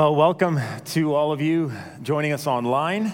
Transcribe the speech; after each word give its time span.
Well, 0.00 0.16
welcome 0.16 0.58
to 0.82 1.14
all 1.14 1.30
of 1.30 1.42
you 1.42 1.74
joining 2.02 2.32
us 2.32 2.46
online. 2.46 3.12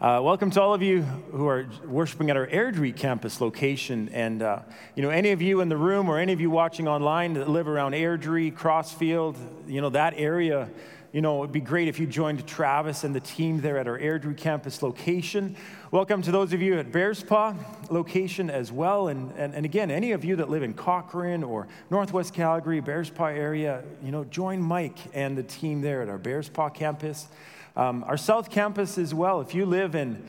Uh, 0.00 0.20
welcome 0.20 0.50
to 0.50 0.60
all 0.60 0.74
of 0.74 0.82
you 0.82 1.02
who 1.02 1.46
are 1.46 1.68
worshiping 1.86 2.28
at 2.28 2.36
our 2.36 2.48
Airdrie 2.48 2.96
campus 2.96 3.40
location. 3.40 4.08
And, 4.08 4.42
uh, 4.42 4.62
you 4.96 5.04
know, 5.04 5.10
any 5.10 5.30
of 5.30 5.40
you 5.40 5.60
in 5.60 5.68
the 5.68 5.76
room 5.76 6.08
or 6.08 6.18
any 6.18 6.32
of 6.32 6.40
you 6.40 6.50
watching 6.50 6.88
online 6.88 7.34
that 7.34 7.48
live 7.48 7.68
around 7.68 7.92
Airdrie, 7.92 8.52
Crossfield, 8.52 9.36
you 9.68 9.80
know, 9.80 9.90
that 9.90 10.14
area, 10.16 10.68
you 11.14 11.20
know, 11.20 11.44
it'd 11.44 11.52
be 11.52 11.60
great 11.60 11.86
if 11.86 12.00
you 12.00 12.08
joined 12.08 12.44
Travis 12.44 13.04
and 13.04 13.14
the 13.14 13.20
team 13.20 13.60
there 13.60 13.78
at 13.78 13.86
our 13.86 13.96
Airdrie 13.96 14.36
campus 14.36 14.82
location. 14.82 15.54
Welcome 15.92 16.22
to 16.22 16.32
those 16.32 16.52
of 16.52 16.60
you 16.60 16.76
at 16.76 16.90
Bearspaw 16.90 17.54
location 17.88 18.50
as 18.50 18.72
well. 18.72 19.06
And, 19.06 19.32
and, 19.36 19.54
and 19.54 19.64
again, 19.64 19.92
any 19.92 20.10
of 20.10 20.24
you 20.24 20.34
that 20.34 20.50
live 20.50 20.64
in 20.64 20.74
Cochrane 20.74 21.44
or 21.44 21.68
Northwest 21.88 22.34
Calgary, 22.34 22.82
Bearspaw 22.82 23.32
area, 23.32 23.84
you 24.02 24.10
know, 24.10 24.24
join 24.24 24.60
Mike 24.60 24.98
and 25.12 25.38
the 25.38 25.44
team 25.44 25.82
there 25.82 26.02
at 26.02 26.08
our 26.08 26.18
Bearspaw 26.18 26.74
campus. 26.74 27.28
Um, 27.76 28.02
our 28.08 28.16
South 28.16 28.50
campus 28.50 28.98
as 28.98 29.14
well. 29.14 29.40
If 29.40 29.54
you 29.54 29.66
live 29.66 29.94
in 29.94 30.28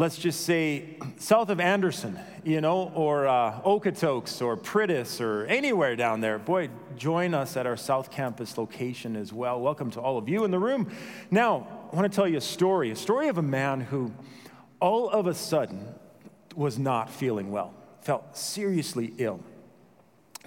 let's 0.00 0.16
just 0.16 0.46
say 0.46 0.96
south 1.18 1.50
of 1.50 1.60
Anderson, 1.60 2.18
you 2.42 2.62
know, 2.62 2.90
or 2.94 3.28
uh, 3.28 3.60
Okotoks 3.60 4.40
or 4.40 4.56
Priddis 4.56 5.20
or 5.20 5.44
anywhere 5.44 5.94
down 5.94 6.22
there, 6.22 6.38
boy, 6.38 6.70
join 6.96 7.34
us 7.34 7.54
at 7.54 7.66
our 7.66 7.76
South 7.76 8.10
Campus 8.10 8.56
location 8.56 9.14
as 9.14 9.30
well. 9.30 9.60
Welcome 9.60 9.90
to 9.90 10.00
all 10.00 10.16
of 10.16 10.26
you 10.26 10.44
in 10.44 10.50
the 10.50 10.58
room. 10.58 10.90
Now, 11.30 11.68
I 11.92 11.96
want 11.96 12.10
to 12.10 12.16
tell 12.16 12.26
you 12.26 12.38
a 12.38 12.40
story 12.40 12.90
a 12.90 12.96
story 12.96 13.28
of 13.28 13.36
a 13.36 13.42
man 13.42 13.82
who 13.82 14.10
all 14.80 15.10
of 15.10 15.26
a 15.26 15.34
sudden 15.34 15.86
was 16.56 16.78
not 16.78 17.10
feeling 17.10 17.50
well, 17.50 17.74
felt 18.00 18.38
seriously 18.38 19.12
ill. 19.18 19.40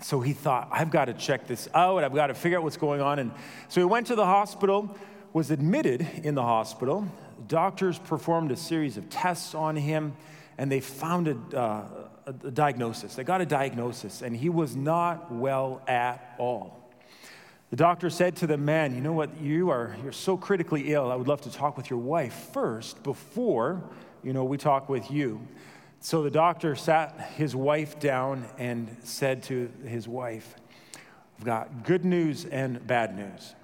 So 0.02 0.20
he 0.20 0.34
thought, 0.34 0.68
I've 0.72 0.90
got 0.90 1.06
to 1.06 1.14
check 1.14 1.46
this 1.46 1.70
out. 1.76 2.04
I've 2.04 2.16
got 2.16 2.28
to 2.28 2.34
figure 2.34 2.58
out 2.58 2.64
what's 2.64 2.78
going 2.78 3.02
on. 3.02 3.20
And 3.20 3.32
so 3.68 3.82
he 3.82 3.86
went 3.86 4.08
to 4.08 4.16
the 4.16 4.26
hospital, 4.26 4.98
was 5.32 5.52
admitted 5.52 6.08
in 6.24 6.34
the 6.34 6.42
hospital 6.42 7.08
doctors 7.48 8.00
performed 8.00 8.52
a 8.52 8.56
series 8.56 8.98
of 8.98 9.10
tests 9.10 9.56
on 9.56 9.76
him 9.76 10.14
and 10.58 10.72
they 10.72 10.80
found 10.80 11.28
a, 11.28 11.58
uh, 11.58 11.86
a, 12.26 12.52
diagnosis. 12.52 13.16
They 13.16 13.24
got 13.24 13.42
a 13.42 13.46
diagnosis, 13.46 14.22
and 14.22 14.36
he 14.36 14.50
was 14.50 14.76
not 14.76 15.32
well 15.32 15.82
at 15.88 16.36
all. 16.38 16.80
The 17.70 17.76
doctor 17.76 18.10
said 18.10 18.36
to 18.38 18.48
the 18.48 18.58
man, 18.58 18.94
You 18.94 19.02
know 19.02 19.14
what? 19.14 19.42
You 19.42 19.72
are 19.72 19.96
you're 20.04 20.12
so 20.12 20.38
critically 20.38 20.94
ill. 20.94 21.12
I 21.12 21.16
would 21.16 21.28
love 21.28 21.42
to 21.42 21.52
talk 21.52 21.76
with 21.76 21.90
your 21.90 22.00
wife 22.00 22.50
first 22.54 23.02
before, 23.04 23.82
you 24.24 24.32
know, 24.32 24.44
we 24.44 24.58
talk 24.58 24.90
with 24.90 25.10
you. 25.10 25.42
So 26.00 26.22
the 26.22 26.30
doctor 26.30 26.76
sat 26.76 27.32
his 27.36 27.56
wife 27.56 28.00
down 28.00 28.46
and 28.58 28.96
said 29.04 29.44
to 29.44 29.72
his 29.86 30.08
wife, 30.08 30.56
I've 31.40 31.46
got 31.46 31.84
good 31.84 32.06
news 32.06 32.46
and 32.46 32.86
bad 32.86 33.16
news. 33.16 33.56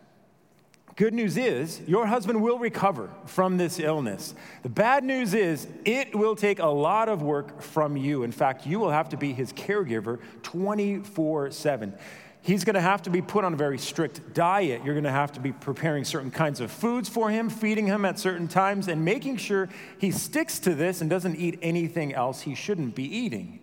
Good 0.99 1.13
news 1.13 1.37
is 1.37 1.79
your 1.87 2.07
husband 2.07 2.41
will 2.41 2.59
recover 2.59 3.09
from 3.25 3.55
this 3.55 3.79
illness. 3.79 4.35
The 4.63 4.69
bad 4.69 5.05
news 5.05 5.33
is 5.33 5.65
it 5.85 6.13
will 6.13 6.35
take 6.35 6.59
a 6.59 6.67
lot 6.67 7.07
of 7.07 7.21
work 7.21 7.61
from 7.61 7.95
you. 7.95 8.23
In 8.23 8.33
fact, 8.33 8.67
you 8.67 8.81
will 8.81 8.89
have 8.89 9.07
to 9.09 9.15
be 9.15 9.31
his 9.31 9.53
caregiver 9.53 10.19
24 10.43 11.51
7. 11.51 11.93
He's 12.41 12.65
going 12.65 12.73
to 12.73 12.81
have 12.81 13.01
to 13.03 13.09
be 13.09 13.21
put 13.21 13.45
on 13.45 13.53
a 13.53 13.55
very 13.55 13.77
strict 13.77 14.33
diet. 14.33 14.83
You're 14.83 14.93
going 14.93 15.05
to 15.05 15.09
have 15.09 15.31
to 15.31 15.39
be 15.39 15.53
preparing 15.53 16.03
certain 16.03 16.31
kinds 16.31 16.59
of 16.59 16.69
foods 16.69 17.07
for 17.07 17.29
him, 17.29 17.49
feeding 17.49 17.87
him 17.87 18.03
at 18.03 18.19
certain 18.19 18.49
times, 18.49 18.89
and 18.89 19.05
making 19.05 19.37
sure 19.37 19.69
he 19.99 20.11
sticks 20.11 20.59
to 20.59 20.75
this 20.75 20.99
and 20.99 21.09
doesn't 21.09 21.37
eat 21.37 21.59
anything 21.61 22.13
else 22.13 22.41
he 22.41 22.55
shouldn't 22.55 22.93
be 22.93 23.05
eating. 23.05 23.61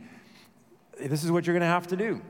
This 0.98 1.22
is 1.22 1.30
what 1.30 1.46
you're 1.46 1.52
going 1.52 1.60
to 1.60 1.66
have 1.66 1.88
to 1.88 1.96
do. 1.98 2.22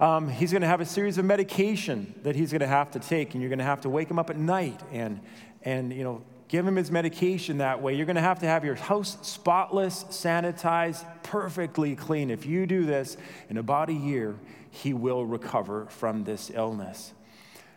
Um, 0.00 0.28
he's 0.28 0.50
going 0.50 0.62
to 0.62 0.68
have 0.68 0.80
a 0.80 0.86
series 0.86 1.18
of 1.18 1.24
medication 1.24 2.14
that 2.24 2.34
he's 2.34 2.50
going 2.50 2.60
to 2.60 2.66
have 2.66 2.90
to 2.92 2.98
take, 2.98 3.34
and 3.34 3.42
you're 3.42 3.48
going 3.48 3.58
to 3.58 3.64
have 3.64 3.82
to 3.82 3.88
wake 3.88 4.10
him 4.10 4.18
up 4.18 4.28
at 4.28 4.36
night 4.36 4.80
and, 4.90 5.20
and 5.62 5.92
you 5.92 6.02
know, 6.02 6.22
give 6.48 6.66
him 6.66 6.76
his 6.76 6.90
medication 6.90 7.58
that 7.58 7.80
way. 7.80 7.94
You're 7.94 8.06
going 8.06 8.16
to 8.16 8.22
have 8.22 8.40
to 8.40 8.46
have 8.46 8.64
your 8.64 8.74
house 8.74 9.16
spotless, 9.22 10.04
sanitized, 10.04 11.04
perfectly 11.22 11.94
clean. 11.94 12.30
If 12.30 12.44
you 12.44 12.66
do 12.66 12.84
this 12.84 13.16
in 13.48 13.56
about 13.56 13.88
a 13.88 13.92
year, 13.92 14.36
he 14.70 14.92
will 14.92 15.24
recover 15.24 15.86
from 15.86 16.24
this 16.24 16.50
illness. 16.52 17.12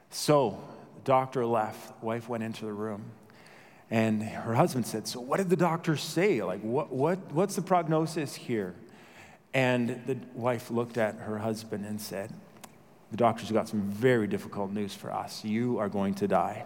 So, 0.10 0.60
the 0.96 1.02
doctor 1.02 1.46
left, 1.46 2.04
wife 2.04 2.28
went 2.28 2.44
into 2.44 2.66
the 2.66 2.74
room. 2.74 3.06
And 3.90 4.24
her 4.24 4.56
husband 4.56 4.86
said, 4.86 5.08
So, 5.08 5.22
what 5.22 5.38
did 5.38 5.50
the 5.50 5.56
doctor 5.56 5.96
say? 5.96 6.42
Like, 6.42 6.62
what, 6.62 6.92
what, 6.92 7.32
what's 7.32 7.56
the 7.56 7.62
prognosis 7.62 8.36
here? 8.36 8.74
And 9.58 10.00
the 10.06 10.16
wife 10.36 10.70
looked 10.70 11.00
at 11.00 11.16
her 11.16 11.40
husband 11.40 11.84
and 11.84 12.00
said, 12.00 12.32
The 13.10 13.18
doctor's 13.18 13.52
got 13.52 13.68
some 13.68 13.82
very 13.82 14.28
difficult 14.28 14.72
news 14.72 14.94
for 14.94 15.12
us. 15.12 15.44
You 15.44 15.80
are 15.80 15.90
going 15.90 16.14
to 16.14 16.28
die. 16.28 16.64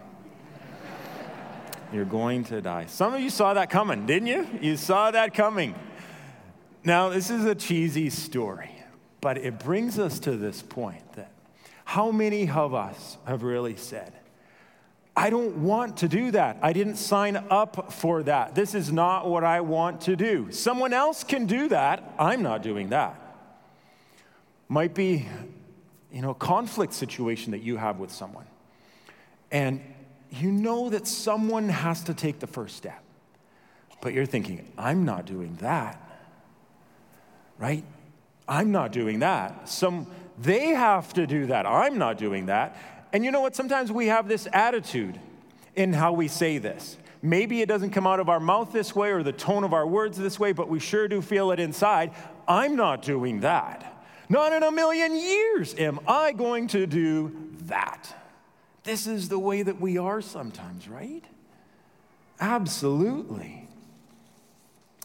You're 1.90 2.04
going 2.04 2.44
to 2.44 2.60
die. 2.60 2.84
Some 2.88 3.14
of 3.14 3.20
you 3.20 3.30
saw 3.30 3.54
that 3.54 3.70
coming, 3.70 4.04
didn't 4.04 4.26
you? 4.28 4.46
You 4.60 4.76
saw 4.76 5.10
that 5.10 5.32
coming. 5.32 5.74
Now, 6.84 7.08
this 7.08 7.30
is 7.30 7.46
a 7.46 7.54
cheesy 7.54 8.10
story, 8.10 8.70
but 9.22 9.38
it 9.38 9.58
brings 9.58 9.98
us 9.98 10.18
to 10.20 10.36
this 10.36 10.60
point 10.60 11.14
that 11.14 11.32
how 11.86 12.10
many 12.10 12.50
of 12.50 12.74
us 12.74 13.16
have 13.24 13.42
really 13.42 13.76
said, 13.76 14.12
I 15.14 15.28
don't 15.28 15.56
want 15.62 15.98
to 15.98 16.08
do 16.08 16.30
that. 16.30 16.58
I 16.62 16.72
didn't 16.72 16.96
sign 16.96 17.36
up 17.50 17.92
for 17.92 18.22
that. 18.22 18.54
This 18.54 18.74
is 18.74 18.90
not 18.90 19.28
what 19.28 19.44
I 19.44 19.60
want 19.60 20.02
to 20.02 20.16
do. 20.16 20.50
Someone 20.50 20.94
else 20.94 21.22
can 21.22 21.46
do 21.46 21.68
that. 21.68 22.14
I'm 22.18 22.42
not 22.42 22.62
doing 22.62 22.88
that. 22.90 23.20
Might 24.68 24.94
be, 24.94 25.28
you 26.10 26.22
know, 26.22 26.30
a 26.30 26.34
conflict 26.34 26.94
situation 26.94 27.52
that 27.52 27.62
you 27.62 27.76
have 27.76 27.98
with 27.98 28.10
someone. 28.10 28.46
And 29.50 29.82
you 30.30 30.50
know 30.50 30.88
that 30.88 31.06
someone 31.06 31.68
has 31.68 32.04
to 32.04 32.14
take 32.14 32.40
the 32.40 32.46
first 32.46 32.76
step. 32.76 33.02
But 34.00 34.14
you're 34.14 34.26
thinking, 34.26 34.72
I'm 34.78 35.04
not 35.04 35.26
doing 35.26 35.56
that. 35.60 36.00
Right? 37.58 37.84
I'm 38.48 38.72
not 38.72 38.92
doing 38.92 39.18
that. 39.18 39.68
Some 39.68 40.06
they 40.38 40.68
have 40.68 41.12
to 41.14 41.26
do 41.26 41.46
that. 41.46 41.66
I'm 41.66 41.98
not 41.98 42.18
doing 42.18 42.46
that. 42.46 42.76
And 43.12 43.24
you 43.24 43.30
know 43.30 43.40
what? 43.40 43.54
Sometimes 43.54 43.92
we 43.92 44.06
have 44.06 44.28
this 44.28 44.48
attitude 44.52 45.18
in 45.76 45.92
how 45.92 46.12
we 46.12 46.28
say 46.28 46.58
this. 46.58 46.96
Maybe 47.22 47.62
it 47.62 47.66
doesn't 47.66 47.90
come 47.90 48.06
out 48.06 48.18
of 48.18 48.28
our 48.28 48.40
mouth 48.40 48.72
this 48.72 48.96
way 48.96 49.10
or 49.10 49.22
the 49.22 49.32
tone 49.32 49.62
of 49.64 49.72
our 49.72 49.86
words 49.86 50.18
this 50.18 50.40
way, 50.40 50.52
but 50.52 50.68
we 50.68 50.80
sure 50.80 51.06
do 51.06 51.22
feel 51.22 51.52
it 51.52 51.60
inside. 51.60 52.12
I'm 52.48 52.74
not 52.74 53.02
doing 53.02 53.40
that. 53.40 53.88
Not 54.28 54.52
in 54.52 54.62
a 54.62 54.72
million 54.72 55.16
years 55.16 55.74
am 55.74 56.00
I 56.08 56.32
going 56.32 56.66
to 56.68 56.86
do 56.86 57.52
that. 57.66 58.14
This 58.82 59.06
is 59.06 59.28
the 59.28 59.38
way 59.38 59.62
that 59.62 59.80
we 59.80 59.98
are 59.98 60.20
sometimes, 60.20 60.88
right? 60.88 61.24
Absolutely. 62.40 63.61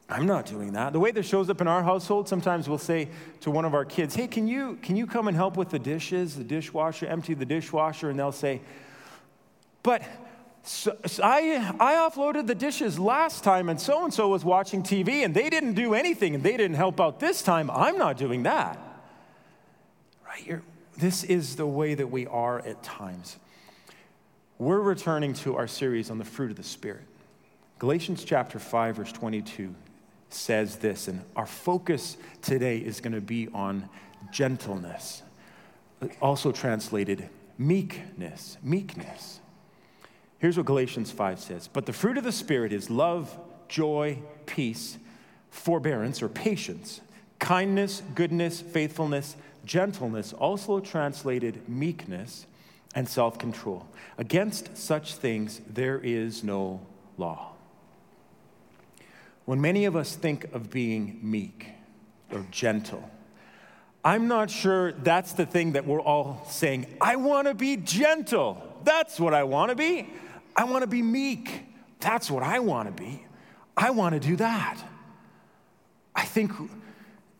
I'm 0.09 0.25
not 0.25 0.45
doing 0.45 0.73
that. 0.73 0.93
The 0.93 0.99
way 0.99 1.11
this 1.11 1.27
shows 1.27 1.49
up 1.49 1.59
in 1.59 1.67
our 1.67 1.83
household, 1.83 2.29
sometimes 2.29 2.69
we'll 2.69 2.77
say 2.77 3.09
to 3.41 3.51
one 3.51 3.65
of 3.65 3.73
our 3.73 3.83
kids, 3.83 4.15
Hey, 4.15 4.27
can 4.27 4.47
you, 4.47 4.77
can 4.81 4.95
you 4.95 5.05
come 5.05 5.27
and 5.27 5.35
help 5.35 5.57
with 5.57 5.69
the 5.69 5.79
dishes, 5.79 6.35
the 6.35 6.45
dishwasher, 6.45 7.05
empty 7.07 7.33
the 7.33 7.45
dishwasher? 7.45 8.09
And 8.09 8.17
they'll 8.17 8.31
say, 8.31 8.61
But 9.83 10.03
so, 10.63 10.95
so 11.05 11.23
I, 11.23 11.73
I 11.79 11.93
offloaded 11.95 12.47
the 12.47 12.55
dishes 12.55 12.97
last 12.97 13.43
time, 13.43 13.67
and 13.67 13.79
so 13.79 14.05
and 14.05 14.13
so 14.13 14.29
was 14.29 14.45
watching 14.45 14.81
TV, 14.81 15.25
and 15.25 15.33
they 15.33 15.49
didn't 15.49 15.73
do 15.73 15.93
anything, 15.93 16.35
and 16.35 16.43
they 16.43 16.55
didn't 16.55 16.77
help 16.77 17.01
out 17.01 17.19
this 17.19 17.41
time. 17.41 17.69
I'm 17.69 17.97
not 17.97 18.17
doing 18.17 18.43
that. 18.43 18.79
Right? 20.25 20.61
This 20.97 21.25
is 21.25 21.57
the 21.57 21.67
way 21.67 21.95
that 21.95 22.07
we 22.07 22.27
are 22.27 22.59
at 22.59 22.81
times. 22.81 23.37
We're 24.57 24.79
returning 24.79 25.33
to 25.35 25.57
our 25.57 25.67
series 25.67 26.09
on 26.09 26.17
the 26.17 26.25
fruit 26.25 26.49
of 26.49 26.57
the 26.57 26.63
Spirit. 26.63 27.03
Galatians 27.77 28.23
chapter 28.23 28.57
5, 28.57 28.95
verse 28.95 29.11
22 29.11 29.75
says 30.29 30.77
this, 30.77 31.07
and 31.07 31.21
our 31.35 31.45
focus 31.45 32.17
today 32.41 32.77
is 32.77 32.99
going 32.99 33.13
to 33.13 33.21
be 33.21 33.47
on 33.53 33.89
gentleness, 34.31 35.23
also 36.21 36.51
translated 36.51 37.29
meekness. 37.57 38.57
Meekness. 38.63 39.39
Here's 40.39 40.57
what 40.57 40.65
Galatians 40.65 41.11
5 41.11 41.39
says 41.39 41.67
But 41.67 41.85
the 41.85 41.93
fruit 41.93 42.17
of 42.17 42.23
the 42.23 42.31
Spirit 42.31 42.71
is 42.73 42.89
love, 42.89 43.37
joy, 43.67 44.19
peace, 44.45 44.97
forbearance 45.49 46.21
or 46.21 46.29
patience, 46.29 47.01
kindness, 47.39 48.03
goodness, 48.15 48.61
faithfulness, 48.61 49.35
gentleness, 49.65 50.33
also 50.33 50.79
translated 50.79 51.67
meekness, 51.67 52.45
and 52.95 53.07
self 53.07 53.37
control. 53.37 53.87
Against 54.17 54.77
such 54.77 55.15
things 55.15 55.61
there 55.67 55.99
is 55.99 56.43
no 56.43 56.81
law. 57.17 57.56
When 59.47 59.61
many 59.61 59.85
of 59.85 59.95
us 59.95 60.13
think 60.13 60.53
of 60.53 60.69
being 60.69 61.21
meek 61.23 61.67
or 62.33 62.45
gentle, 62.51 63.09
I'm 64.03 64.27
not 64.27 64.49
sure 64.51 64.91
that's 64.91 65.31
the 65.31 65.45
thing 65.45 65.71
that 65.71 65.87
we're 65.87 66.01
all 66.01 66.45
saying. 66.49 66.97
I 66.99 67.15
want 67.15 67.47
to 67.47 67.53
be 67.53 67.77
gentle. 67.77 68.61
That's 68.83 69.21
what 69.21 69.33
I 69.33 69.45
want 69.45 69.69
to 69.69 69.75
be. 69.75 70.09
I 70.53 70.65
want 70.65 70.81
to 70.81 70.87
be 70.87 71.01
meek. 71.01 71.63
That's 72.01 72.29
what 72.29 72.43
I 72.43 72.59
want 72.59 72.93
to 72.93 73.01
be. 73.01 73.25
I 73.77 73.91
want 73.91 74.15
to 74.15 74.19
do 74.19 74.35
that. 74.35 74.83
I 76.13 76.25
think 76.25 76.51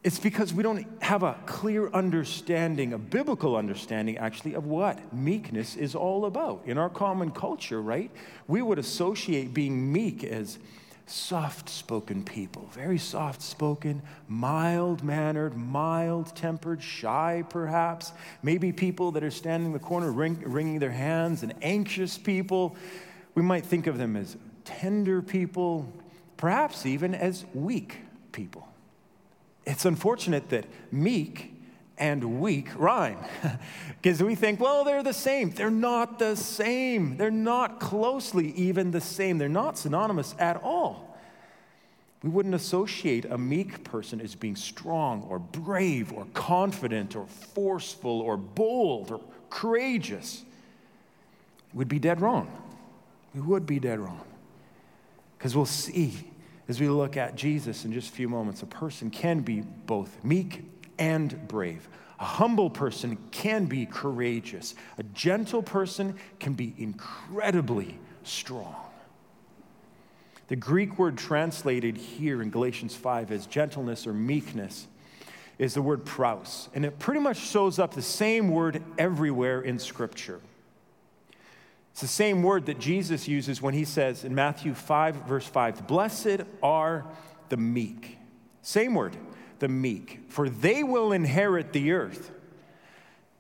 It's 0.02 0.18
because 0.18 0.54
we 0.54 0.64
don't 0.64 0.88
have 1.04 1.24
a 1.24 1.36
clear 1.46 1.90
understanding, 1.90 2.94
a 2.94 2.98
biblical 2.98 3.58
understanding 3.58 4.18
actually, 4.18 4.54
of 4.54 4.66
what 4.66 5.14
meekness 5.14 5.76
is 5.76 5.94
all 5.94 6.24
about. 6.24 6.62
In 6.66 6.78
our 6.78 6.90
common 6.90 7.32
culture, 7.32 7.82
right? 7.82 8.12
We 8.48 8.62
would 8.62 8.80
associate 8.80 9.54
being 9.54 9.92
meek 9.92 10.24
as 10.24 10.58
soft 11.08 11.70
spoken 11.70 12.24
people, 12.24 12.70
very 12.74 12.98
soft 12.98 13.42
spoken, 13.42 14.02
mild 14.28 15.04
mannered, 15.04 15.56
mild 15.56 16.36
tempered, 16.36 16.84
shy 16.84 17.44
perhaps. 17.50 18.12
Maybe 18.44 18.72
people 18.72 19.12
that 19.14 19.24
are 19.24 19.32
standing 19.32 19.68
in 19.68 19.74
the 19.74 19.80
corner 19.80 20.12
ring, 20.12 20.44
wringing 20.46 20.80
their 20.80 20.92
hands 20.92 21.44
and 21.44 21.54
anxious 21.62 22.18
people. 22.18 22.76
We 23.36 23.42
might 23.42 23.66
think 23.66 23.88
of 23.88 23.98
them 23.98 24.16
as 24.16 24.38
tender 24.66 25.22
people, 25.22 25.92
perhaps 26.36 26.86
even 26.86 27.16
as 27.16 27.46
weak 27.54 28.00
people. 28.34 28.68
It's 29.66 29.86
unfortunate 29.86 30.50
that 30.50 30.66
meek 30.92 31.54
and 31.98 32.40
weak 32.40 32.70
rhyme 32.76 33.18
because 34.02 34.22
we 34.22 34.36
think, 34.36 34.60
well, 34.60 34.84
they're 34.84 35.04
the 35.04 35.14
same. 35.14 35.50
They're 35.52 35.72
not 35.72 36.20
the 36.20 36.36
same. 36.36 37.18
They're 37.18 37.32
not 37.32 37.80
closely 37.80 38.52
even 38.52 38.92
the 38.92 39.02
same. 39.02 39.38
They're 39.38 39.50
not 39.50 39.78
synonymous 39.78 40.36
at 40.40 40.62
all. 40.64 41.18
We 42.24 42.30
wouldn't 42.30 42.56
associate 42.56 43.26
a 43.26 43.38
meek 43.38 43.84
person 43.84 44.20
as 44.22 44.36
being 44.36 44.56
strong 44.56 45.24
or 45.30 45.40
brave 45.40 46.12
or 46.12 46.26
confident 46.34 47.16
or 47.16 47.28
forceful 47.28 48.22
or 48.22 48.38
bold 48.38 49.12
or 49.12 49.22
courageous. 49.50 50.44
We'd 51.74 51.88
be 51.88 52.00
dead 52.00 52.22
wrong. 52.22 52.50
We 53.36 53.42
would 53.42 53.66
be 53.66 53.80
dead 53.80 54.00
wrong. 54.00 54.24
Because 55.38 55.56
we'll 55.56 55.66
see 55.66 56.32
as 56.68 56.82
we 56.82 56.90
look 56.90 57.16
at 57.16 57.36
Jesus 57.36 57.86
in 57.86 57.94
just 57.94 58.10
a 58.10 58.12
few 58.12 58.28
moments, 58.28 58.62
a 58.62 58.66
person 58.66 59.10
can 59.10 59.40
be 59.40 59.62
both 59.62 60.24
meek 60.24 60.77
and 60.98 61.48
brave. 61.48 61.88
A 62.20 62.26
humble 62.26 62.70
person 62.70 63.18
can 63.32 63.66
be 63.66 63.86
courageous. 63.86 64.76
A 64.98 65.04
gentle 65.04 65.62
person 65.62 66.16
can 66.40 66.54
be 66.54 66.74
incredibly 66.78 68.00
strong. 68.24 68.76
The 70.48 70.56
Greek 70.56 70.98
word 70.98 71.18
translated 71.18 71.98
here 71.98 72.42
in 72.42 72.50
Galatians 72.50 72.96
5 72.96 73.32
as 73.32 73.46
gentleness 73.46 74.08
or 74.08 74.14
meekness 74.14 74.88
is 75.60 75.74
the 75.74 75.82
word 75.82 76.06
praus, 76.06 76.70
and 76.74 76.86
it 76.86 77.00
pretty 77.00 77.20
much 77.20 77.38
shows 77.38 77.80
up 77.80 77.94
the 77.94 78.02
same 78.02 78.50
word 78.50 78.82
everywhere 78.98 79.60
in 79.62 79.80
Scripture. 79.80 80.40
It's 81.92 82.02
the 82.02 82.08
same 82.08 82.44
word 82.44 82.68
that 82.68 82.80
Jesus 82.80 83.28
uses 83.28 83.60
when 83.60 83.74
he 83.74 83.84
says 83.84 84.24
in 84.24 84.36
Matthew 84.36 84.76
5, 84.76 85.16
verse 85.28 85.48
5, 85.48 85.88
Blessed 85.88 86.42
are 86.62 87.06
the 87.50 87.58
meek. 87.58 88.20
Same 88.62 88.94
word, 88.94 89.18
the 89.60 89.68
meek, 89.68 90.22
for 90.30 90.50
they 90.50 90.84
will 90.84 91.12
inherit 91.12 91.74
the 91.74 91.92
earth. 91.92 92.32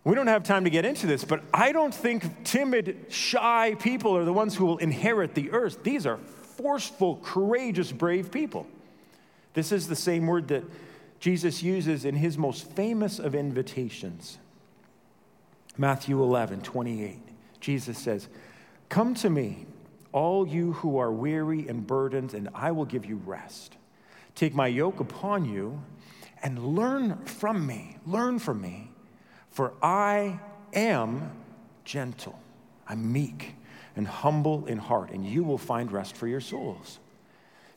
We 0.03 0.15
don't 0.15 0.27
have 0.27 0.43
time 0.43 0.63
to 0.63 0.69
get 0.69 0.85
into 0.85 1.05
this, 1.05 1.25
but 1.25 1.43
I 1.53 1.71
don't 1.73 1.93
think 1.93 2.45
timid, 2.45 3.07
shy 3.09 3.75
people 3.79 4.15
are 4.15 4.23
the 4.23 4.31
ones 4.31 4.55
who 4.55 4.65
will 4.65 4.77
inherit 4.77 5.35
the 5.35 5.51
earth. 5.51 5.83
These 5.83 6.05
are 6.05 6.17
forceful, 6.17 7.17
courageous, 7.23 7.91
brave 7.91 8.31
people. 8.31 8.67
This 9.53 9.71
is 9.71 9.87
the 9.87 9.95
same 9.95 10.27
word 10.27 10.47
that 10.47 10.63
Jesus 11.19 11.61
uses 11.61 12.05
in 12.05 12.15
his 12.15 12.37
most 12.37 12.71
famous 12.71 13.19
of 13.19 13.35
invitations. 13.35 14.37
Matthew 15.77 16.21
11, 16.21 16.61
28. 16.61 17.19
Jesus 17.59 17.97
says, 17.97 18.27
Come 18.89 19.13
to 19.15 19.29
me, 19.29 19.65
all 20.11 20.47
you 20.47 20.73
who 20.73 20.97
are 20.97 21.11
weary 21.11 21.67
and 21.67 21.85
burdened, 21.85 22.33
and 22.33 22.49
I 22.53 22.71
will 22.71 22.85
give 22.85 23.05
you 23.05 23.17
rest. 23.25 23.75
Take 24.37 24.53
my 24.53 24.67
yoke 24.67 24.99
upon 24.99 25.45
you 25.45 25.81
and 26.43 26.63
learn 26.63 27.25
from 27.25 27.65
me. 27.65 27.97
Learn 28.05 28.37
from 28.37 28.61
me, 28.61 28.91
for 29.49 29.73
I 29.81 30.39
am 30.73 31.31
gentle. 31.83 32.37
I'm 32.87 33.11
meek 33.11 33.55
and 33.95 34.07
humble 34.07 34.67
in 34.67 34.77
heart, 34.77 35.09
and 35.09 35.25
you 35.25 35.43
will 35.43 35.57
find 35.57 35.91
rest 35.91 36.15
for 36.15 36.27
your 36.27 36.39
souls. 36.39 36.99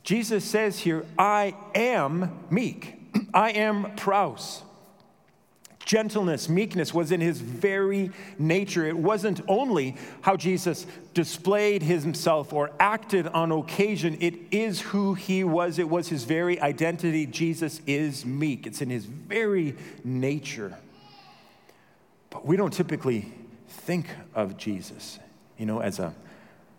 Jesus 0.03 0.45
says 0.45 0.79
here, 0.79 1.07
I 1.19 1.55
am 1.75 2.45
meek. 2.51 3.01
I 3.35 3.53
am 3.53 3.95
praus. 3.97 4.63
Gentleness, 5.91 6.49
meekness 6.49 6.95
was 6.95 7.11
in 7.11 7.21
his 7.21 7.41
very 7.41 8.13
nature. 8.39 8.87
It 8.87 8.97
wasn't 8.97 9.41
only 9.49 9.97
how 10.21 10.37
Jesus 10.37 10.87
displayed 11.15 11.83
himself 11.83 12.53
or 12.53 12.71
acted 12.79 13.27
on 13.27 13.51
occasion, 13.51 14.17
it 14.21 14.35
is 14.53 14.81
who 14.81 15.15
he 15.15 15.43
was. 15.43 15.81
It 15.81 15.89
was 15.89 16.07
his 16.07 16.23
very 16.23 16.61
identity. 16.61 17.27
Jesus 17.27 17.81
is 17.89 18.25
meek, 18.25 18.69
it's 18.69 18.81
in 18.81 18.89
his 18.89 19.05
very 19.05 19.75
nature. 20.05 20.79
But 22.31 22.47
we 22.47 22.57
don't 22.57 22.73
typically 22.73 23.33
think 23.67 24.07
of 24.33 24.57
Jesus, 24.57 25.19
you 25.59 25.67
know, 25.67 25.81
as 25.81 25.99
a 25.99 26.15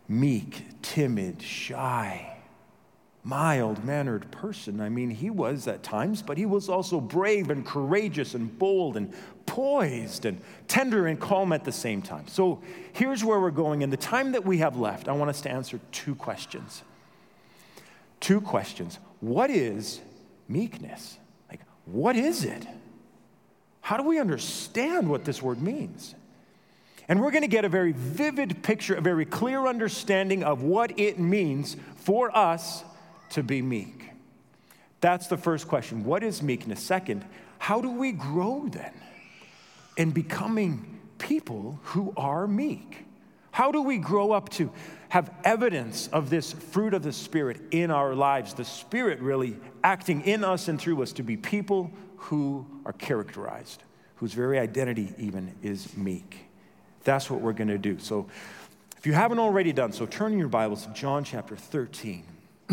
meek, 0.08 0.64
timid, 0.82 1.42
shy, 1.42 2.31
mild 3.24 3.84
mannered 3.84 4.30
person. 4.32 4.82
I 4.82 4.90
mean, 4.90 5.10
he 5.12 5.30
was 5.30 5.68
at 5.68 5.84
times, 5.84 6.22
but 6.22 6.38
he 6.38 6.46
was 6.46 6.70
also 6.70 7.00
brave 7.00 7.50
and 7.50 7.66
courageous 7.66 8.34
and 8.34 8.58
bold 8.58 8.98
and 8.98 9.14
poised 9.46 10.26
and 10.26 10.42
tender 10.68 11.08
and 11.08 11.20
calm 11.20 11.54
at 11.54 11.64
the 11.64 11.72
same 11.72 12.02
time. 12.02 12.28
So 12.28 12.62
here's 12.94 13.24
where 13.24 13.40
we're 13.40 13.52
going. 13.52 13.82
In 13.82 13.90
the 13.90 13.98
time 13.98 14.32
that 14.32 14.46
we 14.46 14.58
have 14.58 14.78
left, 14.78 15.08
I 15.08 15.12
want 15.12 15.30
us 15.30 15.42
to 15.42 15.52
answer 15.52 15.80
two 15.92 16.16
questions. 16.16 16.84
Two 18.20 18.42
questions. 18.42 18.98
What 19.20 19.50
is 19.50 20.02
meekness? 20.48 21.18
Like, 21.50 21.62
what 21.86 22.16
is 22.16 22.44
it? 22.44 22.66
How 23.82 23.98
do 23.98 24.04
we 24.04 24.20
understand 24.20 25.10
what 25.10 25.26
this 25.26 25.42
word 25.42 25.62
means? 25.62 26.16
And 27.08 27.20
we're 27.20 27.32
going 27.32 27.42
to 27.42 27.48
get 27.48 27.66
a 27.66 27.70
very 27.70 27.92
vivid 27.92 28.64
picture, 28.64 28.96
a 28.96 29.02
very 29.02 29.26
clear 29.26 29.66
understanding 29.68 30.44
of 30.44 30.64
what 30.64 30.98
it 31.00 31.20
means 31.20 31.76
for 31.98 32.36
us 32.36 32.84
to 33.32 33.44
be 33.44 33.62
meek? 33.62 34.10
That's 35.02 35.28
the 35.28 35.38
first 35.38 35.68
question. 35.68 36.04
What 36.04 36.24
is 36.24 36.42
meekness? 36.42 36.82
Second, 36.82 37.26
how 37.58 37.82
do 37.82 37.92
we 37.92 38.12
grow 38.12 38.68
then 38.68 38.94
in 39.98 40.12
becoming 40.12 41.00
people 41.18 41.80
who 41.84 42.14
are 42.16 42.48
meek? 42.48 43.06
How 43.52 43.72
do 43.72 43.82
we 43.82 43.98
grow 43.98 44.32
up 44.32 44.50
to 44.50 44.72
have 45.10 45.32
evidence 45.44 46.08
of 46.08 46.30
this 46.30 46.54
fruit 46.54 46.94
of 46.94 47.04
the 47.04 47.12
Spirit 47.12 47.60
in 47.72 47.92
our 47.92 48.16
lives? 48.16 48.54
The 48.54 48.64
Spirit 48.64 49.20
really 49.20 49.58
acting 49.84 50.22
in 50.22 50.44
us 50.44 50.68
and 50.68 50.80
through 50.80 51.02
us 51.02 51.12
to 51.14 51.24
be 51.24 51.36
people 51.36 51.92
who 52.16 52.66
are 52.86 52.94
characterized, 52.94 53.84
whose 54.16 54.34
very 54.34 54.58
identity 54.58 55.14
even 55.18 55.54
is 55.62 55.98
meek. 55.98 56.46
That's 57.04 57.30
what 57.30 57.42
we're 57.42 57.54
going 57.54 57.68
to 57.68 57.78
do. 57.78 58.00
So, 58.00 58.28
if 58.98 59.08
you 59.08 59.14
haven't 59.14 59.40
already 59.40 59.74
done 59.74 59.92
so, 59.92 60.06
turn 60.06 60.32
in 60.32 60.38
your 60.38 60.48
Bibles 60.48 60.86
to 60.86 60.94
John 60.94 61.24
chapter 61.24 61.56
13. 61.56 62.24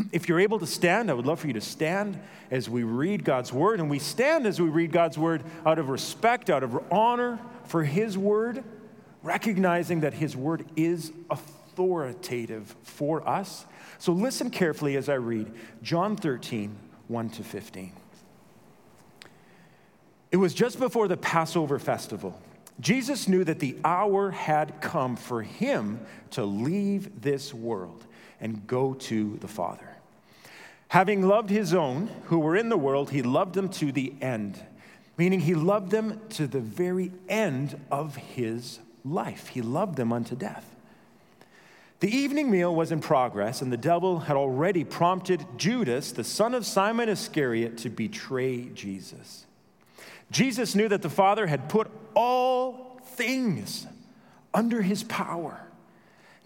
If 0.12 0.28
you're 0.28 0.40
able 0.40 0.58
to 0.58 0.66
stand, 0.66 1.10
I 1.10 1.14
would 1.14 1.26
love 1.26 1.40
for 1.40 1.46
you 1.46 1.52
to 1.54 1.60
stand 1.60 2.18
as 2.50 2.68
we 2.68 2.82
read 2.82 3.24
God's 3.24 3.52
word. 3.52 3.80
And 3.80 3.90
we 3.90 3.98
stand 3.98 4.46
as 4.46 4.60
we 4.60 4.68
read 4.68 4.92
God's 4.92 5.18
word 5.18 5.42
out 5.64 5.78
of 5.78 5.88
respect, 5.88 6.50
out 6.50 6.62
of 6.62 6.92
honor 6.92 7.38
for 7.64 7.84
His 7.84 8.16
word, 8.16 8.64
recognizing 9.22 10.00
that 10.00 10.14
His 10.14 10.36
word 10.36 10.64
is 10.76 11.12
authoritative 11.30 12.74
for 12.82 13.26
us. 13.28 13.66
So 13.98 14.12
listen 14.12 14.50
carefully 14.50 14.96
as 14.96 15.08
I 15.08 15.14
read 15.14 15.52
John 15.82 16.16
13, 16.16 16.76
1 17.08 17.30
to 17.30 17.42
15. 17.42 17.92
It 20.30 20.36
was 20.36 20.54
just 20.54 20.78
before 20.78 21.08
the 21.08 21.16
Passover 21.16 21.78
festival. 21.78 22.40
Jesus 22.80 23.26
knew 23.26 23.42
that 23.44 23.58
the 23.58 23.76
hour 23.84 24.30
had 24.30 24.80
come 24.80 25.16
for 25.16 25.42
him 25.42 26.00
to 26.30 26.44
leave 26.44 27.22
this 27.22 27.52
world 27.52 28.04
and 28.40 28.66
go 28.66 28.94
to 28.94 29.36
the 29.38 29.48
Father. 29.48 29.96
Having 30.88 31.26
loved 31.26 31.50
his 31.50 31.74
own 31.74 32.08
who 32.24 32.38
were 32.38 32.56
in 32.56 32.68
the 32.68 32.78
world, 32.78 33.10
he 33.10 33.22
loved 33.22 33.54
them 33.54 33.68
to 33.68 33.92
the 33.92 34.14
end, 34.20 34.58
meaning 35.16 35.40
he 35.40 35.54
loved 35.54 35.90
them 35.90 36.20
to 36.30 36.46
the 36.46 36.60
very 36.60 37.12
end 37.28 37.78
of 37.90 38.16
his 38.16 38.78
life. 39.04 39.48
He 39.48 39.60
loved 39.60 39.96
them 39.96 40.12
unto 40.12 40.34
death. 40.34 40.74
The 42.00 42.14
evening 42.14 42.50
meal 42.50 42.74
was 42.74 42.92
in 42.92 43.00
progress, 43.00 43.60
and 43.60 43.72
the 43.72 43.76
devil 43.76 44.20
had 44.20 44.36
already 44.36 44.84
prompted 44.84 45.44
Judas, 45.56 46.12
the 46.12 46.24
son 46.24 46.54
of 46.54 46.64
Simon 46.64 47.08
Iscariot, 47.08 47.76
to 47.78 47.90
betray 47.90 48.66
Jesus. 48.66 49.46
Jesus 50.30 50.74
knew 50.74 50.88
that 50.88 51.02
the 51.02 51.10
Father 51.10 51.48
had 51.48 51.68
put 51.68 51.90
all 52.14 53.00
things 53.02 53.86
under 54.54 54.80
his 54.80 55.02
power 55.02 55.67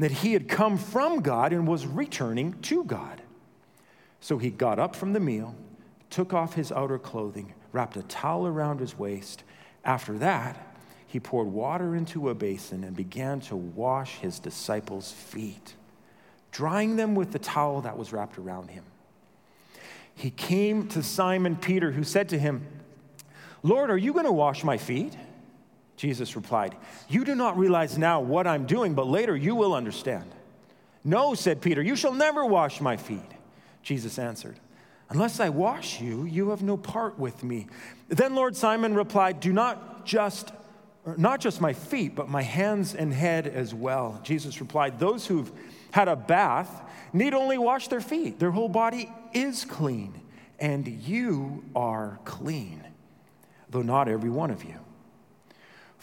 that 0.03 0.11
he 0.11 0.33
had 0.33 0.49
come 0.49 0.79
from 0.79 1.21
God 1.21 1.53
and 1.53 1.67
was 1.67 1.87
returning 1.87 2.61
to 2.63 2.85
God. 2.85 3.23
So 4.21 4.39
he 4.39 4.51
got 4.51 4.79
up 4.79 4.97
from 4.97 5.13
the 5.13 5.21
meal, 5.21 5.55
took 6.11 6.33
off 6.33 6.55
his 6.55 6.73
outer 6.73 6.99
clothing, 6.99 7.55
wrapped 7.73 7.97
a 7.97 8.03
towel 8.03 8.47
around 8.47 8.81
his 8.81 8.99
waist. 8.99 9.43
After 9.85 10.17
that, 10.19 10.75
he 11.07 11.21
poured 11.21 11.49
water 11.49 11.95
into 11.95 12.31
a 12.31 12.35
basin 12.35 12.85
and 12.85 12.97
began 12.97 13.41
to 13.41 13.57
wash 13.57 14.17
his 14.17 14.39
disciples' 14.39 15.13
feet, 15.13 15.75
drying 16.51 16.97
them 16.97 17.15
with 17.15 17.33
the 17.33 17.39
towel 17.39 17.83
that 17.83 17.99
was 17.99 18.13
wrapped 18.13 18.39
around 18.39 18.71
him. 18.71 18.85
He 20.15 20.31
came 20.31 20.89
to 20.89 21.03
Simon 21.03 21.57
Peter, 21.57 21.93
who 21.93 22.05
said 22.05 22.29
to 22.31 22.39
him, 22.39 22.67
Lord, 23.63 23.91
are 23.91 23.99
you 23.99 24.13
going 24.13 24.27
to 24.27 24.33
wash 24.33 24.65
my 24.65 24.79
feet? 24.79 25.17
Jesus 25.97 26.37
replied, 26.37 26.77
You 27.09 27.25
do 27.25 27.35
not 27.35 27.59
realize 27.59 27.99
now 27.99 28.21
what 28.21 28.47
I'm 28.47 28.67
doing, 28.67 28.95
but 28.95 29.07
later 29.07 29.37
you 29.37 29.55
will 29.55 29.75
understand. 29.75 30.31
No, 31.05 31.35
said 31.35 31.61
Peter, 31.61 31.83
you 31.83 31.97
shall 31.97 32.13
never 32.13 32.45
wash 32.45 32.81
my 32.81 32.97
feet. 32.97 33.21
Jesus 33.83 34.19
answered, 34.19 34.59
Unless 35.11 35.41
I 35.41 35.51
wash 35.51 36.01
you, 36.01 36.25
you 36.25 36.51
have 36.51 36.63
no 36.63 36.77
part 36.77 37.19
with 37.19 37.45
me. 37.45 37.67
Then 38.09 38.35
Lord 38.35 38.57
Simon 38.57 38.95
replied, 38.95 39.41
Do 39.41 39.53
not 39.53 40.07
just 40.07 40.53
er, 41.07 41.15
not 41.19 41.41
just 41.41 41.61
my 41.61 41.73
feet, 41.73 42.15
but 42.15 42.29
my 42.29 42.43
hands 42.43 42.95
and 42.95 43.13
head 43.13 43.47
as 43.47 43.75
well. 43.75 44.21
Jesus 44.23 44.61
replied, 44.61 44.99
Those 44.99 45.27
who've 45.27 45.53
had 45.91 46.09
a 46.09 46.17
bath 46.17 46.83
need 47.13 47.35
only 47.35 47.59
wash 47.59 47.89
their 47.89 48.01
feet. 48.01 48.39
Their 48.39 48.53
whole 48.53 48.69
body 48.69 49.13
is 49.35 49.65
clean, 49.65 50.19
and 50.59 50.89
you 50.89 51.65
are 51.77 52.19
clean, 52.25 52.83
though 53.69 53.83
not 53.83 54.09
every 54.09 54.31
one 54.31 54.51
of 54.51 54.65
you. 54.65 54.82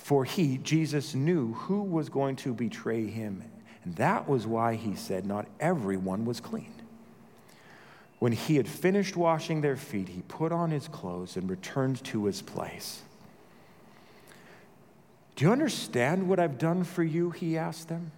For 0.03 0.25
he, 0.25 0.57
Jesus, 0.57 1.13
knew 1.13 1.53
who 1.53 1.83
was 1.83 2.09
going 2.09 2.35
to 2.37 2.53
betray 2.53 3.05
him, 3.05 3.43
and 3.83 3.95
that 3.97 4.27
was 4.27 4.47
why 4.47 4.73
he 4.73 4.95
said, 4.95 5.25
Not 5.25 5.45
everyone 5.59 6.25
was 6.25 6.39
clean. 6.39 6.73
When 8.17 8.31
he 8.31 8.55
had 8.55 8.67
finished 8.67 9.15
washing 9.15 9.61
their 9.61 9.75
feet, 9.75 10.09
he 10.09 10.23
put 10.23 10.51
on 10.51 10.71
his 10.71 10.87
clothes 10.87 11.37
and 11.37 11.47
returned 11.47 12.03
to 12.05 12.25
his 12.25 12.41
place. 12.41 13.03
Do 15.35 15.45
you 15.45 15.51
understand 15.51 16.27
what 16.27 16.39
I've 16.39 16.57
done 16.57 16.83
for 16.83 17.03
you? 17.03 17.29
He 17.29 17.55
asked 17.55 17.87
them. 17.87 18.11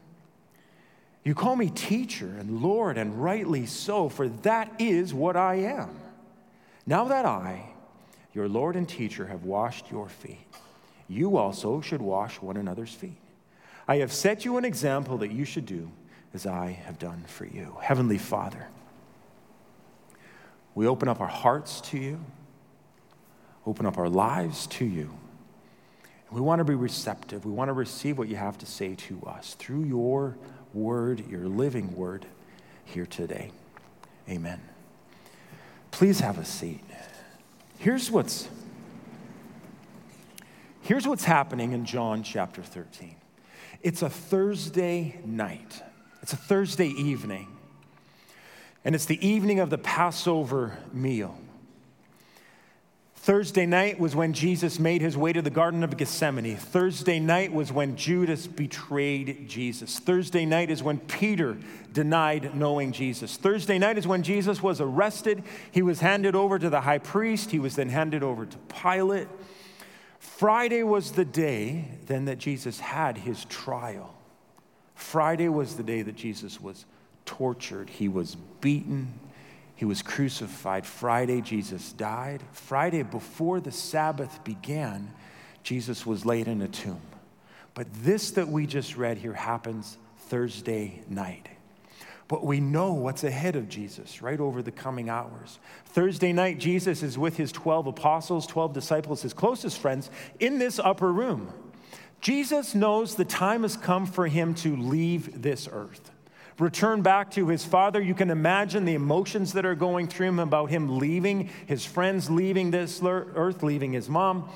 You 1.24 1.36
call 1.36 1.56
me 1.56 1.70
teacher 1.70 2.34
and 2.40 2.62
Lord, 2.62 2.98
and 2.98 3.22
rightly 3.22 3.66
so, 3.66 4.08
for 4.08 4.30
that 4.30 4.72
is 4.80 5.14
what 5.14 5.36
I 5.36 5.56
am. 5.56 6.00
Now 6.88 7.06
that 7.06 7.26
I, 7.26 7.74
your 8.34 8.48
Lord 8.48 8.76
and 8.76 8.88
teacher, 8.88 9.28
have 9.28 9.44
washed 9.44 9.92
your 9.92 10.08
feet, 10.08 10.48
you 11.12 11.38
also 11.38 11.82
should 11.82 12.02
wash 12.02 12.42
one 12.42 12.58
another's 12.58 12.94
feet. 12.94 13.18
I 13.88 13.98
have 13.98 14.14
set 14.14 14.46
you 14.46 14.58
an 14.58 14.66
example 14.66 15.18
that 15.18 15.32
you 15.32 15.46
should 15.46 15.66
do 15.66 15.92
as 16.34 16.46
I 16.46 16.72
have 16.86 16.98
done 16.98 17.24
for 17.28 17.46
you. 17.46 17.76
Heavenly 17.82 18.18
Father, 18.18 18.68
we 20.74 20.88
open 20.88 21.10
up 21.10 21.20
our 21.20 21.28
hearts 21.28 21.82
to 21.82 21.98
you, 21.98 22.24
open 23.66 23.86
up 23.86 23.98
our 23.98 24.10
lives 24.10 24.68
to 24.68 24.86
you. 24.86 25.12
We 26.32 26.40
want 26.40 26.60
to 26.60 26.64
be 26.64 26.76
receptive. 26.76 27.44
We 27.44 27.52
want 27.52 27.68
to 27.68 27.74
receive 27.74 28.18
what 28.18 28.30
you 28.30 28.38
have 28.38 28.58
to 28.60 28.66
say 28.66 28.96
to 28.96 29.22
us 29.28 29.56
through 29.56 29.84
your 29.84 30.38
word, 30.74 31.28
your 31.28 31.48
living 31.48 31.94
word 31.94 32.26
here 32.86 33.06
today. 33.06 33.52
Amen. 34.30 34.62
Please 35.92 36.22
have 36.22 36.38
a 36.38 36.46
seat. 36.46 36.82
Here's 37.80 38.10
what's 38.10 38.48
Here's 40.92 41.08
what's 41.08 41.24
happening 41.24 41.72
in 41.72 41.86
John 41.86 42.22
chapter 42.22 42.62
13. 42.62 43.16
It's 43.82 44.02
a 44.02 44.10
Thursday 44.10 45.22
night. 45.24 45.82
It's 46.22 46.34
a 46.34 46.36
Thursday 46.36 46.90
evening. 46.90 47.48
And 48.84 48.94
it's 48.94 49.06
the 49.06 49.26
evening 49.26 49.62
of 49.62 49.70
the 49.70 49.78
Passover 49.78 50.78
meal. 50.92 51.38
Thursday 53.16 53.66
night 53.66 54.02
was 54.02 54.18
when 54.18 54.34
Jesus 54.34 54.80
made 54.80 55.02
his 55.02 55.16
way 55.16 55.32
to 55.32 55.42
the 55.42 55.50
Garden 55.50 55.86
of 55.86 55.96
Gethsemane. 55.96 56.58
Thursday 56.58 57.22
night 57.22 57.54
was 57.54 57.72
when 57.72 57.96
Judas 57.96 58.46
betrayed 58.46 59.48
Jesus. 59.48 59.98
Thursday 59.98 60.46
night 60.46 60.70
is 60.70 60.84
when 60.84 61.00
Peter 61.00 61.58
denied 61.94 62.54
knowing 62.54 62.92
Jesus. 62.92 63.38
Thursday 63.38 63.80
night 63.80 63.98
is 63.98 64.08
when 64.08 64.24
Jesus 64.24 64.62
was 64.62 64.82
arrested. 64.82 65.42
He 65.72 65.84
was 65.84 66.02
handed 66.02 66.36
over 66.36 66.60
to 66.60 66.70
the 66.70 66.82
high 66.82 67.00
priest. 67.00 67.52
He 67.52 67.60
was 67.60 67.78
then 67.78 67.88
handed 67.88 68.24
over 68.24 68.46
to 68.46 68.58
Pilate. 68.58 69.30
Friday 70.42 70.82
was 70.82 71.12
the 71.12 71.24
day 71.24 71.86
then 72.08 72.26
that 72.26 72.40
Jesus 72.40 72.80
had 72.80 73.16
his 73.16 73.46
trial. 73.46 74.12
Friday 74.96 75.50
was 75.50 75.76
the 75.76 75.84
day 75.84 76.02
that 76.02 76.16
Jesus 76.16 76.60
was 76.60 76.86
tortured. 77.26 77.92
He 77.92 78.08
was 78.08 78.34
beaten. 78.60 79.14
He 79.76 79.86
was 79.86 80.02
crucified. 80.02 80.84
Friday, 80.88 81.42
Jesus 81.42 81.94
died. 81.94 82.42
Friday, 82.54 83.04
before 83.04 83.60
the 83.60 83.72
Sabbath 83.72 84.44
began, 84.44 85.14
Jesus 85.62 86.08
was 86.08 86.26
laid 86.26 86.48
in 86.48 86.64
a 86.64 86.68
tomb. 86.68 87.04
But 87.76 87.86
this 88.02 88.32
that 88.32 88.48
we 88.48 88.66
just 88.66 88.98
read 88.98 89.20
here 89.20 89.34
happens 89.34 89.96
Thursday 90.30 91.04
night. 91.08 91.50
But 92.32 92.46
we 92.46 92.62
know 92.62 92.94
what's 92.94 93.26
ahead 93.26 93.58
of 93.58 93.68
Jesus 93.68 94.22
right 94.22 94.40
over 94.40 94.62
the 94.62 94.72
coming 94.72 95.10
hours. 95.10 95.60
Thursday 95.88 96.32
night, 96.32 96.60
Jesus 96.60 97.04
is 97.04 97.18
with 97.18 97.36
his 97.36 97.52
12 97.52 97.88
apostles, 97.88 98.48
12 98.48 98.72
disciples, 98.72 99.22
his 99.22 99.34
closest 99.34 99.78
friends, 99.78 100.10
in 100.40 100.58
this 100.58 100.80
upper 100.80 101.12
room. 101.12 101.52
Jesus 102.22 102.74
knows 102.74 103.16
the 103.16 103.26
time 103.26 103.64
has 103.64 103.76
come 103.76 104.06
for 104.06 104.28
him 104.28 104.54
to 104.56 104.78
leave 104.78 105.42
this 105.42 105.68
earth 105.70 106.10
return 106.60 107.02
back 107.02 107.32
to 107.32 107.48
his 107.48 107.66
father. 107.66 108.00
You 108.00 108.14
can 108.14 108.30
imagine 108.30 108.86
the 108.86 108.94
emotions 108.94 109.54
that 109.54 109.66
are 109.66 109.74
going 109.74 110.08
through 110.08 110.28
him 110.28 110.40
about 110.40 110.70
him 110.70 111.00
leaving, 111.00 111.50
his 111.66 111.84
friends 111.84 112.30
leaving 112.30 112.70
this 112.70 113.02
earth, 113.04 113.64
leaving 113.64 113.94
his 113.94 114.08
mom, 114.08 114.48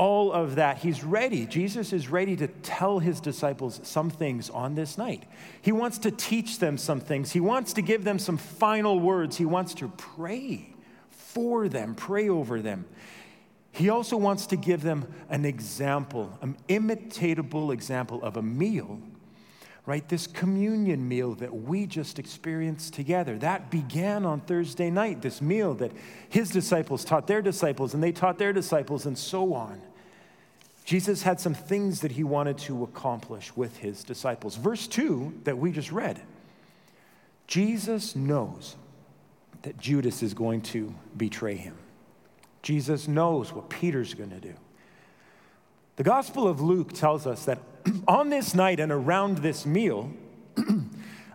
all 0.00 0.32
of 0.32 0.54
that. 0.54 0.78
He's 0.78 1.04
ready. 1.04 1.44
Jesus 1.44 1.92
is 1.92 2.08
ready 2.08 2.34
to 2.36 2.46
tell 2.46 3.00
his 3.00 3.20
disciples 3.20 3.80
some 3.82 4.08
things 4.08 4.48
on 4.48 4.74
this 4.74 4.96
night. 4.96 5.24
He 5.60 5.72
wants 5.72 5.98
to 5.98 6.10
teach 6.10 6.58
them 6.58 6.78
some 6.78 7.00
things, 7.00 7.32
he 7.32 7.40
wants 7.40 7.74
to 7.74 7.82
give 7.82 8.02
them 8.02 8.18
some 8.18 8.38
final 8.38 8.98
words, 8.98 9.36
he 9.36 9.44
wants 9.44 9.74
to 9.74 9.88
pray 9.88 10.70
for 11.10 11.68
them, 11.68 11.94
pray 11.94 12.30
over 12.30 12.62
them. 12.62 12.86
He 13.72 13.90
also 13.90 14.16
wants 14.16 14.46
to 14.46 14.56
give 14.56 14.80
them 14.80 15.06
an 15.28 15.44
example, 15.44 16.36
an 16.40 16.56
imitatable 16.70 17.70
example 17.70 18.22
of 18.22 18.38
a 18.38 18.42
meal 18.42 19.00
right? 19.86 20.08
This 20.08 20.28
communion 20.28 21.08
meal 21.08 21.34
that 21.36 21.52
we 21.52 21.84
just 21.84 22.20
experienced 22.20 22.94
together. 22.94 23.36
That 23.38 23.70
began 23.72 24.24
on 24.24 24.40
Thursday 24.40 24.88
night, 24.88 25.20
this 25.20 25.42
meal 25.42 25.74
that 25.76 25.90
his 26.28 26.50
disciples 26.50 27.04
taught 27.04 27.26
their 27.26 27.42
disciples, 27.42 27.92
and 27.92 28.00
they 28.00 28.12
taught 28.12 28.38
their 28.38 28.52
disciples, 28.52 29.06
and 29.06 29.18
so 29.18 29.52
on. 29.52 29.80
Jesus 30.84 31.22
had 31.22 31.38
some 31.40 31.54
things 31.54 32.00
that 32.00 32.12
he 32.12 32.24
wanted 32.24 32.58
to 32.58 32.82
accomplish 32.82 33.56
with 33.56 33.76
his 33.78 34.02
disciples. 34.02 34.56
Verse 34.56 34.86
2 34.86 35.40
that 35.44 35.58
we 35.58 35.72
just 35.72 35.92
read 35.92 36.20
Jesus 37.46 38.14
knows 38.14 38.76
that 39.62 39.78
Judas 39.78 40.22
is 40.22 40.34
going 40.34 40.62
to 40.62 40.94
betray 41.16 41.56
him. 41.56 41.76
Jesus 42.62 43.08
knows 43.08 43.52
what 43.52 43.68
Peter's 43.68 44.14
going 44.14 44.30
to 44.30 44.40
do. 44.40 44.54
The 45.96 46.04
Gospel 46.04 46.48
of 46.48 46.60
Luke 46.60 46.92
tells 46.92 47.26
us 47.26 47.44
that 47.44 47.60
on 48.08 48.30
this 48.30 48.54
night 48.54 48.80
and 48.80 48.92
around 48.92 49.38
this 49.38 49.66
meal, 49.66 50.10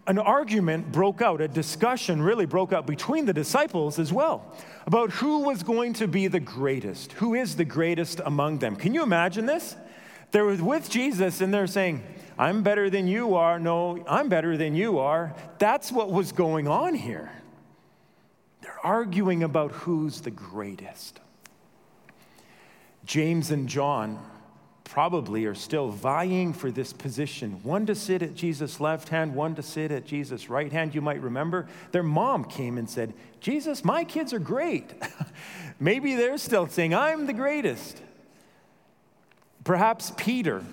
an 0.07 0.19
argument 0.19 0.91
broke 0.91 1.21
out, 1.21 1.41
a 1.41 1.47
discussion 1.47 2.21
really 2.21 2.45
broke 2.45 2.71
out 2.71 2.85
between 2.85 3.25
the 3.25 3.33
disciples 3.33 3.97
as 3.97 4.13
well 4.13 4.53
about 4.85 5.09
who 5.11 5.39
was 5.39 5.63
going 5.63 5.93
to 5.93 6.07
be 6.07 6.27
the 6.27 6.39
greatest, 6.39 7.13
who 7.13 7.33
is 7.33 7.55
the 7.55 7.65
greatest 7.65 8.21
among 8.25 8.59
them. 8.59 8.75
Can 8.75 8.93
you 8.93 9.01
imagine 9.01 9.45
this? 9.45 9.75
They 10.31 10.41
were 10.41 10.55
with 10.55 10.89
Jesus 10.89 11.41
and 11.41 11.53
they're 11.53 11.67
saying, 11.67 12.03
I'm 12.37 12.61
better 12.61 12.89
than 12.89 13.07
you 13.07 13.35
are. 13.35 13.59
No, 13.59 14.03
I'm 14.07 14.29
better 14.29 14.57
than 14.57 14.75
you 14.75 14.99
are. 14.99 15.33
That's 15.57 15.91
what 15.91 16.11
was 16.11 16.31
going 16.31 16.67
on 16.67 16.93
here. 16.93 17.31
They're 18.61 18.85
arguing 18.85 19.43
about 19.43 19.71
who's 19.71 20.21
the 20.21 20.31
greatest. 20.31 21.19
James 23.05 23.51
and 23.51 23.69
John 23.69 24.19
probably 24.85 25.45
are 25.45 25.55
still 25.55 25.89
vying 25.89 26.53
for 26.53 26.71
this 26.71 26.93
position 26.93 27.59
one 27.63 27.85
to 27.87 27.95
sit 27.95 28.21
at 28.21 28.35
Jesus' 28.35 28.79
left 28.79 29.09
hand, 29.09 29.35
one 29.35 29.55
to 29.55 29.61
sit 29.61 29.91
at 29.91 30.05
Jesus' 30.05 30.49
right 30.49 30.71
hand. 30.71 30.95
You 30.95 31.01
might 31.01 31.21
remember 31.21 31.67
their 31.91 32.03
mom 32.03 32.45
came 32.45 32.77
and 32.77 32.89
said, 32.89 33.13
Jesus, 33.41 33.83
my 33.83 34.05
kids 34.05 34.31
are 34.31 34.39
great. 34.39 34.93
Maybe 35.79 36.15
they're 36.15 36.37
still 36.37 36.67
saying, 36.67 36.95
I'm 36.95 37.25
the 37.25 37.33
greatest. 37.33 38.01
Perhaps 39.65 40.13
Peter 40.15 40.63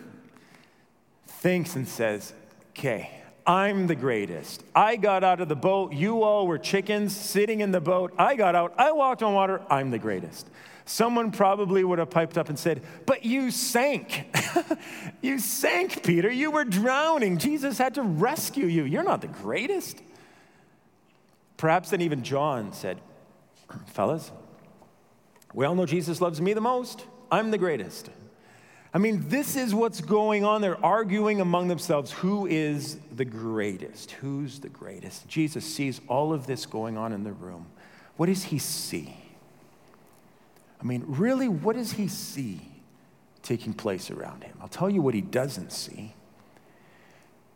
thinks 1.26 1.74
and 1.74 1.88
says, 1.88 2.32
Okay, 2.70 3.10
I'm 3.46 3.86
the 3.86 3.94
greatest. 3.94 4.62
I 4.74 4.96
got 4.96 5.24
out 5.24 5.40
of 5.40 5.48
the 5.48 5.56
boat. 5.56 5.92
You 5.92 6.22
all 6.22 6.46
were 6.46 6.58
chickens 6.58 7.14
sitting 7.14 7.60
in 7.60 7.70
the 7.70 7.80
boat. 7.80 8.14
I 8.16 8.36
got 8.36 8.54
out. 8.54 8.74
I 8.78 8.92
walked 8.92 9.22
on 9.22 9.34
water. 9.34 9.60
I'm 9.68 9.90
the 9.90 9.98
greatest 9.98 10.46
someone 10.84 11.30
probably 11.30 11.84
would 11.84 11.98
have 11.98 12.10
piped 12.10 12.38
up 12.38 12.48
and 12.48 12.58
said, 12.58 12.82
But 13.06 13.24
you 13.24 13.50
sank. 13.50 14.26
you 15.22 15.38
sank, 15.38 16.02
Peter. 16.02 16.30
You 16.30 16.50
were 16.50 16.64
drowning. 16.64 17.38
Jesus 17.38 17.78
had 17.78 17.94
to 17.94 18.02
rescue 18.02 18.66
you. 18.66 18.84
You're 18.84 19.04
not 19.04 19.20
the 19.20 19.28
greatest. 19.28 20.02
Perhaps 21.56 21.90
then 21.90 22.00
even 22.00 22.22
John 22.22 22.72
said, 22.72 23.00
Fellas, 23.86 24.32
we 25.54 25.64
all 25.64 25.74
know 25.74 25.86
Jesus 25.86 26.20
loves 26.20 26.40
me 26.40 26.54
the 26.54 26.60
most. 26.60 27.04
I'm 27.30 27.50
the 27.50 27.58
greatest. 27.58 28.10
I 28.94 28.98
mean, 28.98 29.28
this 29.28 29.56
is 29.56 29.74
what's 29.74 30.02
going 30.02 30.44
on. 30.44 30.60
They're 30.60 30.84
arguing 30.84 31.40
among 31.40 31.68
themselves 31.68 32.12
who 32.12 32.46
is 32.46 32.98
the 33.10 33.24
greatest? 33.24 34.12
Who's 34.12 34.60
the 34.60 34.68
greatest? 34.68 35.26
Jesus 35.28 35.64
sees 35.64 36.00
all 36.08 36.32
of 36.32 36.46
this 36.46 36.66
going 36.66 36.98
on 36.98 37.12
in 37.12 37.24
the 37.24 37.32
room. 37.32 37.66
What 38.16 38.26
does 38.26 38.44
he 38.44 38.58
see? 38.58 39.16
I 40.82 40.84
mean, 40.84 41.04
really, 41.06 41.48
what 41.48 41.76
does 41.76 41.92
he 41.92 42.08
see 42.08 42.60
taking 43.42 43.72
place 43.72 44.10
around 44.10 44.42
him? 44.42 44.56
I'll 44.60 44.68
tell 44.68 44.90
you 44.90 45.00
what 45.00 45.14
he 45.14 45.20
doesn't 45.20 45.70
see. 45.70 46.14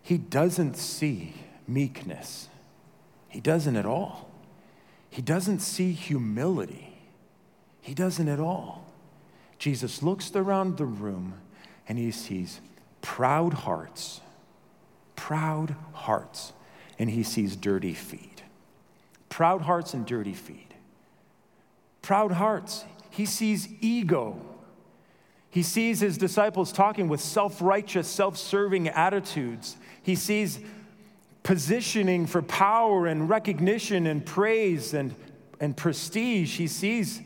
He 0.01 0.17
doesn't 0.17 0.77
see 0.77 1.35
meekness, 1.67 2.49
he 3.29 3.41
doesn't 3.41 3.77
at 3.77 3.87
all. 3.87 4.31
He 5.09 5.23
doesn't 5.23 5.61
see 5.61 5.93
humility, 5.93 6.99
he 7.81 7.95
doesn't 7.95 8.29
at 8.29 8.39
all. 8.39 8.87
Jesus 9.59 10.03
looks 10.03 10.31
around 10.37 10.77
the 10.77 10.85
room 10.85 11.35
and 11.89 11.99
he 11.99 12.11
sees 12.11 12.61
proud 13.01 13.55
hearts, 13.55 14.21
proud 15.17 15.75
hearts, 15.93 16.53
and 16.99 17.09
he 17.09 17.23
sees 17.23 17.57
dirty 17.57 17.95
feet. 17.95 18.43
Proud 19.31 19.63
hearts 19.63 19.95
and 19.95 20.05
dirty 20.05 20.35
feet. 20.35 20.73
Proud 22.03 22.33
hearts. 22.33 22.85
He 23.17 23.25
sees 23.25 23.67
ego. 23.81 24.39
He 25.49 25.63
sees 25.63 26.01
his 26.01 26.19
disciples 26.19 26.71
talking 26.71 27.09
with 27.09 27.23
self 27.23 27.63
righteous, 27.63 28.07
self 28.07 28.37
serving 28.37 28.89
attitudes. 28.89 29.79
He 30.03 30.15
sees 30.15 30.61
positioning 31.43 32.27
for 32.27 32.43
power 32.43 33.07
and 33.07 33.27
recognition 33.27 34.07
and 34.07 34.27
praise 34.27 34.93
and, 34.93 35.15
and 35.61 35.75
prestige. 35.75 36.59
He 36.59 36.67
sees, 36.67 37.23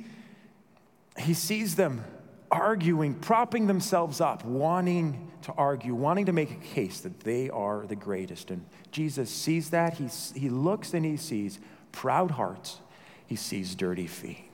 he 1.19 1.35
sees 1.35 1.75
them 1.75 2.05
arguing, 2.53 3.15
propping 3.15 3.67
themselves 3.67 4.21
up, 4.21 4.45
wanting 4.45 5.29
to 5.43 5.53
argue, 5.55 5.97
wanting 5.97 6.27
to 6.27 6.33
make 6.33 6.53
a 6.53 6.67
case 6.73 7.01
that 7.01 7.19
they 7.19 7.51
are 7.51 7.85
the 7.85 7.97
greatest. 7.97 8.53
And 8.53 8.65
Jesus 8.93 9.29
sees 9.29 9.71
that. 9.71 9.95
He, 9.95 10.07
he 10.39 10.51
looks 10.51 10.95
and 10.95 11.05
he 11.05 11.17
sees 11.17 11.59
proud 11.91 12.31
hearts, 12.31 12.79
he 13.27 13.35
sees 13.35 13.75
dirty 13.75 14.07
feet. 14.07 14.50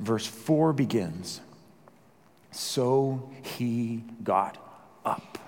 Verse 0.00 0.26
4 0.26 0.72
begins 0.72 1.40
So 2.50 3.30
he 3.42 4.04
got 4.22 4.58
up. 5.04 5.38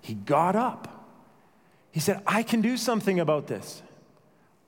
He 0.00 0.14
got 0.14 0.56
up. 0.56 1.06
He 1.92 2.00
said, 2.00 2.22
I 2.26 2.42
can 2.42 2.60
do 2.60 2.76
something 2.76 3.20
about 3.20 3.46
this. 3.46 3.82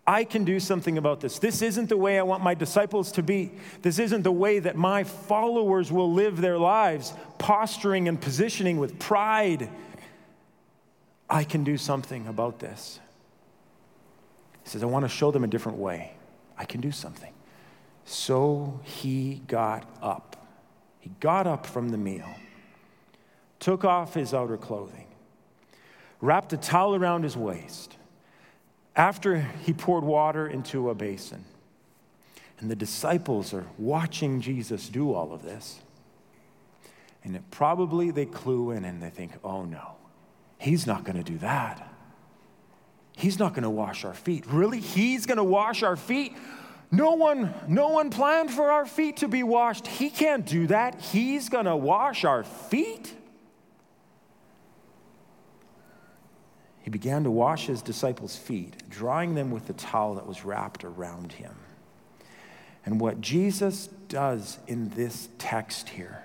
I 0.04 0.24
can 0.24 0.44
do 0.44 0.58
something 0.58 0.98
about 0.98 1.20
this. 1.20 1.38
This 1.38 1.62
isn't 1.62 1.88
the 1.88 1.96
way 1.96 2.18
I 2.18 2.22
want 2.22 2.42
my 2.42 2.54
disciples 2.54 3.12
to 3.12 3.22
be. 3.22 3.52
This 3.82 4.00
isn't 4.00 4.22
the 4.22 4.32
way 4.32 4.58
that 4.58 4.74
my 4.74 5.04
followers 5.04 5.92
will 5.92 6.12
live 6.12 6.40
their 6.40 6.58
lives, 6.58 7.12
posturing 7.38 8.08
and 8.08 8.20
positioning 8.20 8.78
with 8.78 8.98
pride. 8.98 9.68
I 11.30 11.44
can 11.44 11.62
do 11.62 11.76
something 11.76 12.26
about 12.26 12.58
this. 12.58 12.98
He 14.64 14.70
says, 14.70 14.82
I 14.82 14.86
want 14.86 15.04
to 15.04 15.08
show 15.08 15.30
them 15.30 15.44
a 15.44 15.48
different 15.48 15.78
way. 15.78 16.14
I 16.58 16.64
can 16.64 16.80
do 16.80 16.90
something. 16.90 17.31
So 18.04 18.80
he 18.84 19.42
got 19.46 19.88
up. 20.02 20.28
He 21.00 21.10
got 21.18 21.46
up 21.46 21.66
from 21.66 21.88
the 21.88 21.98
meal, 21.98 22.28
took 23.58 23.84
off 23.84 24.14
his 24.14 24.32
outer 24.32 24.56
clothing, 24.56 25.06
wrapped 26.20 26.52
a 26.52 26.56
towel 26.56 26.94
around 26.94 27.24
his 27.24 27.36
waist 27.36 27.96
after 28.94 29.40
he 29.40 29.72
poured 29.72 30.04
water 30.04 30.46
into 30.46 30.90
a 30.90 30.94
basin, 30.94 31.44
and 32.60 32.70
the 32.70 32.76
disciples 32.76 33.52
are 33.52 33.66
watching 33.78 34.40
Jesus 34.40 34.88
do 34.88 35.12
all 35.12 35.32
of 35.32 35.42
this, 35.42 35.80
and 37.24 37.34
it, 37.34 37.42
probably 37.50 38.12
they 38.12 38.26
clue 38.26 38.70
in 38.70 38.84
and 38.84 39.02
they 39.02 39.10
think, 39.10 39.32
oh 39.42 39.64
no, 39.64 39.96
he's 40.58 40.86
not 40.86 41.02
going 41.02 41.16
to 41.16 41.24
do 41.24 41.38
that. 41.38 41.88
He's 43.16 43.38
not 43.38 43.54
going 43.54 43.64
to 43.64 43.70
wash 43.70 44.04
our 44.04 44.14
feet. 44.14 44.46
Really? 44.46 44.80
He's 44.80 45.26
going 45.26 45.38
to 45.38 45.44
wash 45.44 45.82
our 45.82 45.96
feet? 45.96 46.34
No 46.94 47.12
one, 47.12 47.54
no 47.66 47.88
one 47.88 48.10
planned 48.10 48.50
for 48.50 48.70
our 48.70 48.84
feet 48.84 49.16
to 49.18 49.28
be 49.28 49.42
washed. 49.42 49.86
He 49.86 50.10
can't 50.10 50.44
do 50.44 50.66
that. 50.66 51.00
He's 51.00 51.48
going 51.48 51.64
to 51.64 51.74
wash 51.74 52.24
our 52.24 52.44
feet? 52.44 53.14
He 56.82 56.90
began 56.90 57.24
to 57.24 57.30
wash 57.30 57.66
his 57.66 57.80
disciples' 57.80 58.36
feet, 58.36 58.90
drying 58.90 59.34
them 59.34 59.50
with 59.50 59.66
the 59.66 59.72
towel 59.72 60.16
that 60.16 60.26
was 60.26 60.44
wrapped 60.44 60.84
around 60.84 61.32
him. 61.32 61.54
And 62.84 63.00
what 63.00 63.22
Jesus 63.22 63.86
does 64.08 64.58
in 64.66 64.90
this 64.90 65.30
text 65.38 65.88
here 65.88 66.24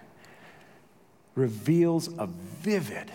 reveals 1.36 2.10
a 2.17 2.27
vivid, 2.27 3.10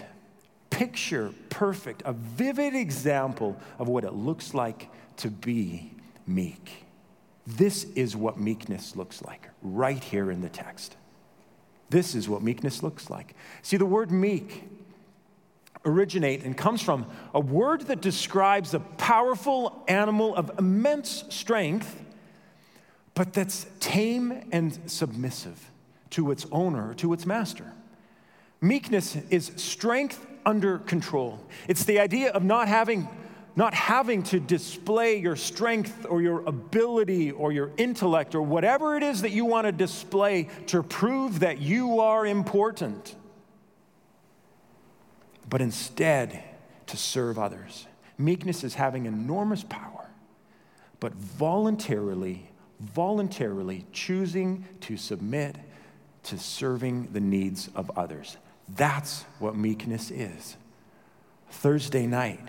picture 0.71 1.35
perfect, 1.51 2.03
a 2.07 2.15
vivid 2.15 2.75
example 2.75 3.61
of 3.79 3.89
what 3.89 4.05
it 4.05 4.15
looks 4.15 4.55
like 4.55 4.89
to 5.19 5.29
be 5.29 5.91
meek. 6.27 6.87
This 7.47 7.85
is 7.95 8.17
what 8.17 8.39
meekness 8.39 8.97
looks 8.97 9.23
like 9.23 9.49
right 9.63 10.03
here 10.03 10.31
in 10.31 10.41
the 10.41 10.49
text. 10.49 10.97
This 11.91 12.15
is 12.15 12.29
what 12.29 12.43
meekness 12.43 12.83
looks 12.83 13.11
like. 13.11 13.35
See, 13.63 13.77
the 13.77 13.87
word 13.87 14.11
meek 14.11 14.65
originate 15.85 16.45
and 16.45 16.57
comes 16.57 16.81
from 16.81 17.07
a 17.35 17.41
word 17.41 17.83
that 17.83 18.01
describes 18.01 18.73
a 18.73 18.81
powerful 18.81 19.83
animal 19.89 20.35
of 20.35 20.51
immense 20.59 21.25
strength, 21.29 22.01
but 23.15 23.33
that's 23.33 23.67
tame 23.81 24.49
and 24.53 24.79
submissive 24.87 25.71
to 26.11 26.31
its 26.31 26.47
owner, 26.53 26.95
to 26.95 27.13
its 27.13 27.27
master. 27.27 27.73
Meekness 28.61 29.17
is 29.29 29.51
strength 29.57 30.25
under 30.47 30.79
control. 30.79 31.41
It's 31.67 31.85
the 31.85 31.99
idea 31.99 32.31
of 32.31 32.45
not 32.45 32.69
having 32.69 33.09
not 33.55 33.75
having 33.75 34.23
to 34.23 34.41
display 34.41 35.17
your 35.19 35.37
strength 35.37 36.07
or 36.09 36.23
your 36.23 36.41
ability 36.47 37.31
or 37.31 37.53
your 37.53 37.71
intellect 37.77 38.35
or 38.35 38.43
whatever 38.43 38.97
it 38.97 39.03
is 39.03 39.23
that 39.23 39.31
you 39.31 39.45
want 39.45 39.67
to 39.67 39.73
display 39.73 40.49
to 40.67 40.83
prove 40.83 41.41
that 41.41 41.61
you 41.61 42.01
are 42.01 42.27
important 42.27 43.15
but 45.53 45.61
instead 45.61 46.43
to 46.87 46.97
serve 46.97 47.39
others. 47.39 47.87
Meekness 48.17 48.65
is 48.65 48.73
having 48.73 49.05
enormous 49.05 49.63
power, 49.63 50.09
but 50.99 51.13
voluntarily, 51.13 52.49
voluntarily 52.81 53.85
choosing 53.93 54.65
to 54.81 54.97
submit 54.97 55.57
to 56.23 56.39
serving 56.39 57.09
the 57.13 57.21
needs 57.21 57.69
of 57.75 57.91
others. 57.99 58.39
That's 58.67 59.25
what 59.41 59.55
meekness 59.55 60.11
is. 60.11 60.57
Thursday 61.51 62.07
night, 62.07 62.49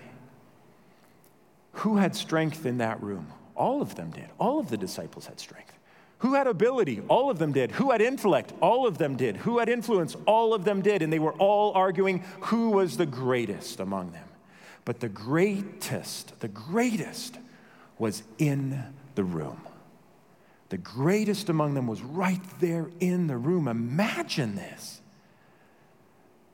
who 1.74 1.96
had 1.96 2.16
strength 2.16 2.66
in 2.66 2.78
that 2.78 3.02
room? 3.02 3.28
All 3.56 3.82
of 3.82 3.94
them 3.94 4.10
did. 4.10 4.28
All 4.38 4.58
of 4.58 4.68
the 4.68 4.76
disciples 4.76 5.26
had 5.26 5.38
strength. 5.38 5.78
Who 6.18 6.34
had 6.34 6.46
ability? 6.46 7.02
All 7.08 7.30
of 7.30 7.38
them 7.38 7.52
did. 7.52 7.72
Who 7.72 7.90
had 7.90 8.00
intellect? 8.00 8.52
All 8.60 8.86
of 8.86 8.98
them 8.98 9.16
did. 9.16 9.36
Who 9.38 9.58
had 9.58 9.68
influence? 9.68 10.16
All 10.26 10.54
of 10.54 10.64
them 10.64 10.80
did. 10.80 11.02
And 11.02 11.12
they 11.12 11.18
were 11.18 11.34
all 11.34 11.72
arguing 11.72 12.24
who 12.40 12.70
was 12.70 12.96
the 12.96 13.06
greatest 13.06 13.80
among 13.80 14.12
them. 14.12 14.26
But 14.84 15.00
the 15.00 15.08
greatest, 15.08 16.40
the 16.40 16.48
greatest 16.48 17.38
was 17.98 18.22
in 18.38 18.82
the 19.14 19.24
room. 19.24 19.60
The 20.70 20.78
greatest 20.78 21.48
among 21.48 21.74
them 21.74 21.86
was 21.86 22.02
right 22.02 22.42
there 22.60 22.90
in 23.00 23.26
the 23.26 23.36
room. 23.36 23.68
Imagine 23.68 24.56
this. 24.56 25.00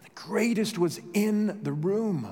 The 0.03 0.11
greatest 0.15 0.79
was 0.79 1.01
in 1.15 1.63
the 1.63 1.73
room. 1.73 2.27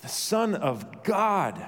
The 0.00 0.08
Son 0.08 0.54
of 0.54 1.02
God 1.02 1.64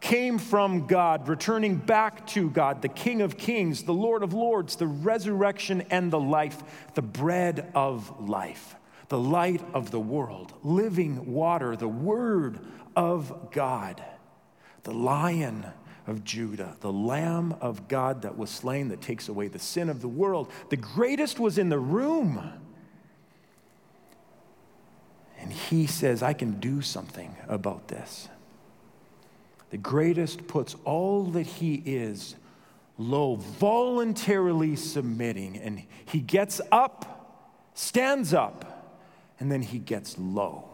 came 0.00 0.38
from 0.38 0.86
God, 0.86 1.28
returning 1.28 1.76
back 1.76 2.26
to 2.28 2.50
God, 2.50 2.82
the 2.82 2.88
King 2.88 3.22
of 3.22 3.38
Kings, 3.38 3.84
the 3.84 3.94
Lord 3.94 4.22
of 4.22 4.34
Lords, 4.34 4.76
the 4.76 4.86
resurrection 4.86 5.82
and 5.90 6.12
the 6.12 6.20
life, 6.20 6.62
the 6.94 7.02
bread 7.02 7.70
of 7.74 8.28
life, 8.28 8.76
the 9.08 9.18
light 9.18 9.62
of 9.72 9.90
the 9.90 10.00
world, 10.00 10.52
living 10.62 11.32
water, 11.32 11.74
the 11.74 11.88
Word 11.88 12.60
of 12.94 13.50
God, 13.50 14.04
the 14.82 14.92
Lion 14.92 15.66
of 16.06 16.22
Judah, 16.22 16.76
the 16.80 16.92
Lamb 16.92 17.56
of 17.60 17.88
God 17.88 18.22
that 18.22 18.36
was 18.36 18.50
slain 18.50 18.88
that 18.88 19.00
takes 19.00 19.28
away 19.28 19.48
the 19.48 19.58
sin 19.58 19.88
of 19.88 20.02
the 20.02 20.08
world. 20.08 20.50
The 20.68 20.76
greatest 20.76 21.40
was 21.40 21.56
in 21.56 21.70
the 21.70 21.78
room. 21.78 22.52
And 25.44 25.52
he 25.52 25.86
says, 25.86 26.22
I 26.22 26.32
can 26.32 26.58
do 26.58 26.80
something 26.80 27.36
about 27.48 27.88
this. 27.88 28.30
The 29.68 29.76
greatest 29.76 30.46
puts 30.46 30.74
all 30.86 31.24
that 31.32 31.44
he 31.44 31.82
is 31.84 32.34
low, 32.96 33.36
voluntarily 33.36 34.74
submitting, 34.74 35.58
and 35.58 35.82
he 36.06 36.20
gets 36.20 36.62
up, 36.72 37.68
stands 37.74 38.32
up, 38.32 38.96
and 39.38 39.52
then 39.52 39.60
he 39.60 39.78
gets 39.78 40.16
low. 40.16 40.64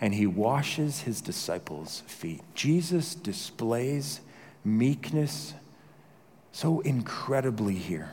And 0.00 0.14
he 0.14 0.26
washes 0.26 1.00
his 1.00 1.20
disciples' 1.20 2.04
feet. 2.06 2.40
Jesus 2.54 3.14
displays 3.14 4.22
meekness 4.64 5.52
so 6.52 6.80
incredibly 6.80 7.74
here 7.74 8.12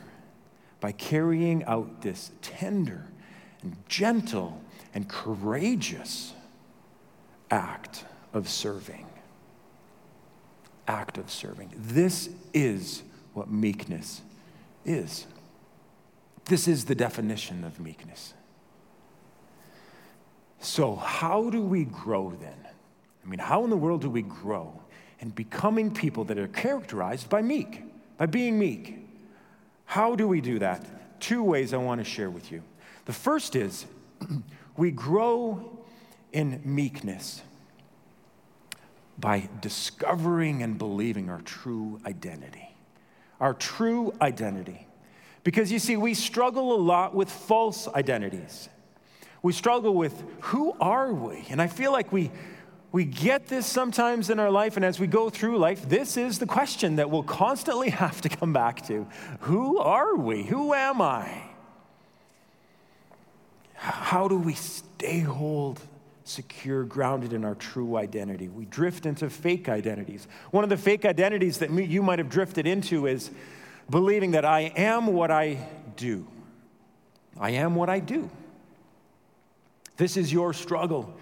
by 0.80 0.92
carrying 0.92 1.64
out 1.64 2.02
this 2.02 2.30
tender 2.42 3.06
and 3.62 3.74
gentle 3.88 4.60
and 4.94 5.08
courageous 5.08 6.32
act 7.50 8.04
of 8.32 8.48
serving 8.48 9.06
act 10.86 11.18
of 11.18 11.30
serving. 11.30 11.72
This 11.76 12.30
is 12.52 13.02
what 13.32 13.50
meekness 13.50 14.22
is. 14.84 15.26
This 16.46 16.68
is 16.68 16.84
the 16.84 16.94
definition 16.94 17.64
of 17.64 17.80
meekness. 17.80 18.34
So, 20.60 20.96
how 20.96 21.50
do 21.50 21.60
we 21.60 21.84
grow 21.84 22.32
then? 22.40 22.56
I 23.24 23.28
mean, 23.28 23.38
how 23.38 23.64
in 23.64 23.70
the 23.70 23.76
world 23.76 24.02
do 24.02 24.10
we 24.10 24.22
grow 24.22 24.80
in 25.20 25.30
becoming 25.30 25.92
people 25.92 26.24
that 26.24 26.38
are 26.38 26.48
characterized 26.48 27.28
by 27.28 27.42
meek, 27.42 27.82
by 28.18 28.26
being 28.26 28.58
meek? 28.58 28.98
How 29.86 30.14
do 30.14 30.26
we 30.28 30.40
do 30.40 30.58
that? 30.58 31.20
Two 31.20 31.42
ways 31.42 31.72
I 31.72 31.78
want 31.78 32.00
to 32.00 32.04
share 32.04 32.30
with 32.30 32.50
you. 32.52 32.62
The 33.06 33.12
first 33.12 33.56
is 33.56 33.86
we 34.76 34.90
grow 34.90 35.78
in 36.32 36.60
meekness 36.64 37.42
by 39.18 39.48
discovering 39.60 40.62
and 40.62 40.76
believing 40.76 41.30
our 41.30 41.40
true 41.42 42.00
identity. 42.04 42.74
Our 43.40 43.54
true 43.54 44.12
identity. 44.20 44.86
Because 45.44 45.70
you 45.70 45.78
see, 45.78 45.96
we 45.96 46.14
struggle 46.14 46.74
a 46.74 46.80
lot 46.80 47.14
with 47.14 47.30
false 47.30 47.86
identities. 47.88 48.68
We 49.42 49.52
struggle 49.52 49.94
with 49.94 50.24
who 50.40 50.74
are 50.80 51.12
we? 51.12 51.44
And 51.50 51.60
I 51.60 51.66
feel 51.66 51.92
like 51.92 52.10
we, 52.10 52.32
we 52.90 53.04
get 53.04 53.46
this 53.46 53.66
sometimes 53.66 54.30
in 54.30 54.40
our 54.40 54.50
life, 54.50 54.76
and 54.76 54.84
as 54.84 54.98
we 54.98 55.06
go 55.06 55.28
through 55.28 55.58
life, 55.58 55.88
this 55.88 56.16
is 56.16 56.38
the 56.38 56.46
question 56.46 56.96
that 56.96 57.10
we'll 57.10 57.22
constantly 57.22 57.90
have 58.04 58.20
to 58.22 58.28
come 58.28 58.52
back 58.52 58.86
to 58.86 59.06
Who 59.40 59.78
are 59.78 60.16
we? 60.16 60.44
Who 60.44 60.72
am 60.72 61.00
I? 61.00 61.43
How 63.74 64.28
do 64.28 64.38
we 64.38 64.54
stay 64.54 65.20
hold 65.20 65.80
secure, 66.24 66.84
grounded 66.84 67.32
in 67.32 67.44
our 67.44 67.54
true 67.54 67.96
identity. 67.96 68.48
We 68.48 68.64
drift 68.64 69.06
into 69.06 69.28
fake 69.28 69.68
identities. 69.68 70.26
One 70.50 70.64
of 70.64 70.70
the 70.70 70.76
fake 70.76 71.04
identities 71.04 71.58
that 71.58 71.70
you 71.70 72.02
might 72.02 72.18
have 72.18 72.30
drifted 72.30 72.66
into 72.66 73.06
is 73.06 73.30
believing 73.90 74.32
that 74.32 74.44
I 74.44 74.72
am 74.76 75.08
what 75.08 75.30
I 75.30 75.68
do. 75.96 76.26
I 77.38 77.50
am 77.50 77.74
what 77.74 77.90
I 77.90 78.00
do. 78.00 78.30
This 79.96 80.16
is 80.16 80.32
your 80.32 80.54
struggle. 80.54 81.14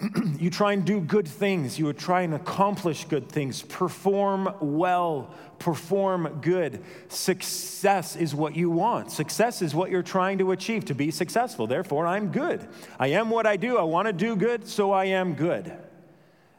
you 0.38 0.50
try 0.50 0.72
and 0.72 0.84
do 0.84 1.00
good 1.00 1.28
things, 1.28 1.78
you 1.78 1.86
would 1.86 1.98
try 1.98 2.22
and 2.22 2.34
accomplish 2.34 3.04
good 3.04 3.28
things, 3.28 3.62
perform 3.62 4.52
well, 4.60 5.32
perform 5.58 6.40
good. 6.40 6.82
Success 7.08 8.16
is 8.16 8.34
what 8.34 8.56
you 8.56 8.70
want. 8.70 9.12
Success 9.12 9.62
is 9.62 9.74
what 9.74 9.90
you're 9.90 10.02
trying 10.02 10.38
to 10.38 10.50
achieve 10.52 10.84
to 10.86 10.94
be 10.94 11.10
successful. 11.10 11.66
Therefore, 11.66 12.06
I'm 12.06 12.32
good. 12.32 12.66
I 12.98 13.08
am 13.08 13.30
what 13.30 13.46
I 13.46 13.56
do. 13.56 13.78
I 13.78 13.82
want 13.82 14.06
to 14.06 14.12
do 14.12 14.36
good, 14.36 14.66
so 14.66 14.90
I 14.90 15.06
am 15.06 15.34
good. 15.34 15.72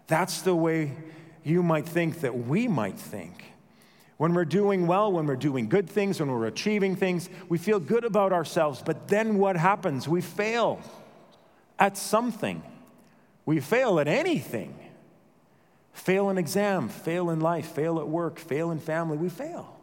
That's 0.08 0.42
the 0.42 0.56
way 0.56 0.94
you 1.44 1.62
might 1.62 1.88
think 1.88 2.22
that 2.22 2.48
we 2.48 2.68
might 2.68 2.98
think. 2.98 3.44
When 4.18 4.34
we're 4.34 4.46
doing 4.46 4.88
well, 4.88 5.12
when 5.12 5.26
we're 5.26 5.36
doing 5.36 5.68
good 5.68 5.90
things, 5.90 6.22
when 6.22 6.32
we're 6.32 6.48
achieving 6.48 6.96
things, 6.96 7.30
we 7.50 7.58
feel 7.58 7.82
good 7.82 8.06
about 8.06 8.32
ourselves. 8.32 8.82
But 8.84 9.10
then 9.10 9.38
what 9.38 9.58
happens? 9.58 10.08
We 10.08 10.22
fail 10.22 10.80
at 11.78 11.98
something. 11.98 12.64
We 13.46 13.60
fail 13.60 14.00
at 14.00 14.08
anything. 14.08 14.76
Fail 15.94 16.30
an 16.30 16.38
exam, 16.38 16.90
fail 16.90 17.30
in 17.30 17.40
life, 17.40 17.68
fail 17.68 18.00
at 18.00 18.08
work, 18.08 18.38
fail 18.38 18.72
in 18.72 18.80
family, 18.80 19.18
we 19.18 19.30
fail. 19.30 19.80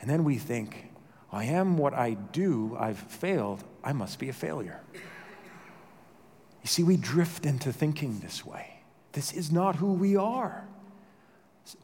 And 0.00 0.08
then 0.08 0.24
we 0.24 0.38
think, 0.38 0.90
I 1.30 1.44
am 1.44 1.76
what 1.76 1.92
I 1.92 2.14
do, 2.14 2.76
I've 2.78 2.98
failed, 2.98 3.62
I 3.82 3.92
must 3.92 4.18
be 4.18 4.30
a 4.30 4.32
failure. 4.32 4.80
You 4.94 6.68
see, 6.68 6.82
we 6.82 6.96
drift 6.96 7.44
into 7.44 7.72
thinking 7.72 8.20
this 8.20 8.44
way. 8.44 8.80
This 9.12 9.32
is 9.32 9.52
not 9.52 9.76
who 9.76 9.92
we 9.92 10.16
are. 10.16 10.66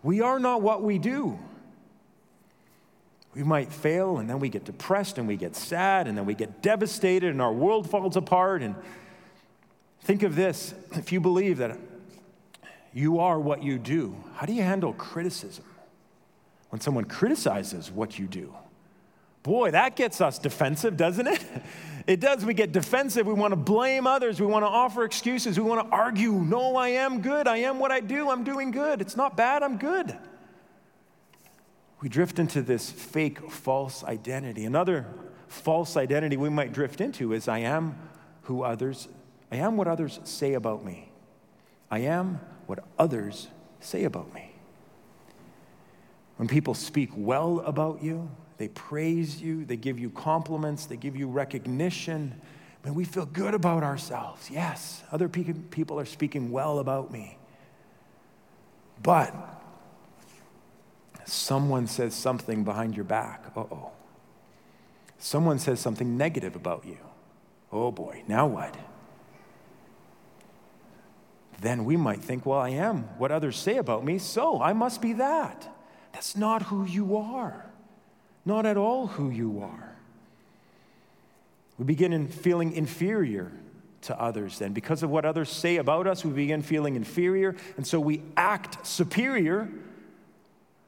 We 0.03 0.23
are 0.23 0.39
not 0.39 0.63
what 0.63 0.83
we 0.83 0.99
do. 0.99 1.39
We 3.35 3.43
might 3.43 3.73
fail 3.73 4.19
and 4.19 4.29
then 4.29 4.41
we 4.41 4.49
get 4.49 4.65
depressed 4.65 5.19
and 5.19 5.29
we 5.29 5.37
get 5.37 5.55
sad 5.55 6.09
and 6.09 6.17
then 6.17 6.27
we 6.27 6.35
get 6.35 6.63
devastated 6.63 7.31
and 7.31 7.43
our 7.43 7.53
world 7.53 7.89
falls 7.89 8.17
apart. 8.17 8.63
And 8.63 8.75
think 10.03 10.23
of 10.23 10.35
this 10.35 10.75
if 10.93 11.13
you 11.13 11.21
believe 11.21 11.59
that 11.59 11.79
you 12.93 13.21
are 13.21 13.39
what 13.39 13.63
you 13.63 13.79
do, 13.79 14.17
how 14.35 14.47
do 14.47 14.53
you 14.53 14.63
handle 14.63 14.93
criticism? 14.93 15.65
When 16.71 16.81
someone 16.81 17.05
criticizes 17.05 17.91
what 17.91 18.19
you 18.19 18.27
do, 18.27 18.55
boy, 19.43 19.73
that 19.73 19.97
gets 19.97 20.21
us 20.21 20.39
defensive, 20.39 20.97
doesn't 20.97 21.27
it? 21.27 21.45
It 22.07 22.19
does. 22.19 22.45
We 22.45 22.55
get 22.55 22.73
defensive. 22.73 23.27
We 23.27 23.35
want 23.35 23.53
to 23.53 23.57
blame 23.57 24.07
others. 24.07 24.41
We 24.41 24.47
want 24.47 24.65
to 24.65 24.69
offer 24.69 25.05
excuses. 25.05 25.61
We 25.61 25.65
want 25.65 25.87
to 25.87 25.95
argue. 25.95 26.33
No, 26.33 26.75
I 26.75 26.89
am 26.89 27.21
good. 27.21 27.47
I 27.47 27.59
am 27.59 27.79
what 27.79 27.93
I 27.93 28.01
do. 28.01 28.31
I'm 28.31 28.43
doing 28.43 28.71
good. 28.71 29.01
It's 29.01 29.17
not 29.17 29.37
bad. 29.37 29.63
I'm 29.63 29.77
good. 29.77 30.17
We 32.01 32.09
drift 32.09 32.39
into 32.39 32.63
this 32.63 32.91
fake, 32.91 33.51
false 33.51 34.03
identity. 34.03 34.65
Another 34.65 35.07
false 35.47 35.97
identity 35.97 36.37
we 36.37 36.49
might 36.49 36.73
drift 36.73 37.01
into 37.01 37.33
is 37.33 37.47
I 37.47 37.59
am 37.59 37.97
who 38.43 38.63
others, 38.63 39.07
I 39.51 39.57
am 39.57 39.77
what 39.77 39.89
others 39.89 40.21
say 40.25 40.55
about 40.55 40.85
me. 40.85 41.11
I 41.91 42.01
am 42.01 42.41
what 42.67 42.85
others 42.99 43.49
say 43.81 44.05
about 44.05 44.33
me. 44.33 44.53
When 46.37 46.49
people 46.49 46.75
speak 46.75 47.11
well 47.15 47.61
about 47.61 48.03
you, 48.03 48.31
they 48.59 48.69
praise 48.69 49.43
you, 49.43 49.65
they 49.65 49.77
give 49.77 49.99
you 49.99 50.11
compliments, 50.11 50.87
they 50.87 50.97
give 50.97 51.17
you 51.17 51.29
recognition, 51.29 52.41
when 52.83 52.95
we 52.95 53.05
feel 53.05 53.27
good 53.27 53.55
about 53.55 53.83
ourselves. 53.83 54.51
Yes, 54.51 55.03
other 55.13 55.29
people 55.29 55.99
are 55.99 56.07
speaking 56.07 56.51
well 56.51 56.79
about 56.79 57.11
me. 57.11 57.37
But 59.03 59.35
someone 61.25 61.87
says 61.87 62.15
something 62.15 62.65
behind 62.65 62.95
your 62.95 63.05
back. 63.05 63.53
Uh 63.57 63.61
oh. 63.61 63.91
Someone 65.19 65.59
says 65.59 65.81
something 65.81 66.17
negative 66.17 66.57
about 66.57 66.87
you. 66.87 66.99
Oh 67.73 67.91
boy, 67.91 68.23
now 68.27 68.47
what? 68.47 68.75
Then 71.61 71.85
we 71.85 71.97
might 71.97 72.21
think, 72.21 72.47
well, 72.47 72.59
I 72.59 72.71
am 72.71 73.03
what 73.19 73.31
others 73.31 73.57
say 73.57 73.77
about 73.77 74.05
me, 74.05 74.19
so 74.19 74.61
I 74.63 74.73
must 74.73 75.03
be 75.03 75.15
that. 75.15 75.69
That's 76.13 76.37
not 76.37 76.63
who 76.63 76.85
you 76.85 77.17
are. 77.17 77.67
Not 78.45 78.67
at 78.67 78.77
all 78.77 79.07
who 79.07 79.31
you 79.31 79.61
are. 79.61 79.97
We 81.79 81.85
begin 81.85 82.13
in 82.13 82.29
feeling 82.29 82.73
inferior 82.73 83.53
to 84.03 84.21
others 84.21 84.59
then. 84.59 84.73
Because 84.73 85.03
of 85.03 85.11
what 85.11 85.25
others 85.25 85.51
say 85.51 85.77
about 85.77 86.07
us, 86.07 86.25
we 86.25 86.33
begin 86.33 86.63
feeling 86.63 86.97
inferior, 86.97 87.55
and 87.77 87.87
so 87.87 88.01
we 88.01 88.23
act 88.37 88.87
superior, 88.87 89.69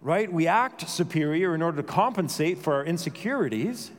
right? 0.01 0.33
We 0.33 0.47
act 0.47 0.89
superior 0.89 1.55
in 1.55 1.63
order 1.63 1.79
to 1.79 1.83
compensate 1.83 2.59
for 2.59 2.75
our 2.75 2.85
insecurities. 2.85 3.91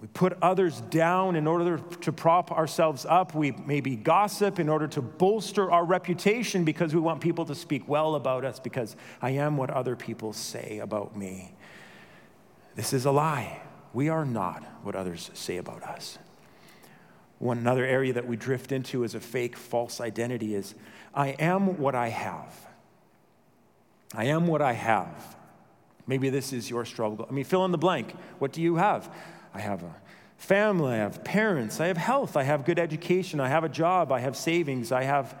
We 0.00 0.06
put 0.08 0.38
others 0.40 0.80
down 0.80 1.36
in 1.36 1.46
order 1.46 1.76
to 1.78 2.12
prop 2.12 2.50
ourselves 2.52 3.04
up. 3.06 3.34
We 3.34 3.50
maybe 3.52 3.96
gossip 3.96 4.58
in 4.58 4.70
order 4.70 4.88
to 4.88 5.02
bolster 5.02 5.70
our 5.70 5.84
reputation 5.84 6.64
because 6.64 6.94
we 6.94 7.00
want 7.00 7.20
people 7.20 7.44
to 7.46 7.54
speak 7.54 7.86
well 7.86 8.14
about 8.14 8.46
us 8.46 8.58
because 8.58 8.96
I 9.20 9.30
am 9.32 9.58
what 9.58 9.68
other 9.68 9.96
people 9.96 10.32
say 10.32 10.78
about 10.82 11.16
me. 11.16 11.52
This 12.76 12.94
is 12.94 13.04
a 13.04 13.10
lie. 13.10 13.60
We 13.92 14.08
are 14.08 14.24
not 14.24 14.62
what 14.82 14.96
others 14.96 15.30
say 15.34 15.58
about 15.58 15.82
us. 15.82 16.18
One 17.38 17.58
another 17.58 17.84
area 17.84 18.14
that 18.14 18.26
we 18.26 18.36
drift 18.36 18.72
into 18.72 19.04
as 19.04 19.14
a 19.14 19.20
fake, 19.20 19.56
false 19.56 20.00
identity 20.00 20.54
is 20.54 20.74
I 21.14 21.28
am 21.30 21.78
what 21.78 21.94
I 21.94 22.08
have. 22.08 22.54
I 24.14 24.24
am 24.24 24.46
what 24.46 24.62
I 24.62 24.72
have. 24.72 25.36
Maybe 26.06 26.30
this 26.30 26.54
is 26.54 26.70
your 26.70 26.84
struggle. 26.86 27.26
I 27.28 27.32
mean, 27.32 27.44
fill 27.44 27.64
in 27.66 27.70
the 27.70 27.78
blank. 27.78 28.14
What 28.38 28.52
do 28.52 28.62
you 28.62 28.76
have? 28.76 29.12
I 29.54 29.60
have 29.60 29.82
a 29.82 29.94
family, 30.36 30.94
I 30.94 30.96
have 30.96 31.22
parents, 31.22 31.80
I 31.80 31.88
have 31.88 31.96
health, 31.96 32.36
I 32.36 32.44
have 32.44 32.64
good 32.64 32.78
education, 32.78 33.40
I 33.40 33.48
have 33.48 33.64
a 33.64 33.68
job, 33.68 34.10
I 34.10 34.20
have 34.20 34.36
savings, 34.36 34.90
I 34.90 35.02
have 35.02 35.38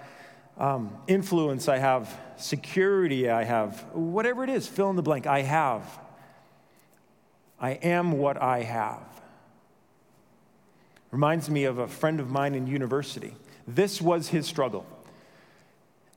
um, 0.58 0.94
influence, 1.06 1.68
I 1.68 1.78
have 1.78 2.14
security, 2.36 3.30
I 3.30 3.44
have 3.44 3.80
whatever 3.94 4.44
it 4.44 4.50
is, 4.50 4.66
fill 4.66 4.90
in 4.90 4.96
the 4.96 5.02
blank. 5.02 5.26
I 5.26 5.42
have. 5.42 5.98
I 7.58 7.72
am 7.72 8.12
what 8.12 8.40
I 8.40 8.62
have. 8.62 9.02
Reminds 11.10 11.50
me 11.50 11.64
of 11.64 11.78
a 11.78 11.88
friend 11.88 12.20
of 12.20 12.30
mine 12.30 12.54
in 12.54 12.66
university. 12.66 13.34
This 13.66 14.00
was 14.00 14.28
his 14.28 14.46
struggle. 14.46 14.86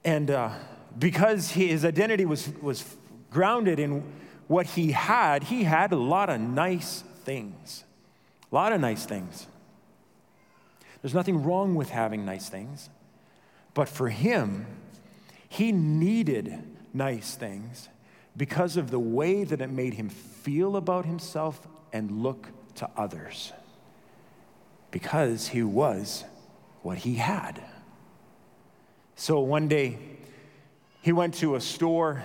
And 0.06 0.30
uh, 0.30 0.52
because 1.00 1.52
he, 1.52 1.68
his 1.68 1.86
identity 1.86 2.26
was, 2.26 2.50
was 2.62 2.84
grounded 3.32 3.80
in 3.80 4.04
what 4.48 4.68
he 4.68 4.92
had, 4.92 5.44
he 5.44 5.64
had 5.64 5.92
a 5.92 5.98
lot 5.98 6.30
of 6.30 6.40
nice 6.40 7.04
things. 7.24 7.84
A 8.52 8.56
lot 8.56 8.72
of 8.72 8.82
nice 8.82 9.06
things. 9.06 9.48
There's 11.02 11.14
nothing 11.14 11.44
wrong 11.44 11.76
with 11.76 11.90
having 11.90 12.26
nice 12.26 12.50
things. 12.50 12.90
But 13.74 13.90
for 13.90 14.10
him, 14.10 14.66
he 15.50 15.72
needed 15.72 16.64
nice 16.94 17.36
things 17.36 17.90
because 18.38 18.78
of 18.78 18.90
the 18.90 19.00
way 19.00 19.44
that 19.44 19.62
it 19.62 19.70
made 19.70 19.96
him 19.96 20.10
feel 20.10 20.76
about 20.76 21.06
himself 21.06 21.68
and 21.92 22.24
look 22.24 22.48
to 22.76 22.90
others. 22.96 23.52
Because 24.92 25.50
he 25.50 25.64
was 25.64 26.24
what 26.82 27.00
he 27.00 27.16
had. 27.16 27.62
So 29.16 29.40
one 29.40 29.68
day, 29.68 29.98
he 31.02 31.12
went 31.12 31.34
to 31.36 31.56
a 31.56 31.62
store 31.62 32.24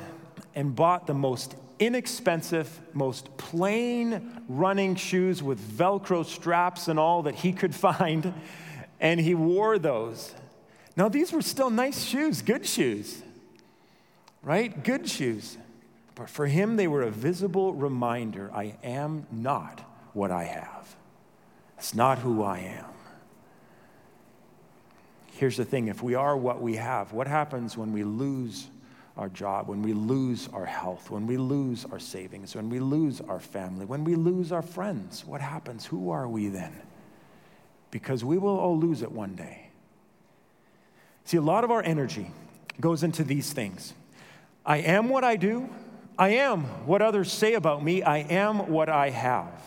and 0.55 0.75
bought 0.75 1.07
the 1.07 1.15
most 1.15 1.55
inexpensive, 1.79 2.81
most 2.93 3.37
plain 3.37 4.43
running 4.49 4.95
shoes 4.95 5.43
with 5.43 5.61
Velcro 5.61 6.25
straps 6.25 6.89
and 6.89 6.99
all 6.99 7.23
that 7.23 7.37
he 7.37 7.53
could 7.53 7.75
find, 7.75 8.33
and 9.01 9.21
he 9.21 9.35
wore 9.35 9.79
those. 9.79 10.35
Now, 10.97 11.09
these 11.09 11.33
were 11.33 11.43
still 11.43 11.71
nice 11.71 12.03
shoes, 12.03 12.43
good 12.43 12.67
shoes, 12.67 13.23
right? 14.43 14.83
Good 14.83 15.09
shoes. 15.09 15.57
But 16.15 16.29
for 16.29 16.47
him, 16.47 16.77
they 16.77 16.89
were 16.89 17.03
a 17.03 17.11
visible 17.11 17.73
reminder 17.73 18.51
I 18.53 18.77
am 18.83 19.27
not 19.31 19.81
what 20.13 20.33
I 20.33 20.45
have. 20.45 20.97
It's 21.77 21.95
not 21.95 22.19
who 22.19 22.43
I 22.43 22.59
am. 22.59 22.87
Here's 25.35 25.57
the 25.57 25.65
thing 25.65 25.87
if 25.87 26.03
we 26.03 26.17
are 26.17 26.37
what 26.37 26.61
we 26.61 26.75
have, 26.75 27.13
what 27.13 27.29
happens 27.29 27.77
when 27.77 27.93
we 27.93 28.03
lose 28.03 28.67
our 29.19 29.29
job, 29.29 29.69
when 29.69 29.83
we 29.83 29.93
lose 29.93 30.49
our 30.53 30.65
health, 30.65 31.11
when 31.11 31.27
we 31.27 31.37
lose 31.37 31.85
our 31.91 31.99
savings, 31.99 32.55
when 32.55 32.71
we 32.71 32.79
lose 32.79 33.21
our 33.21 33.41
family, 33.41 33.85
when 33.85 34.05
we 34.05 34.15
lose 34.15 34.53
our 34.53 34.63
friends? 34.63 35.25
What 35.27 35.41
happens? 35.41 35.85
Who 35.87 36.11
are 36.11 36.29
we 36.29 36.49
then? 36.49 36.81
Because 37.91 38.25
we 38.25 38.39
will 38.39 38.59
all 38.59 38.79
lose 38.79 39.03
it 39.03 39.11
one 39.11 39.35
day. 39.35 39.71
See, 41.25 41.37
a 41.37 41.43
lot 41.43 41.65
of 41.65 41.71
our 41.71 41.83
energy 41.83 42.31
goes 42.81 43.03
into 43.03 43.25
these 43.25 43.53
things. 43.53 43.93
I 44.65 44.79
am 44.79 45.09
what 45.09 45.25
I 45.25 45.37
do. 45.37 45.69
I 46.19 46.31
am 46.31 46.65
what 46.87 47.03
others 47.03 47.33
say 47.33 47.55
about 47.55 47.83
me. 47.83 48.03
I 48.03 48.19
am 48.19 48.69
what 48.71 48.89
I 48.89 49.11
have. 49.11 49.63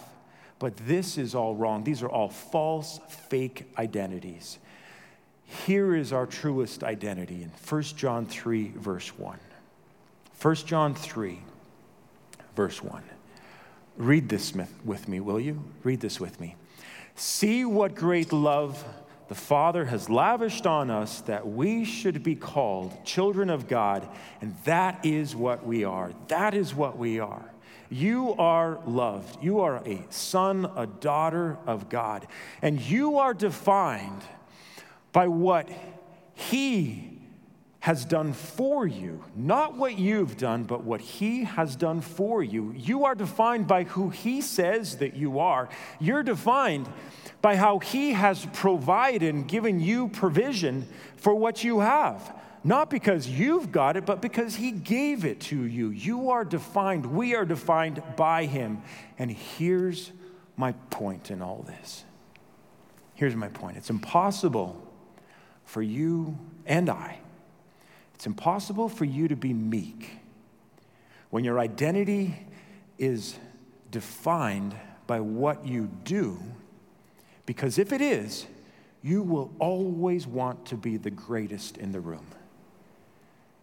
But 0.60 0.78
this 0.78 1.18
is 1.18 1.36
all 1.36 1.56
wrong. 1.56 1.84
These 1.84 2.04
are 2.04 2.10
all 2.10 2.30
false, 2.30 3.00
fake 3.30 3.66
identities. 3.78 4.60
Here 5.66 5.96
is 5.96 6.14
our 6.14 6.26
truest 6.26 6.82
identity 6.82 7.44
in 7.44 7.50
1 7.50 7.82
John 7.84 8.26
3, 8.26 8.70
verse 8.70 9.10
1. 9.18 9.38
1 10.42 10.56
John 10.56 10.96
3, 10.96 11.40
verse 12.56 12.82
1. 12.82 13.04
Read 13.98 14.30
this 14.30 14.54
with 14.86 15.10
me, 15.10 15.20
will 15.20 15.42
you? 15.42 15.62
Read 15.84 16.00
this 16.00 16.22
with 16.22 16.40
me. 16.40 16.56
See 17.16 17.66
what 17.66 17.96
great 17.96 18.32
love 18.32 18.82
the 19.28 19.36
Father 19.36 19.86
has 19.86 20.10
lavished 20.10 20.66
on 20.66 20.90
us 20.90 21.20
that 21.22 21.46
we 21.46 21.84
should 21.84 22.24
be 22.24 22.36
called 22.36 23.04
children 23.04 23.50
of 23.50 23.68
God, 23.68 24.08
and 24.40 24.56
that 24.64 25.06
is 25.06 25.36
what 25.36 25.66
we 25.66 25.84
are. 25.84 26.14
That 26.30 26.54
is 26.54 26.74
what 26.74 26.98
we 26.98 27.20
are. 27.20 27.52
You 27.90 28.36
are 28.36 28.80
loved. 28.88 29.44
You 29.44 29.60
are 29.60 29.86
a 29.86 30.02
son, 30.10 30.72
a 30.78 30.88
daughter 30.88 31.58
of 31.68 31.90
God, 31.90 32.26
and 32.62 32.80
you 32.80 33.18
are 33.18 33.34
defined 33.34 34.22
by 35.12 35.28
what 35.28 35.70
He 36.34 37.12
has 37.82 38.06
done 38.06 38.32
for 38.34 38.86
you. 38.86 39.24
Not 39.36 39.76
what 39.76 39.98
you've 39.98 40.38
done, 40.38 40.64
but 40.66 40.84
what 40.84 41.02
He 41.02 41.44
has 41.46 41.76
done 41.76 42.02
for 42.02 42.44
you. 42.44 42.74
You 42.78 43.06
are 43.06 43.16
defined 43.16 43.68
by 43.68 43.84
who 43.84 44.10
He 44.10 44.42
says 44.42 44.98
that 44.98 45.16
you 45.16 45.40
are. 45.40 45.68
You're 46.00 46.24
defined 46.24 46.88
by 47.42 47.56
how 47.56 47.80
He 47.80 48.14
has 48.14 48.46
provided 48.54 49.34
and 49.34 49.48
given 49.48 49.80
you 49.80 50.10
provision 50.10 50.88
for 51.18 51.34
what 51.34 51.64
you 51.64 51.80
have. 51.80 52.40
Not 52.64 52.92
because 52.92 53.28
you've 53.28 53.72
got 53.72 53.98
it, 53.98 54.06
but 54.06 54.22
because 54.22 54.56
He 54.56 54.72
gave 54.72 55.26
it 55.26 55.40
to 55.42 55.64
you. 55.64 55.90
You 55.90 56.30
are 56.30 56.46
defined, 56.46 57.08
we 57.08 57.34
are 57.34 57.46
defined 57.46 58.04
by 58.16 58.46
Him. 58.46 58.84
And 59.18 59.32
here's 59.32 60.12
my 60.56 60.74
point 60.92 61.32
in 61.32 61.42
all 61.42 61.64
this. 61.64 62.04
Here's 63.16 63.36
my 63.36 63.48
point 63.48 63.78
it's 63.78 63.90
impossible 63.90 64.88
for 65.72 65.82
you 65.82 66.38
and 66.66 66.90
I. 66.90 67.18
It's 68.14 68.26
impossible 68.26 68.90
for 68.90 69.06
you 69.06 69.30
to 69.30 69.38
be 69.38 69.54
meek 69.54 70.12
when 71.30 71.46
your 71.46 71.60
identity 71.60 72.36
is 72.98 73.36
defined 73.90 74.76
by 75.08 75.22
what 75.22 75.66
you 75.66 75.90
do, 76.04 76.38
because 77.46 77.80
if 77.80 77.94
it 77.94 78.02
is, 78.02 78.48
you 79.02 79.24
will 79.24 79.50
always 79.60 80.28
want 80.28 80.66
to 80.66 80.76
be 80.76 80.98
the 80.98 81.10
greatest 81.10 81.78
in 81.78 81.94
the 81.94 82.02
room. 82.02 82.28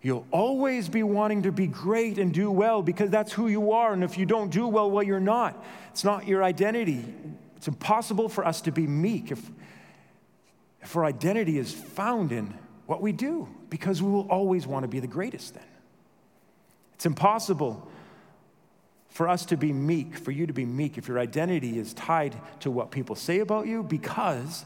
You'll 0.01 0.27
always 0.31 0.89
be 0.89 1.03
wanting 1.03 1.43
to 1.43 1.53
be 1.53 1.67
great 1.67 2.19
and 2.19 2.33
do 2.33 2.51
well 2.51 2.81
because 2.81 3.11
that's 3.11 3.35
who 3.35 3.49
you 3.49 3.73
are. 3.73 3.93
And 3.93 4.03
if 4.03 4.17
you 4.17 4.25
don't 4.25 4.49
do 4.49 4.67
well, 4.67 4.91
well, 4.91 5.03
you're 5.03 5.21
not. 5.21 5.63
It's 5.91 6.05
not 6.05 6.27
your 6.27 6.43
identity. 6.43 7.05
It's 7.59 7.69
impossible 7.69 8.31
for 8.31 8.47
us 8.47 8.63
to 8.63 8.73
be 8.73 8.87
meek 8.87 9.31
if, 9.31 9.51
if 10.89 10.97
our 10.97 11.05
identity 11.05 11.59
is 11.59 11.71
found 11.71 12.33
in 12.33 12.55
what 12.87 13.03
we 13.03 13.13
do, 13.13 13.47
because 13.69 14.01
we 14.01 14.11
will 14.11 14.27
always 14.31 14.67
want 14.67 14.85
to 14.85 14.89
be 14.89 15.01
the 15.01 15.07
greatest 15.07 15.53
then. 15.53 15.63
It's 16.95 17.05
impossible 17.05 17.87
for 19.11 19.29
us 19.29 19.45
to 19.45 19.59
be 19.59 19.71
meek, 19.71 20.17
for 20.17 20.31
you 20.31 20.47
to 20.47 20.55
be 20.55 20.65
meek, 20.65 20.97
if 20.97 21.07
your 21.07 21.19
identity 21.19 21.79
is 21.79 21.93
tied 21.93 22.35
to 22.61 22.71
what 22.71 22.91
people 22.91 23.17
say 23.17 23.41
about 23.41 23.67
you, 23.67 23.83
because 23.83 24.65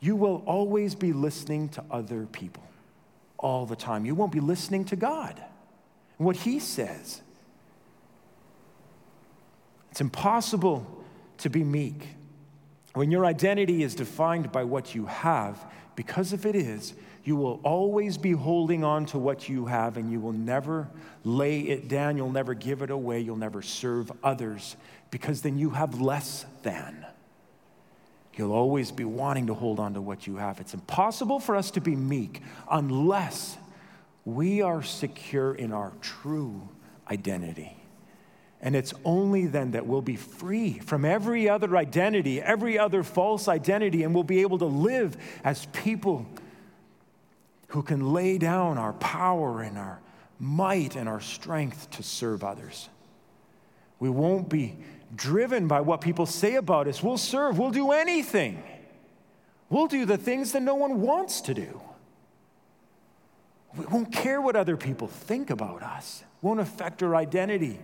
you 0.00 0.16
will 0.16 0.42
always 0.46 0.94
be 0.94 1.12
listening 1.12 1.68
to 1.68 1.84
other 1.90 2.24
people 2.32 2.62
all 3.36 3.66
the 3.66 3.76
time. 3.76 4.06
You 4.06 4.14
won't 4.14 4.32
be 4.32 4.40
listening 4.40 4.86
to 4.86 4.96
God, 4.96 5.38
what 6.16 6.36
He 6.36 6.60
says. 6.60 7.20
It's 9.90 10.00
impossible 10.00 11.04
to 11.36 11.50
be 11.50 11.62
meek 11.62 12.08
when 12.98 13.12
your 13.12 13.24
identity 13.24 13.84
is 13.84 13.94
defined 13.94 14.50
by 14.50 14.64
what 14.64 14.92
you 14.92 15.06
have, 15.06 15.64
because 15.94 16.32
if 16.32 16.44
it 16.44 16.56
is, 16.56 16.94
you 17.22 17.36
will 17.36 17.60
always 17.62 18.18
be 18.18 18.32
holding 18.32 18.82
on 18.82 19.06
to 19.06 19.20
what 19.20 19.48
you 19.48 19.66
have 19.66 19.96
and 19.96 20.10
you 20.10 20.18
will 20.18 20.32
never 20.32 20.88
lay 21.22 21.60
it 21.60 21.86
down. 21.86 22.16
You'll 22.16 22.32
never 22.32 22.54
give 22.54 22.82
it 22.82 22.90
away. 22.90 23.20
You'll 23.20 23.36
never 23.36 23.62
serve 23.62 24.10
others 24.24 24.74
because 25.12 25.42
then 25.42 25.58
you 25.58 25.70
have 25.70 26.00
less 26.00 26.44
than. 26.64 27.06
You'll 28.34 28.50
always 28.52 28.90
be 28.90 29.04
wanting 29.04 29.46
to 29.46 29.54
hold 29.54 29.78
on 29.78 29.94
to 29.94 30.00
what 30.00 30.26
you 30.26 30.34
have. 30.34 30.58
It's 30.58 30.74
impossible 30.74 31.38
for 31.38 31.54
us 31.54 31.70
to 31.70 31.80
be 31.80 31.94
meek 31.94 32.42
unless 32.68 33.58
we 34.24 34.60
are 34.60 34.82
secure 34.82 35.54
in 35.54 35.70
our 35.72 35.92
true 36.00 36.68
identity. 37.08 37.77
And 38.60 38.74
it's 38.74 38.92
only 39.04 39.46
then 39.46 39.70
that 39.72 39.86
we'll 39.86 40.02
be 40.02 40.16
free 40.16 40.80
from 40.80 41.04
every 41.04 41.48
other 41.48 41.76
identity, 41.76 42.42
every 42.42 42.78
other 42.78 43.02
false 43.04 43.46
identity, 43.46 44.02
and 44.02 44.14
we'll 44.14 44.24
be 44.24 44.40
able 44.40 44.58
to 44.58 44.66
live 44.66 45.16
as 45.44 45.66
people 45.66 46.26
who 47.68 47.82
can 47.82 48.12
lay 48.12 48.38
down 48.38 48.78
our 48.78 48.94
power 48.94 49.62
and 49.62 49.78
our 49.78 50.00
might 50.40 50.96
and 50.96 51.08
our 51.08 51.20
strength 51.20 51.90
to 51.90 52.02
serve 52.02 52.42
others. 52.42 52.88
We 54.00 54.10
won't 54.10 54.48
be 54.48 54.76
driven 55.14 55.68
by 55.68 55.80
what 55.80 56.00
people 56.00 56.26
say 56.26 56.54
about 56.56 56.88
us. 56.88 57.02
We'll 57.02 57.18
serve, 57.18 57.58
we'll 57.58 57.70
do 57.70 57.92
anything. 57.92 58.62
We'll 59.70 59.86
do 59.86 60.04
the 60.04 60.16
things 60.16 60.52
that 60.52 60.62
no 60.62 60.74
one 60.74 61.00
wants 61.00 61.42
to 61.42 61.54
do. 61.54 61.80
We 63.76 63.84
won't 63.86 64.12
care 64.12 64.40
what 64.40 64.56
other 64.56 64.76
people 64.76 65.08
think 65.08 65.50
about 65.50 65.82
us, 65.82 66.24
won't 66.40 66.60
affect 66.60 67.02
our 67.02 67.14
identity. 67.14 67.78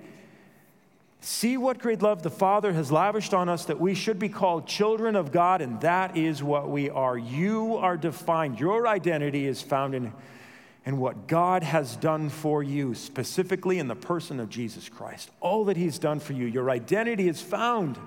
See 1.26 1.56
what 1.56 1.78
great 1.78 2.02
love 2.02 2.22
the 2.22 2.28
Father 2.28 2.74
has 2.74 2.92
lavished 2.92 3.32
on 3.32 3.48
us 3.48 3.64
that 3.64 3.80
we 3.80 3.94
should 3.94 4.18
be 4.18 4.28
called 4.28 4.66
children 4.66 5.16
of 5.16 5.32
God, 5.32 5.62
and 5.62 5.80
that 5.80 6.18
is 6.18 6.42
what 6.42 6.68
we 6.68 6.90
are. 6.90 7.16
You 7.16 7.78
are 7.78 7.96
defined, 7.96 8.60
your 8.60 8.86
identity 8.86 9.46
is 9.46 9.62
found 9.62 9.94
in, 9.94 10.12
in 10.84 10.98
what 10.98 11.26
God 11.26 11.62
has 11.62 11.96
done 11.96 12.28
for 12.28 12.62
you, 12.62 12.94
specifically 12.94 13.78
in 13.78 13.88
the 13.88 13.94
person 13.94 14.38
of 14.38 14.50
Jesus 14.50 14.90
Christ. 14.90 15.30
All 15.40 15.64
that 15.64 15.78
He's 15.78 15.98
done 15.98 16.20
for 16.20 16.34
you, 16.34 16.44
your 16.44 16.68
identity 16.68 17.26
is 17.26 17.40
found. 17.40 17.98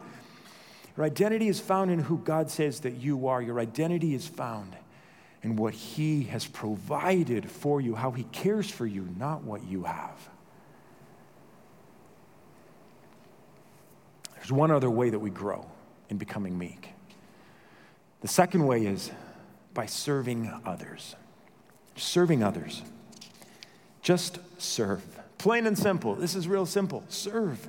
Your 0.95 1.03
identity 1.03 1.47
is 1.47 1.60
found 1.60 1.89
in 1.89 1.97
who 1.97 2.19
God 2.19 2.51
says 2.51 2.82
that 2.82 2.97
you 2.97 3.25
are. 3.30 3.41
Your 3.41 3.60
identity 3.60 4.13
is 4.13 4.27
found 4.27 4.75
in 5.41 5.56
what 5.56 5.73
He 5.73 6.25
has 6.25 6.45
provided 6.45 7.49
for 7.49 7.82
you, 7.82 7.95
how 7.95 8.12
He 8.12 8.25
cares 8.25 8.69
for 8.69 8.86
you, 8.86 9.10
not 9.17 9.43
what 9.43 9.63
you 9.63 9.86
have. 9.86 10.30
There's 14.47 14.57
one 14.57 14.71
other 14.71 14.89
way 14.89 15.10
that 15.10 15.19
we 15.19 15.29
grow 15.29 15.65
in 16.10 16.15
becoming 16.15 16.57
meek. 16.57 16.88
The 18.21 18.29
second 18.29 18.65
way 18.65 18.86
is 18.86 19.12
by 19.73 19.88
serving 19.88 20.49
others. 20.65 21.17
Serving 21.97 22.43
others. 22.43 22.81
Just 24.01 24.39
serve. 24.57 25.03
Plain 25.38 25.67
and 25.67 25.77
simple. 25.77 26.15
This 26.15 26.33
is 26.33 26.47
real 26.47 26.65
simple. 26.65 27.03
Serve. 27.10 27.67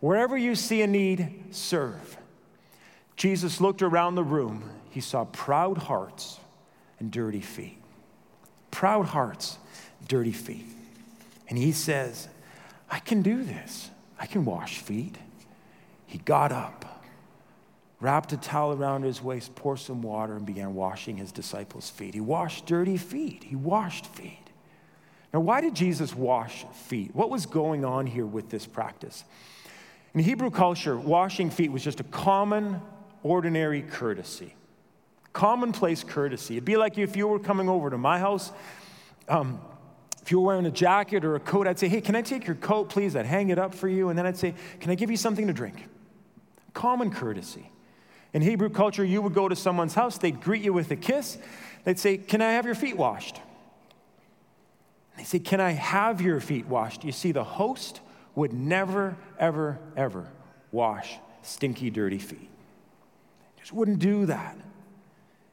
Wherever 0.00 0.36
you 0.36 0.56
see 0.56 0.82
a 0.82 0.86
need, 0.86 1.42
serve. 1.52 2.18
Jesus 3.16 3.58
looked 3.58 3.80
around 3.80 4.14
the 4.14 4.22
room. 4.22 4.68
He 4.90 5.00
saw 5.00 5.24
proud 5.24 5.78
hearts 5.78 6.38
and 6.98 7.10
dirty 7.10 7.40
feet. 7.40 7.78
Proud 8.70 9.06
hearts, 9.06 9.56
dirty 10.06 10.32
feet. 10.32 10.66
And 11.48 11.56
he 11.56 11.72
says, 11.72 12.28
I 12.90 12.98
can 12.98 13.22
do 13.22 13.42
this. 13.42 13.88
I 14.18 14.26
can 14.26 14.44
wash 14.44 14.80
feet. 14.80 15.16
He 16.10 16.18
got 16.18 16.50
up, 16.50 17.04
wrapped 18.00 18.32
a 18.32 18.36
towel 18.36 18.72
around 18.72 19.04
his 19.04 19.22
waist, 19.22 19.54
poured 19.54 19.78
some 19.78 20.02
water, 20.02 20.34
and 20.34 20.44
began 20.44 20.74
washing 20.74 21.16
his 21.16 21.30
disciples' 21.30 21.88
feet. 21.88 22.14
He 22.14 22.20
washed 22.20 22.66
dirty 22.66 22.96
feet. 22.96 23.44
He 23.44 23.54
washed 23.54 24.06
feet. 24.06 24.50
Now, 25.32 25.38
why 25.38 25.60
did 25.60 25.76
Jesus 25.76 26.12
wash 26.12 26.66
feet? 26.88 27.14
What 27.14 27.30
was 27.30 27.46
going 27.46 27.84
on 27.84 28.08
here 28.08 28.26
with 28.26 28.50
this 28.50 28.66
practice? 28.66 29.22
In 30.12 30.20
Hebrew 30.20 30.50
culture, 30.50 30.98
washing 30.98 31.48
feet 31.48 31.70
was 31.70 31.84
just 31.84 32.00
a 32.00 32.04
common, 32.04 32.80
ordinary 33.22 33.82
courtesy. 33.82 34.56
Commonplace 35.32 36.02
courtesy. 36.02 36.54
It'd 36.54 36.64
be 36.64 36.76
like 36.76 36.98
if 36.98 37.16
you 37.16 37.28
were 37.28 37.38
coming 37.38 37.68
over 37.68 37.88
to 37.88 37.98
my 37.98 38.18
house. 38.18 38.50
Um, 39.28 39.60
if 40.22 40.32
you 40.32 40.40
were 40.40 40.46
wearing 40.48 40.66
a 40.66 40.72
jacket 40.72 41.24
or 41.24 41.36
a 41.36 41.40
coat, 41.40 41.68
I'd 41.68 41.78
say, 41.78 41.86
Hey, 41.86 42.00
can 42.00 42.16
I 42.16 42.22
take 42.22 42.48
your 42.48 42.56
coat, 42.56 42.88
please? 42.88 43.14
I'd 43.14 43.26
hang 43.26 43.50
it 43.50 43.60
up 43.60 43.72
for 43.72 43.88
you. 43.88 44.08
And 44.08 44.18
then 44.18 44.26
I'd 44.26 44.36
say, 44.36 44.56
Can 44.80 44.90
I 44.90 44.96
give 44.96 45.08
you 45.08 45.16
something 45.16 45.46
to 45.46 45.52
drink? 45.52 45.86
Common 46.74 47.10
courtesy. 47.10 47.70
In 48.32 48.42
Hebrew 48.42 48.70
culture, 48.70 49.04
you 49.04 49.22
would 49.22 49.34
go 49.34 49.48
to 49.48 49.56
someone's 49.56 49.94
house, 49.94 50.18
they'd 50.18 50.40
greet 50.40 50.62
you 50.62 50.72
with 50.72 50.90
a 50.90 50.96
kiss. 50.96 51.38
They'd 51.84 51.98
say, 51.98 52.16
Can 52.16 52.40
I 52.42 52.52
have 52.52 52.64
your 52.64 52.74
feet 52.74 52.96
washed? 52.96 53.40
They 55.16 55.24
say, 55.24 55.38
Can 55.38 55.60
I 55.60 55.72
have 55.72 56.20
your 56.20 56.40
feet 56.40 56.66
washed? 56.66 57.04
You 57.04 57.12
see, 57.12 57.32
the 57.32 57.44
host 57.44 58.00
would 58.34 58.52
never, 58.52 59.16
ever, 59.38 59.78
ever 59.96 60.28
wash 60.72 61.18
stinky, 61.42 61.90
dirty 61.90 62.18
feet. 62.18 62.50
Just 63.58 63.72
wouldn't 63.72 63.98
do 63.98 64.26
that. 64.26 64.56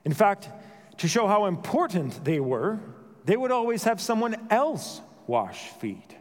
In 0.05 0.13
fact, 0.13 0.49
to 0.97 1.07
show 1.07 1.27
how 1.27 1.45
important 1.45 2.23
they 2.23 2.39
were, 2.39 2.79
they 3.25 3.35
would 3.35 3.51
always 3.51 3.83
have 3.83 3.99
someone 3.99 4.35
else 4.49 5.01
wash 5.27 5.69
feet. 5.79 6.16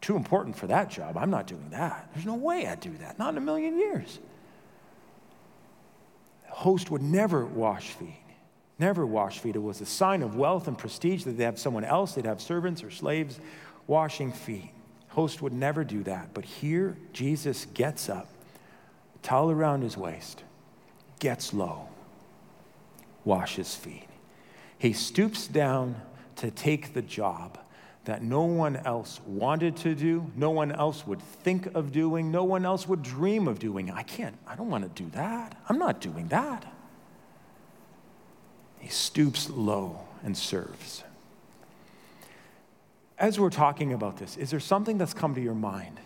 Too 0.00 0.16
important 0.16 0.56
for 0.56 0.66
that 0.66 0.90
job. 0.90 1.16
I'm 1.16 1.30
not 1.30 1.46
doing 1.46 1.68
that. 1.70 2.08
There's 2.14 2.26
no 2.26 2.34
way 2.34 2.66
I'd 2.66 2.80
do 2.80 2.96
that, 2.98 3.18
not 3.18 3.30
in 3.30 3.38
a 3.38 3.40
million 3.40 3.76
years. 3.76 4.18
The 6.48 6.54
host 6.54 6.90
would 6.90 7.02
never 7.02 7.44
wash 7.44 7.90
feet 7.90 8.20
never 8.80 9.04
wash 9.06 9.38
feet. 9.38 9.54
It 9.54 9.62
was 9.62 9.80
a 9.80 9.86
sign 9.86 10.22
of 10.22 10.34
wealth 10.34 10.66
and 10.66 10.76
prestige 10.76 11.24
that 11.24 11.36
they 11.36 11.44
have 11.44 11.58
someone 11.58 11.84
else, 11.84 12.14
they'd 12.14 12.24
have 12.24 12.40
servants 12.40 12.82
or 12.82 12.90
slaves 12.90 13.38
washing 13.86 14.32
feet. 14.32 14.70
Host 15.08 15.42
would 15.42 15.52
never 15.52 15.84
do 15.84 16.02
that. 16.04 16.32
But 16.32 16.44
here, 16.44 16.96
Jesus 17.12 17.66
gets 17.74 18.08
up, 18.08 18.28
towel 19.22 19.50
around 19.50 19.82
his 19.82 19.96
waist, 19.96 20.42
gets 21.18 21.52
low, 21.52 21.88
washes 23.24 23.74
feet. 23.74 24.06
He 24.78 24.92
stoops 24.92 25.46
down 25.46 26.00
to 26.36 26.50
take 26.50 26.94
the 26.94 27.02
job 27.02 27.58
that 28.04 28.22
no 28.22 28.42
one 28.42 28.76
else 28.76 29.20
wanted 29.26 29.76
to 29.76 29.94
do, 29.94 30.30
no 30.34 30.50
one 30.50 30.72
else 30.72 31.06
would 31.06 31.20
think 31.20 31.66
of 31.74 31.92
doing, 31.92 32.30
no 32.30 32.44
one 32.44 32.64
else 32.64 32.88
would 32.88 33.02
dream 33.02 33.46
of 33.46 33.58
doing. 33.58 33.90
I 33.90 34.02
can't, 34.02 34.36
I 34.46 34.56
don't 34.56 34.70
want 34.70 34.84
to 34.84 35.02
do 35.02 35.10
that. 35.10 35.56
I'm 35.68 35.78
not 35.78 36.00
doing 36.00 36.28
that. 36.28 36.64
He 38.78 38.88
stoops 38.88 39.50
low 39.50 40.00
and 40.24 40.36
serves. 40.36 41.04
As 43.18 43.38
we're 43.38 43.50
talking 43.50 43.92
about 43.92 44.16
this, 44.16 44.38
is 44.38 44.50
there 44.50 44.60
something 44.60 44.96
that's 44.96 45.12
come 45.12 45.34
to 45.34 45.40
your 45.40 45.54
mind 45.54 46.00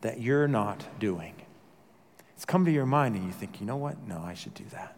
that 0.00 0.20
you're 0.20 0.48
not 0.48 0.84
doing? 0.98 1.34
It's 2.34 2.44
come 2.44 2.64
to 2.64 2.72
your 2.72 2.86
mind 2.86 3.14
and 3.14 3.24
you 3.24 3.30
think, 3.30 3.60
you 3.60 3.66
know 3.66 3.76
what? 3.76 3.96
No, 4.08 4.20
I 4.20 4.34
should 4.34 4.54
do 4.54 4.64
that. 4.72 4.96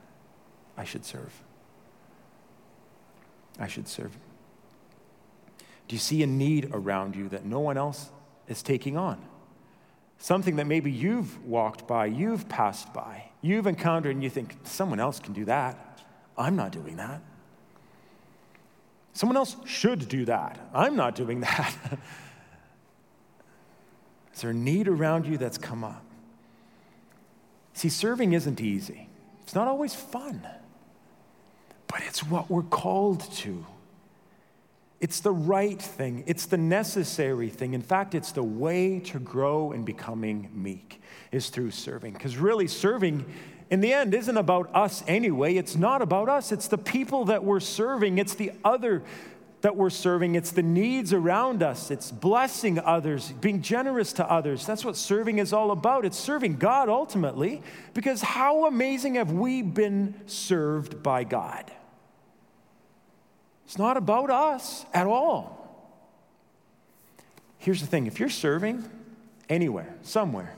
I 0.79 0.85
should 0.85 1.05
serve. 1.05 1.43
I 3.59 3.67
should 3.67 3.87
serve. 3.87 4.17
Do 5.89 5.95
you 5.95 6.01
see 6.01 6.23
a 6.23 6.27
need 6.27 6.71
around 6.73 7.15
you 7.15 7.29
that 7.29 7.45
no 7.45 7.61
one 7.61 7.77
else 7.77 8.11
is 8.49 8.63
taking 8.63 8.97
on? 8.97 9.23
Something 10.19 10.57
that 10.57 10.67
maybe 10.67 10.91
you've 10.91 11.45
walked 11.45 11.87
by, 11.87 12.07
you've 12.07 12.49
passed 12.49 12.93
by, 12.93 13.31
you've 13.43 13.67
encountered, 13.67 14.15
and 14.15 14.25
you 14.25 14.31
think, 14.31 14.57
someone 14.65 14.99
else 14.99 15.21
can 15.21 15.33
do 15.33 15.45
that. 15.45 16.03
I'm 16.37 16.57
not 16.57 16.73
doing 16.73 16.97
that. 16.97 17.21
Someone 19.13 19.37
else 19.37 19.57
should 19.65 20.09
do 20.09 20.25
that. 20.25 20.59
I'm 20.75 20.97
not 20.97 21.15
doing 21.15 21.41
that. 21.43 21.75
Is 24.35 24.43
there 24.43 24.51
a 24.51 24.55
need 24.55 24.89
around 24.89 25.27
you 25.27 25.39
that's 25.39 25.59
come 25.59 25.85
up? 25.85 26.05
See, 27.73 27.89
serving 27.89 28.33
isn't 28.33 28.61
easy, 28.61 29.09
it's 29.43 29.55
not 29.55 29.69
always 29.69 29.95
fun, 29.95 30.47
but 31.89 32.01
it's 32.07 32.23
what 32.23 32.51
we're 32.51 32.63
called 32.63 33.21
to. 33.37 33.65
It's 35.01 35.21
the 35.21 35.33
right 35.33 35.81
thing. 35.81 36.25
It's 36.27 36.47
the 36.47 36.57
necessary 36.57 37.51
thing. 37.51 37.75
In 37.75 37.83
fact, 37.83 38.15
it's 38.15 38.33
the 38.33 38.43
way 38.43 39.01
to 39.01 39.19
grow 39.19 39.73
in 39.73 39.85
becoming 39.85 40.51
meek 40.55 41.03
is 41.33 41.51
through 41.51 41.73
serving. 41.73 42.15
Because 42.15 42.39
really, 42.39 42.67
serving 42.67 43.27
in 43.69 43.81
the 43.81 43.93
end 43.93 44.15
isn't 44.15 44.37
about 44.37 44.75
us 44.75 45.05
anyway. 45.07 45.57
It's 45.57 45.77
not 45.77 46.01
about 46.01 46.29
us. 46.29 46.51
It's 46.53 46.69
the 46.69 46.79
people 46.79 47.27
that 47.27 47.45
we're 47.45 47.61
serving. 47.61 48.19
It's 48.19 48.35
the 48.35 48.53
other 48.65 49.03
that 49.63 49.75
we're 49.75 49.91
serving. 49.91 50.35
It's 50.35 50.53
the 50.53 50.63
needs 50.63 51.13
around 51.13 51.63
us. 51.63 51.91
It's 51.91 52.13
blessing 52.13 52.79
others, 52.79 53.33
being 53.33 53.63
generous 53.63 54.13
to 54.15 54.31
others. 54.31 54.65
That's 54.65 54.85
what 54.85 54.97
serving 54.97 55.39
is 55.39 55.53
all 55.53 55.73
about. 55.73 56.05
It's 56.05 56.19
serving 56.19 56.57
God 56.57 56.89
ultimately, 56.89 57.63
because 57.93 58.23
how 58.23 58.67
amazing 58.67 59.17
have 59.17 59.33
we 59.33 59.63
been 59.63 60.15
served 60.27 61.03
by 61.03 61.25
God? 61.25 61.73
It's 63.67 63.79
not 63.79 63.97
about 63.97 64.31
us 64.31 64.87
at 64.95 65.09
all. 65.09 65.57
Here's 67.59 67.81
the 67.81 67.87
thing 67.89 68.07
if 68.07 68.21
you're 68.21 68.29
serving 68.29 68.89
anywhere, 69.49 69.93
somewhere, 70.03 70.55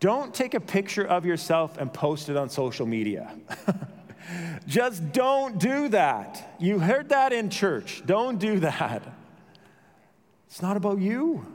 don't 0.00 0.34
take 0.34 0.54
a 0.54 0.60
picture 0.60 1.06
of 1.06 1.24
yourself 1.24 1.78
and 1.78 1.92
post 1.94 2.28
it 2.28 2.36
on 2.36 2.50
social 2.50 2.84
media. 2.84 3.32
Just 4.66 5.12
don't 5.12 5.58
do 5.58 5.88
that. 5.90 6.56
You 6.58 6.80
heard 6.80 7.10
that 7.10 7.32
in 7.32 7.48
church. 7.48 8.02
Don't 8.04 8.38
do 8.38 8.58
that. 8.58 9.02
It's 10.48 10.60
not 10.60 10.76
about 10.76 10.98
you. 10.98 11.46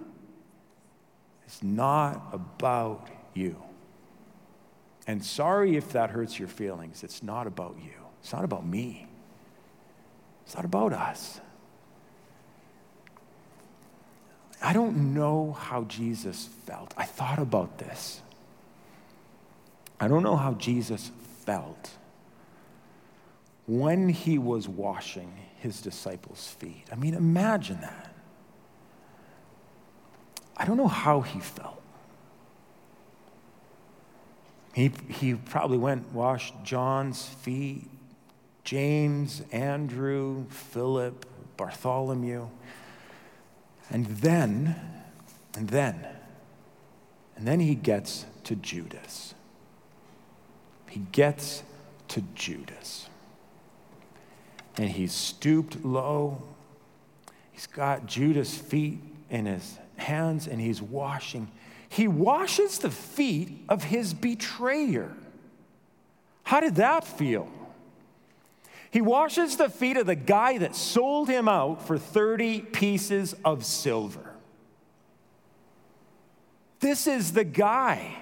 It's 1.45 1.61
not 1.61 2.29
about 2.31 3.09
you. 3.33 3.61
And 5.05 5.23
sorry 5.23 5.75
if 5.75 5.91
that 5.91 6.11
hurts 6.11 6.39
your 6.39 6.47
feelings. 6.47 7.03
It's 7.03 7.21
not 7.21 7.45
about 7.45 7.75
you. 7.83 7.91
It's 8.21 8.31
not 8.31 8.45
about 8.45 8.65
me. 8.65 9.07
It's 10.47 10.55
not 10.55 10.63
about 10.63 10.93
us. 10.93 11.41
I 14.61 14.71
don't 14.71 15.13
know 15.13 15.51
how 15.51 15.83
Jesus 15.83 16.47
felt. 16.65 16.93
I 16.95 17.03
thought 17.03 17.37
about 17.37 17.79
this. 17.79 18.21
I 19.99 20.07
don't 20.07 20.23
know 20.23 20.37
how 20.37 20.53
Jesus 20.53 21.11
felt 21.45 21.91
when 23.67 24.07
he 24.07 24.37
was 24.37 24.69
washing 24.69 25.33
his 25.57 25.81
disciples' 25.81 26.55
feet. 26.57 26.85
I 26.93 26.95
mean, 26.95 27.13
imagine 27.13 27.81
that. 27.81 28.15
I 30.55 30.63
don't 30.63 30.77
know 30.77 30.87
how 30.87 31.19
he 31.19 31.41
felt. 31.41 31.81
He, 34.73 34.93
he 35.09 35.33
probably 35.33 35.77
went, 35.77 36.13
washed 36.13 36.53
John's 36.63 37.25
feet, 37.25 37.89
James, 38.67 39.41
Andrew, 39.51 40.45
Philip, 40.49 41.25
Bartholomew. 41.55 42.49
And 43.89 44.05
then, 44.05 44.75
and 45.55 45.69
then, 45.69 46.05
and 47.37 47.47
then 47.47 47.61
he 47.61 47.75
gets 47.75 48.25
to 48.43 48.55
Judas 48.55 49.33
he 50.97 51.03
gets 51.11 51.61
to 52.09 52.23
Judas. 52.33 53.07
And 54.77 54.89
he's 54.89 55.13
stooped 55.13 55.83
low. 55.85 56.41
He's 57.51 57.67
got 57.67 58.07
Judas' 58.07 58.57
feet 58.57 58.99
in 59.29 59.45
his 59.45 59.77
hands 59.97 60.47
and 60.47 60.59
he's 60.59 60.81
washing. 60.81 61.51
He 61.89 62.07
washes 62.07 62.79
the 62.79 62.89
feet 62.89 63.63
of 63.69 63.83
his 63.83 64.13
betrayer. 64.13 65.13
How 66.43 66.61
did 66.61 66.75
that 66.75 67.03
feel? 67.03 67.47
He 68.91 69.01
washes 69.01 69.57
the 69.57 69.69
feet 69.69 69.97
of 69.97 70.05
the 70.05 70.15
guy 70.15 70.57
that 70.59 70.75
sold 70.75 71.29
him 71.29 71.47
out 71.47 71.85
for 71.85 71.97
30 71.97 72.61
pieces 72.61 73.35
of 73.43 73.65
silver. 73.65 74.33
This 76.79 77.07
is 77.07 77.33
the 77.33 77.43
guy 77.43 78.15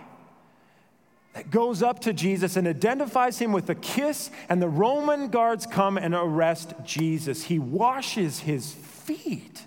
that 1.34 1.51
goes 1.51 1.84
up 1.84 1.99
to 1.99 2.13
Jesus 2.13 2.55
and 2.55 2.68
identifies 2.68 3.38
him 3.38 3.51
with 3.51 3.70
a 3.70 3.76
kiss, 3.76 4.32
and 4.47 4.61
the 4.61 4.70
Roman 4.70 5.28
guards 5.28 5.66
come 5.66 5.97
and 5.97 6.16
arrest 6.16 6.74
Jesus. 6.84 7.43
He 7.43 7.59
washes 7.59 8.39
his 8.39 8.72
feet. 8.72 9.66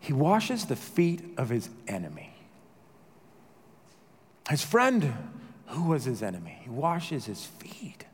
He 0.00 0.12
washes 0.12 0.66
the 0.66 0.76
feet 0.76 1.22
of 1.38 1.48
his 1.48 1.70
enemy. 1.88 2.34
His 4.50 4.62
friend, 4.62 5.14
who 5.68 5.84
was 5.84 6.04
his 6.04 6.22
enemy, 6.22 6.58
he 6.62 6.68
washes 6.68 7.24
his 7.24 7.46
feet. 7.46 8.04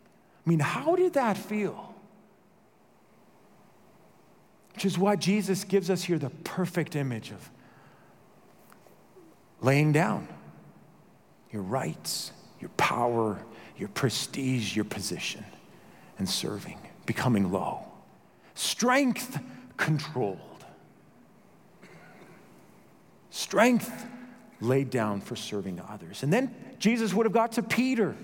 I 0.51 0.53
mean, 0.53 0.59
how 0.59 0.96
did 0.96 1.12
that 1.12 1.36
feel? 1.36 1.94
Which 4.74 4.84
is 4.84 4.98
why 4.98 5.14
Jesus 5.14 5.62
gives 5.62 5.88
us 5.90 6.03
here 6.03 6.18
the 6.18 6.30
perfect 6.42 6.96
image 6.96 7.30
of 7.30 7.48
laying 9.61 9.92
down 9.92 10.26
your 11.53 11.62
rights, 11.62 12.32
your 12.59 12.70
power, 12.70 13.38
your 13.76 13.90
prestige, 13.90 14.74
your 14.74 14.84
position, 14.84 15.44
and 16.18 16.28
serving, 16.28 16.80
becoming 17.07 17.53
low. 17.53 17.84
Strength 18.57 19.38
controlled. 19.76 20.64
strength 23.30 24.05
laid 24.61 24.90
down 24.90 25.20
for 25.20 25.36
serving 25.36 25.80
others. 25.88 26.24
And 26.24 26.32
then 26.32 26.53
Jesus 26.80 27.14
would 27.14 27.24
have 27.24 27.32
got 27.32 27.53
to 27.53 27.62
Peter, 27.62 28.16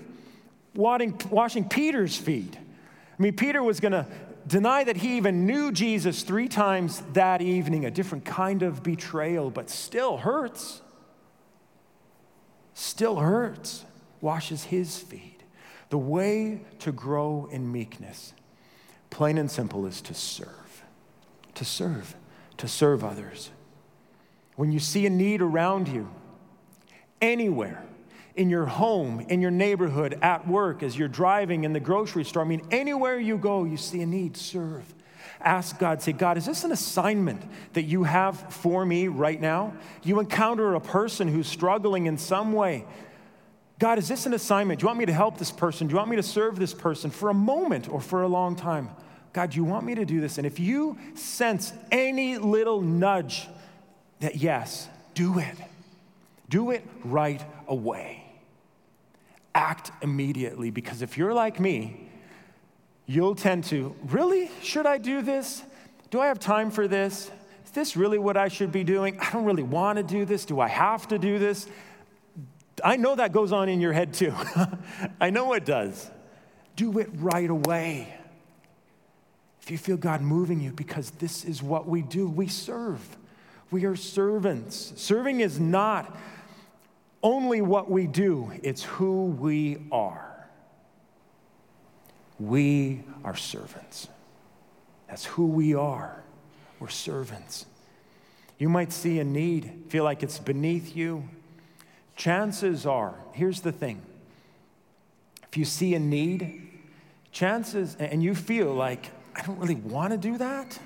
washing 0.77 1.67
Peter's 1.67 2.15
feet. 2.15 2.55
I 2.55 3.21
mean, 3.21 3.35
Peter 3.35 3.63
was 3.63 3.79
going 3.79 3.93
to 3.93 4.05
deny 4.45 4.83
that 4.83 4.97
he 4.97 5.17
even 5.17 5.45
knew 5.45 5.71
Jesus 5.71 6.23
three 6.23 6.47
times 6.47 7.01
that 7.13 7.41
evening, 7.41 7.85
a 7.85 7.91
different 7.91 8.23
kind 8.23 8.61
of 8.61 8.83
betrayal, 8.83 9.49
but 9.49 9.69
still 9.69 10.17
hurts. 10.17 10.81
Still 12.73 13.17
hurts. 13.17 13.85
Washes 14.21 14.65
his 14.65 14.97
feet. 14.97 15.41
The 15.89 15.97
way 15.97 16.61
to 16.79 16.91
grow 16.91 17.49
in 17.51 17.71
meekness, 17.71 18.33
plain 19.09 19.37
and 19.37 19.49
simple, 19.49 19.85
is 19.85 20.01
to 20.01 20.13
serve. 20.13 20.83
To 21.55 21.65
serve. 21.65 22.15
To 22.57 22.67
serve 22.67 23.03
others. 23.03 23.49
When 24.55 24.71
you 24.71 24.79
see 24.79 25.05
a 25.05 25.09
need 25.09 25.41
around 25.41 25.87
you, 25.87 26.09
anywhere, 27.21 27.83
in 28.37 28.51
your 28.51 28.67
home, 28.67 29.19
in 29.29 29.41
your 29.41 29.51
neighborhood, 29.51 30.19
at 30.21 30.47
work, 30.47 30.83
as 30.83 30.97
you're 30.97 31.07
driving 31.07 31.63
in 31.63 31.73
the 31.73 31.79
grocery 31.79 32.23
store. 32.23 32.43
I 32.43 32.45
mean, 32.45 32.65
anywhere 32.69 33.19
you 33.19 33.37
go, 33.37 33.63
you 33.63 33.77
see 33.77 34.01
a 34.01 34.05
need, 34.05 34.37
serve. 34.37 34.85
Ask 35.41 35.79
God, 35.79 36.01
say, 36.01 36.13
God, 36.13 36.37
is 36.37 36.45
this 36.45 36.63
an 36.63 36.71
assignment 36.71 37.41
that 37.73 37.83
you 37.83 38.03
have 38.03 38.53
for 38.53 38.85
me 38.85 39.07
right 39.07 39.41
now? 39.41 39.73
You 40.03 40.19
encounter 40.19 40.75
a 40.75 40.79
person 40.79 41.27
who's 41.27 41.47
struggling 41.47 42.05
in 42.05 42.17
some 42.17 42.53
way. 42.53 42.85
God, 43.79 43.97
is 43.97 44.07
this 44.07 44.25
an 44.27 44.33
assignment? 44.33 44.79
Do 44.79 44.83
you 44.83 44.87
want 44.87 44.99
me 44.99 45.05
to 45.07 45.13
help 45.13 45.37
this 45.37 45.51
person? 45.51 45.87
Do 45.87 45.93
you 45.93 45.97
want 45.97 46.09
me 46.09 46.15
to 46.15 46.23
serve 46.23 46.57
this 46.57 46.73
person 46.73 47.09
for 47.09 47.29
a 47.29 47.33
moment 47.33 47.89
or 47.89 47.99
for 47.99 48.21
a 48.21 48.27
long 48.27 48.55
time? 48.55 48.89
God, 49.33 49.53
you 49.53 49.63
want 49.63 49.83
me 49.85 49.95
to 49.95 50.05
do 50.05 50.21
this? 50.21 50.37
And 50.37 50.45
if 50.45 50.59
you 50.59 50.97
sense 51.15 51.73
any 51.91 52.37
little 52.37 52.81
nudge 52.81 53.47
that 54.19 54.35
yes, 54.35 54.87
do 55.15 55.39
it. 55.39 55.55
Do 56.49 56.71
it 56.71 56.83
right 57.03 57.43
away 57.67 58.26
act 59.57 59.91
immediately 60.03 60.69
because 60.69 61.01
if 61.01 61.17
you're 61.17 61.33
like 61.33 61.59
me, 61.59 62.07
you'll 63.07 63.35
tend 63.35 63.63
to, 63.65 63.95
really? 64.05 64.51
Should 64.61 64.85
I 64.85 64.99
do 64.99 65.23
this? 65.23 65.63
Do 66.11 66.21
I 66.21 66.27
have 66.27 66.39
time 66.39 66.69
for 66.69 66.87
this? 66.87 67.31
Is 67.65 67.71
this 67.71 67.97
really 67.97 68.19
what 68.19 68.37
I 68.37 68.49
should 68.49 68.71
be 68.71 68.83
doing? 68.83 69.19
I 69.19 69.31
don't 69.31 69.45
really 69.45 69.63
want 69.63 69.97
to 69.97 70.03
do 70.03 70.25
this. 70.25 70.45
Do 70.45 70.59
I 70.59 70.67
have 70.67 71.07
to 71.07 71.17
do 71.17 71.39
this? 71.39 71.67
I 72.83 72.97
know 72.97 73.15
that 73.15 73.31
goes 73.31 73.51
on 73.51 73.67
in 73.67 73.81
your 73.81 73.93
head 73.93 74.13
too. 74.13 74.33
I 75.19 75.31
know 75.31 75.53
it 75.53 75.65
does. 75.65 76.09
Do 76.75 76.99
it 76.99 77.09
right 77.15 77.49
away. 77.49 78.13
If 79.63 79.71
you 79.71 79.79
feel 79.79 79.97
God 79.97 80.21
moving 80.21 80.61
you, 80.61 80.71
because 80.71 81.09
this 81.11 81.43
is 81.43 81.63
what 81.63 81.87
we 81.87 82.03
do, 82.03 82.29
we 82.29 82.47
serve. 82.47 83.01
We 83.71 83.85
are 83.85 83.95
servants. 83.95 84.93
Serving 84.95 85.39
is 85.39 85.59
not 85.59 86.15
only 87.23 87.61
what 87.61 87.89
we 87.89 88.07
do, 88.07 88.51
it's 88.63 88.83
who 88.83 89.25
we 89.25 89.87
are. 89.91 90.47
We 92.39 93.03
are 93.23 93.35
servants. 93.35 94.07
That's 95.07 95.25
who 95.25 95.47
we 95.47 95.73
are. 95.73 96.23
We're 96.79 96.89
servants. 96.89 97.65
You 98.57 98.69
might 98.69 98.91
see 98.91 99.19
a 99.19 99.23
need, 99.23 99.85
feel 99.89 100.03
like 100.03 100.23
it's 100.23 100.39
beneath 100.39 100.95
you. 100.95 101.27
Chances 102.15 102.85
are, 102.85 103.15
here's 103.33 103.61
the 103.61 103.71
thing 103.71 104.01
if 105.49 105.57
you 105.57 105.65
see 105.65 105.95
a 105.95 105.99
need, 105.99 106.67
chances, 107.31 107.95
and 107.99 108.21
you 108.21 108.35
feel 108.35 108.73
like, 108.73 109.11
I 109.35 109.43
don't 109.43 109.59
really 109.59 109.75
want 109.75 110.11
to 110.11 110.17
do 110.17 110.37
that, 110.37 110.77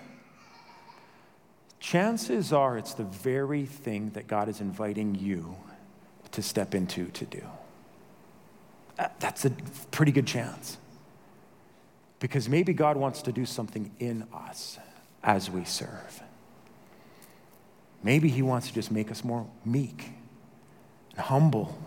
chances 1.79 2.53
are 2.53 2.77
it's 2.77 2.93
the 2.93 3.03
very 3.03 3.65
thing 3.65 4.11
that 4.11 4.27
God 4.27 4.49
is 4.49 4.61
inviting 4.61 5.15
you 5.15 5.55
to 6.31 6.41
step 6.41 6.73
into 6.73 7.05
to 7.07 7.25
do. 7.25 7.43
Uh, 8.97 9.07
that's 9.19 9.45
a 9.45 9.51
pretty 9.91 10.11
good 10.11 10.27
chance. 10.27 10.77
Because 12.19 12.47
maybe 12.47 12.73
God 12.73 12.97
wants 12.97 13.21
to 13.23 13.31
do 13.31 13.45
something 13.45 13.91
in 13.99 14.27
us 14.33 14.77
as 15.23 15.49
we 15.49 15.65
serve. 15.65 16.21
Maybe 18.03 18.29
He 18.29 18.41
wants 18.41 18.67
to 18.67 18.73
just 18.73 18.91
make 18.91 19.11
us 19.11 19.23
more 19.23 19.47
meek 19.65 20.09
and 21.11 21.19
humble. 21.19 21.77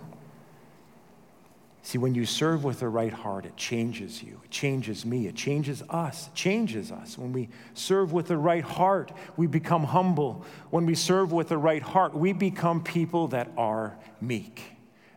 See, 1.85 1.99
when 1.99 2.15
you 2.15 2.25
serve 2.25 2.65
with 2.65 2.81
the 2.81 2.89
right 2.89 3.13
heart, 3.13 3.45
it 3.45 3.59
changes 3.59 4.23
you. 4.23 4.41
It 4.43 4.51
changes 4.51 5.05
me. 5.05 5.27
It 5.27 5.35
changes 5.35 5.83
us. 5.91 6.29
It 6.29 6.35
changes 6.35 6.91
us. 6.91 7.19
When 7.19 7.31
we 7.31 7.51
serve 7.75 8.11
with 8.11 8.29
the 8.29 8.39
right 8.39 8.65
heart, 8.65 9.13
we 9.37 9.47
become 9.47 9.85
humble. 9.85 10.47
When 10.71 10.87
we 10.87 10.95
serve 10.95 11.31
with 11.31 11.51
the 11.51 11.59
right 11.59 11.83
heart, 11.83 12.15
we 12.15 12.33
become 12.33 12.83
people 12.83 13.29
that 13.29 13.51
are 13.59 13.99
meek, 14.23 14.63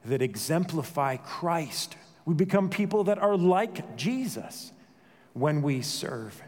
that 0.03 0.21
exemplify 0.21 1.15
Christ. 1.15 1.95
We 2.25 2.33
become 2.33 2.69
people 2.69 3.05
that 3.05 3.17
are 3.17 3.37
like 3.37 3.95
Jesus 3.95 4.73
when 5.31 5.61
we 5.61 5.81
serve. 5.81 6.43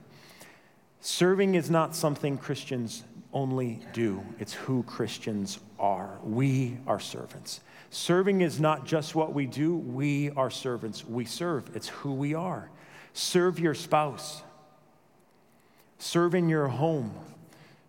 Serving 0.99 1.55
is 1.55 1.70
not 1.70 1.95
something 1.95 2.38
Christians 2.38 3.05
only 3.32 3.80
do, 3.93 4.22
it's 4.38 4.53
who 4.53 4.84
Christians 4.84 5.59
are. 5.80 6.20
We 6.24 6.78
are 6.88 6.99
servants. 6.99 7.61
Serving 7.91 8.41
is 8.41 8.59
not 8.59 8.85
just 8.85 9.15
what 9.15 9.33
we 9.33 9.45
do, 9.45 9.75
we 9.75 10.29
are 10.31 10.51
servants. 10.51 11.05
We 11.05 11.25
serve, 11.25 11.75
it's 11.75 11.87
who 11.87 12.13
we 12.13 12.35
are. 12.35 12.69
Serve 13.13 13.59
your 13.59 13.73
spouse, 13.73 14.43
serve 15.97 16.35
in 16.35 16.49
your 16.49 16.67
home, 16.67 17.13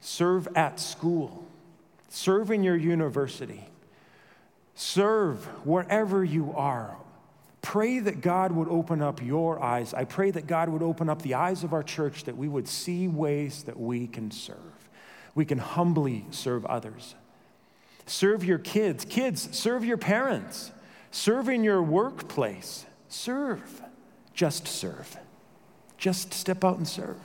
serve 0.01 0.49
at 0.57 0.81
school, 0.81 1.47
serve 2.09 2.51
in 2.51 2.65
your 2.65 2.77
university, 2.77 3.69
serve 4.75 5.45
wherever 5.67 6.25
you 6.25 6.53
are. 6.57 6.97
Pray 7.63 7.99
that 7.99 8.23
God 8.23 8.53
would 8.53 8.69
open 8.69 9.03
up 9.03 9.23
your 9.23 9.63
eyes. 9.63 9.93
I 9.93 10.05
pray 10.05 10.31
that 10.31 10.47
God 10.47 10.71
would 10.71 10.83
open 10.83 11.11
up 11.11 11.21
the 11.21 11.35
eyes 11.35 11.63
of 11.63 11.75
our 11.75 11.83
church 11.83 12.25
that 12.25 12.37
we 12.37 12.49
would 12.49 12.67
see 12.67 13.07
ways 13.07 13.65
that 13.65 13.79
we 13.79 14.07
can 14.07 14.31
serve. 14.31 14.57
We 15.35 15.45
can 15.45 15.59
humbly 15.59 16.25
serve 16.31 16.65
others. 16.65 17.15
Serve 18.11 18.45
your 18.45 18.59
kids. 18.59 19.05
Kids, 19.05 19.57
serve 19.57 19.85
your 19.85 19.97
parents. 19.97 20.73
Serve 21.13 21.49
in 21.49 21.63
your 21.63 21.81
workplace. 21.81 22.85
Serve. 23.09 23.83
Just 24.35 24.67
serve. 24.67 25.17
Just 25.97 26.35
step 26.35 26.65
out 26.65 26.77
and 26.77 26.89
serve. 26.89 27.21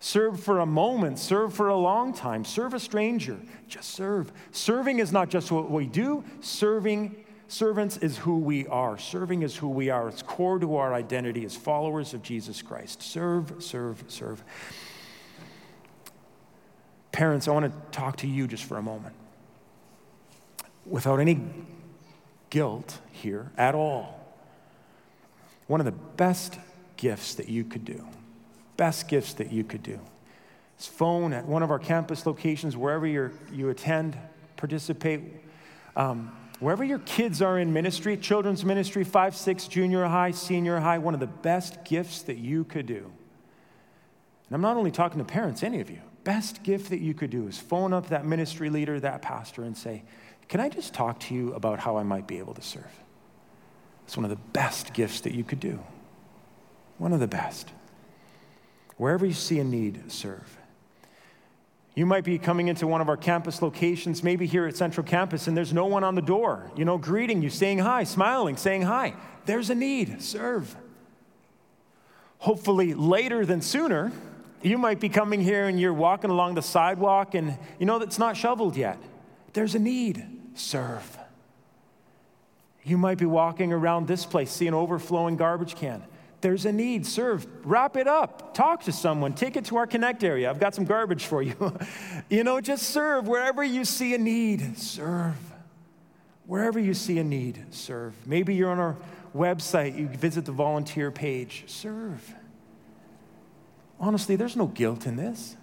Serve 0.00 0.38
for 0.38 0.58
a 0.58 0.66
moment, 0.66 1.18
serve 1.18 1.54
for 1.54 1.68
a 1.68 1.76
long 1.76 2.12
time, 2.12 2.44
serve 2.44 2.74
a 2.74 2.78
stranger, 2.78 3.38
just 3.68 3.90
serve. 3.90 4.30
Serving 4.52 4.98
is 4.98 5.12
not 5.12 5.30
just 5.30 5.50
what 5.50 5.70
we 5.70 5.86
do, 5.86 6.22
serving 6.40 7.24
servants 7.48 7.96
is 7.96 8.18
who 8.18 8.36
we 8.38 8.66
are. 8.66 8.98
Serving 8.98 9.40
is 9.40 9.56
who 9.56 9.68
we 9.68 9.88
are. 9.88 10.08
It's 10.08 10.20
core 10.20 10.58
to 10.58 10.76
our 10.76 10.92
identity 10.92 11.46
as 11.46 11.56
followers 11.56 12.12
of 12.12 12.22
Jesus 12.22 12.60
Christ. 12.60 13.02
Serve, 13.02 13.54
serve, 13.60 14.04
serve. 14.08 14.44
Parents, 17.12 17.48
I 17.48 17.52
want 17.52 17.64
to 17.64 17.98
talk 17.98 18.16
to 18.18 18.26
you 18.26 18.46
just 18.46 18.64
for 18.64 18.76
a 18.76 18.82
moment. 18.82 19.14
Without 20.88 21.20
any 21.20 21.40
guilt 22.50 22.98
here 23.12 23.52
at 23.56 23.74
all, 23.74 24.18
one 25.66 25.80
of 25.80 25.86
the 25.86 25.92
best 25.92 26.58
gifts 26.96 27.34
that 27.34 27.48
you 27.48 27.64
could 27.64 27.84
do 27.84 28.06
best 28.78 29.08
gifts 29.08 29.34
that 29.34 29.52
you 29.52 29.62
could 29.62 29.82
do. 29.82 30.00
Is 30.78 30.86
phone 30.86 31.34
at 31.34 31.44
one 31.44 31.62
of 31.62 31.70
our 31.70 31.78
campus 31.78 32.24
locations, 32.24 32.74
wherever 32.78 33.06
you 33.06 33.30
you 33.52 33.68
attend, 33.68 34.16
participate. 34.56 35.20
Um, 35.94 36.32
wherever 36.60 36.82
your 36.82 37.00
kids 37.00 37.42
are 37.42 37.58
in 37.58 37.74
ministry, 37.74 38.16
children's 38.16 38.64
ministry, 38.64 39.04
five, 39.04 39.36
six, 39.36 39.68
junior 39.68 40.06
high, 40.06 40.30
senior 40.30 40.78
high, 40.78 40.96
one 40.96 41.12
of 41.12 41.20
the 41.20 41.26
best 41.26 41.84
gifts 41.84 42.22
that 42.22 42.38
you 42.38 42.64
could 42.64 42.86
do. 42.86 43.12
And 44.48 44.54
I'm 44.54 44.62
not 44.62 44.78
only 44.78 44.92
talking 44.92 45.18
to 45.18 45.24
parents, 45.24 45.62
any 45.62 45.80
of 45.80 45.90
you. 45.90 46.00
Best 46.24 46.62
gift 46.62 46.90
that 46.90 47.00
you 47.00 47.14
could 47.14 47.30
do 47.30 47.48
is 47.48 47.58
phone 47.58 47.92
up 47.92 48.08
that 48.08 48.24
ministry 48.24 48.70
leader, 48.70 49.00
that 49.00 49.22
pastor, 49.22 49.64
and 49.64 49.76
say, 49.76 50.04
Can 50.48 50.60
I 50.60 50.68
just 50.68 50.94
talk 50.94 51.20
to 51.20 51.34
you 51.34 51.52
about 51.52 51.78
how 51.78 51.96
I 51.98 52.02
might 52.02 52.26
be 52.26 52.38
able 52.38 52.54
to 52.54 52.62
serve? 52.62 52.90
It's 54.06 54.16
one 54.16 54.24
of 54.24 54.30
the 54.30 54.36
best 54.36 54.94
gifts 54.94 55.20
that 55.20 55.34
you 55.34 55.44
could 55.44 55.60
do. 55.60 55.78
One 56.96 57.12
of 57.12 57.20
the 57.20 57.26
best. 57.26 57.70
Wherever 58.96 59.26
you 59.26 59.34
see 59.34 59.58
a 59.58 59.64
need, 59.64 60.10
serve. 60.10 60.56
You 61.94 62.06
might 62.06 62.24
be 62.24 62.38
coming 62.38 62.68
into 62.68 62.86
one 62.86 63.00
of 63.00 63.08
our 63.08 63.16
campus 63.16 63.60
locations, 63.60 64.22
maybe 64.22 64.46
here 64.46 64.66
at 64.66 64.76
Central 64.76 65.04
Campus, 65.04 65.48
and 65.48 65.56
there's 65.56 65.72
no 65.72 65.86
one 65.86 66.04
on 66.04 66.14
the 66.14 66.22
door, 66.22 66.70
you 66.76 66.84
know, 66.84 66.96
greeting 66.96 67.42
you, 67.42 67.50
saying 67.50 67.78
hi, 67.78 68.04
smiling, 68.04 68.56
saying 68.56 68.82
hi. 68.82 69.14
There's 69.46 69.68
a 69.68 69.74
need, 69.74 70.22
serve. 70.22 70.76
Hopefully, 72.38 72.94
later 72.94 73.44
than 73.44 73.60
sooner, 73.60 74.12
you 74.62 74.78
might 74.78 75.00
be 75.00 75.08
coming 75.08 75.40
here 75.40 75.66
and 75.68 75.78
you're 75.78 75.92
walking 75.92 76.30
along 76.30 76.54
the 76.54 76.62
sidewalk 76.62 77.34
and 77.34 77.58
you 77.78 77.86
know 77.86 77.98
that's 77.98 78.18
not 78.18 78.36
shoveled 78.36 78.76
yet. 78.76 78.98
There's 79.52 79.74
a 79.74 79.78
need, 79.78 80.24
serve. 80.58 81.18
You 82.84 82.96
might 82.96 83.18
be 83.18 83.26
walking 83.26 83.72
around 83.72 84.06
this 84.06 84.24
place, 84.24 84.50
see 84.50 84.66
an 84.66 84.74
overflowing 84.74 85.36
garbage 85.36 85.74
can. 85.74 86.02
There's 86.40 86.64
a 86.66 86.72
need, 86.72 87.04
serve, 87.04 87.46
wrap 87.64 87.96
it 87.96 88.06
up, 88.06 88.54
talk 88.54 88.84
to 88.84 88.92
someone, 88.92 89.34
take 89.34 89.56
it 89.56 89.64
to 89.66 89.76
our 89.76 89.86
Connect 89.86 90.22
area. 90.22 90.48
I've 90.48 90.60
got 90.60 90.74
some 90.74 90.84
garbage 90.84 91.26
for 91.26 91.42
you. 91.42 91.76
you 92.30 92.44
know, 92.44 92.60
just 92.60 92.84
serve 92.84 93.26
wherever 93.26 93.62
you 93.62 93.84
see 93.84 94.14
a 94.14 94.18
need, 94.18 94.78
serve. 94.78 95.36
Wherever 96.46 96.78
you 96.78 96.94
see 96.94 97.18
a 97.18 97.24
need, 97.24 97.74
serve. 97.74 98.14
Maybe 98.26 98.54
you're 98.54 98.70
on 98.70 98.78
our 98.78 98.96
website, 99.34 99.98
you 99.98 100.08
visit 100.08 100.44
the 100.44 100.52
volunteer 100.52 101.10
page, 101.10 101.64
serve. 101.66 102.34
Honestly, 104.00 104.36
there's 104.36 104.56
no 104.56 104.66
guilt 104.66 105.06
in 105.06 105.16
this. 105.16 105.56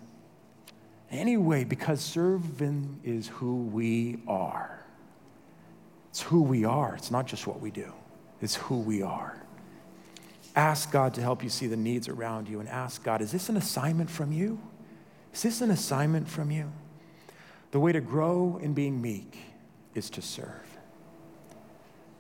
Anyway, 1.10 1.64
because 1.64 2.02
serving 2.02 3.00
is 3.04 3.28
who 3.30 3.64
we 3.64 4.20
are. 4.28 4.85
It's 6.16 6.22
who 6.22 6.44
we 6.44 6.64
are. 6.64 6.96
It's 6.96 7.12
not 7.12 7.28
just 7.28 7.46
what 7.46 7.60
we 7.60 7.72
do, 7.72 7.92
it's 8.40 8.56
who 8.56 8.80
we 8.80 9.02
are. 9.02 9.36
Ask 10.56 10.90
God 10.90 11.14
to 11.16 11.22
help 11.22 11.44
you 11.44 11.50
see 11.50 11.68
the 11.68 11.76
needs 11.76 12.08
around 12.08 12.48
you 12.48 12.62
and 12.62 12.70
ask 12.70 13.04
God, 13.04 13.20
is 13.20 13.34
this 13.34 13.50
an 13.50 13.58
assignment 13.58 14.10
from 14.10 14.32
you? 14.32 14.58
Is 15.34 15.42
this 15.42 15.60
an 15.60 15.72
assignment 15.72 16.30
from 16.30 16.52
you? 16.52 16.72
The 17.72 17.82
way 17.82 17.92
to 17.92 18.00
grow 18.00 18.58
in 18.64 18.74
being 18.74 19.02
meek 19.02 19.38
is 19.94 20.10
to 20.12 20.22
serve. 20.22 20.78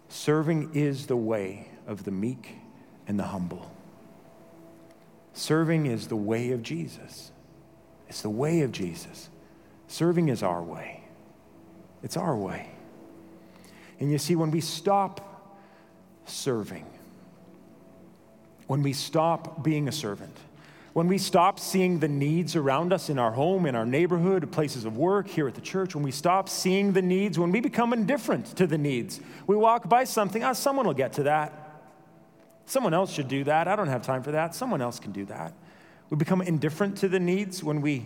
Serving 0.10 0.72
is 0.74 1.08
the 1.08 1.16
way 1.16 1.70
of 1.88 2.04
the 2.04 2.12
meek 2.12 2.58
and 3.08 3.18
the 3.18 3.24
humble. 3.24 3.72
Serving 5.32 5.86
is 5.86 6.10
the 6.10 6.18
way 6.18 6.52
of 6.52 6.62
Jesus. 6.62 7.32
It's 8.10 8.22
the 8.22 8.30
way 8.30 8.60
of 8.60 8.74
Jesus. 8.74 9.30
Serving 9.88 10.28
is 10.28 10.44
our 10.44 10.62
way. 10.62 11.06
It's 12.04 12.18
our 12.18 12.36
way. 12.36 12.75
And 14.00 14.12
you 14.12 14.18
see, 14.18 14.36
when 14.36 14.52
we 14.52 14.62
stop 14.62 15.52
serving, 16.26 16.86
when 18.68 18.82
we 18.82 18.94
stop 18.94 19.64
being 19.64 19.88
a 19.88 19.92
servant, 19.92 20.36
when 20.94 21.08
we 21.08 21.18
stop 21.18 21.60
seeing 21.60 22.00
the 22.00 22.08
needs 22.08 22.56
around 22.56 22.94
us 22.94 23.10
in 23.10 23.20
our 23.20 23.32
home, 23.32 23.66
in 23.66 23.76
our 23.76 23.86
neighborhood, 23.86 24.50
places 24.52 24.86
of 24.86 24.96
work, 24.96 25.28
here 25.28 25.46
at 25.46 25.54
the 25.54 25.62
church, 25.62 25.94
when 25.94 26.06
we 26.06 26.12
stop 26.12 26.48
seeing 26.48 26.94
the 26.94 27.02
needs, 27.02 27.38
when 27.38 27.52
we 27.52 27.60
become 27.60 27.92
indifferent 27.92 28.46
to 28.56 28.66
the 28.66 28.78
needs, 28.78 29.20
we 29.46 29.58
walk 29.58 29.90
by 29.90 30.06
something, 30.06 30.42
ah, 30.42 30.52
oh, 30.52 30.54
someone 30.54 30.88
will 30.88 30.94
get 30.94 31.12
to 31.14 31.24
that. 31.24 31.82
Someone 32.66 32.94
else 32.94 33.12
should 33.12 33.28
do 33.28 33.44
that. 33.44 33.68
I 33.68 33.76
don't 33.76 33.90
have 33.90 34.04
time 34.04 34.24
for 34.24 34.32
that. 34.32 34.56
Someone 34.56 34.82
else 34.82 35.00
can 35.00 35.12
do 35.12 35.26
that. 35.26 35.54
We 36.10 36.18
become 36.18 36.42
indifferent 36.42 36.98
to 37.00 37.10
the 37.10 37.20
needs 37.20 37.64
when 37.64 37.82
we, 37.82 38.06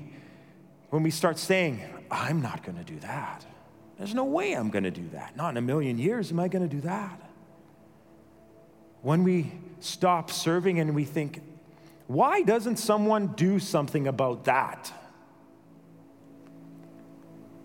when 0.89 1.03
we 1.03 1.11
start 1.11 1.37
saying, 1.37 1.83
I'm 2.09 2.41
not 2.41 2.63
going 2.63 2.77
to 2.77 2.83
do 2.83 2.99
that. 3.01 3.45
There's 3.99 4.15
no 4.15 4.23
way 4.23 4.53
I'm 4.53 4.69
going 4.69 4.85
to 4.85 4.91
do 4.91 5.07
that. 5.09 5.35
Not 5.35 5.49
in 5.49 5.57
a 5.57 5.61
million 5.61 5.99
years 5.99 6.31
am 6.31 6.39
I 6.39 6.47
going 6.47 6.67
to 6.67 6.73
do 6.73 6.81
that. 6.81 7.21
When 9.01 9.23
we 9.23 9.51
stop 9.81 10.31
serving 10.31 10.79
and 10.79 10.95
we 10.95 11.03
think, 11.03 11.41
why 12.07 12.41
doesn't 12.41 12.77
someone 12.77 13.27
do 13.27 13.59
something 13.59 14.07
about 14.07 14.45
that? 14.45 14.91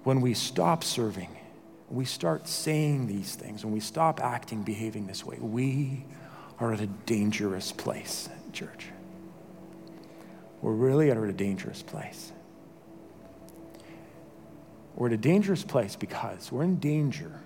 When 0.03 0.21
we 0.21 0.35
stop 0.35 0.83
serving, 0.83 1.31
we 1.89 2.05
start 2.05 2.49
saying 2.49 3.07
these 3.07 3.37
things, 3.37 3.65
when 3.65 3.73
we 3.73 3.81
stop 3.81 4.21
acting, 4.21 4.65
behaving 4.65 5.07
this 5.07 5.25
way, 5.25 5.39
we 5.41 6.05
are 6.59 6.73
at 6.73 6.81
a 6.81 6.87
dangerous 6.87 7.71
place, 7.71 8.29
church. 8.53 8.89
We're 10.61 10.73
really 10.73 11.11
at 11.13 11.17
a 11.17 11.33
dangerous 11.33 11.83
place. 11.83 12.33
We're 14.97 15.09
at 15.09 15.13
a 15.13 15.19
dangerous 15.19 15.65
place 15.65 15.97
because 15.97 16.53
we're 16.53 16.63
in 16.65 16.79
danger 16.79 17.41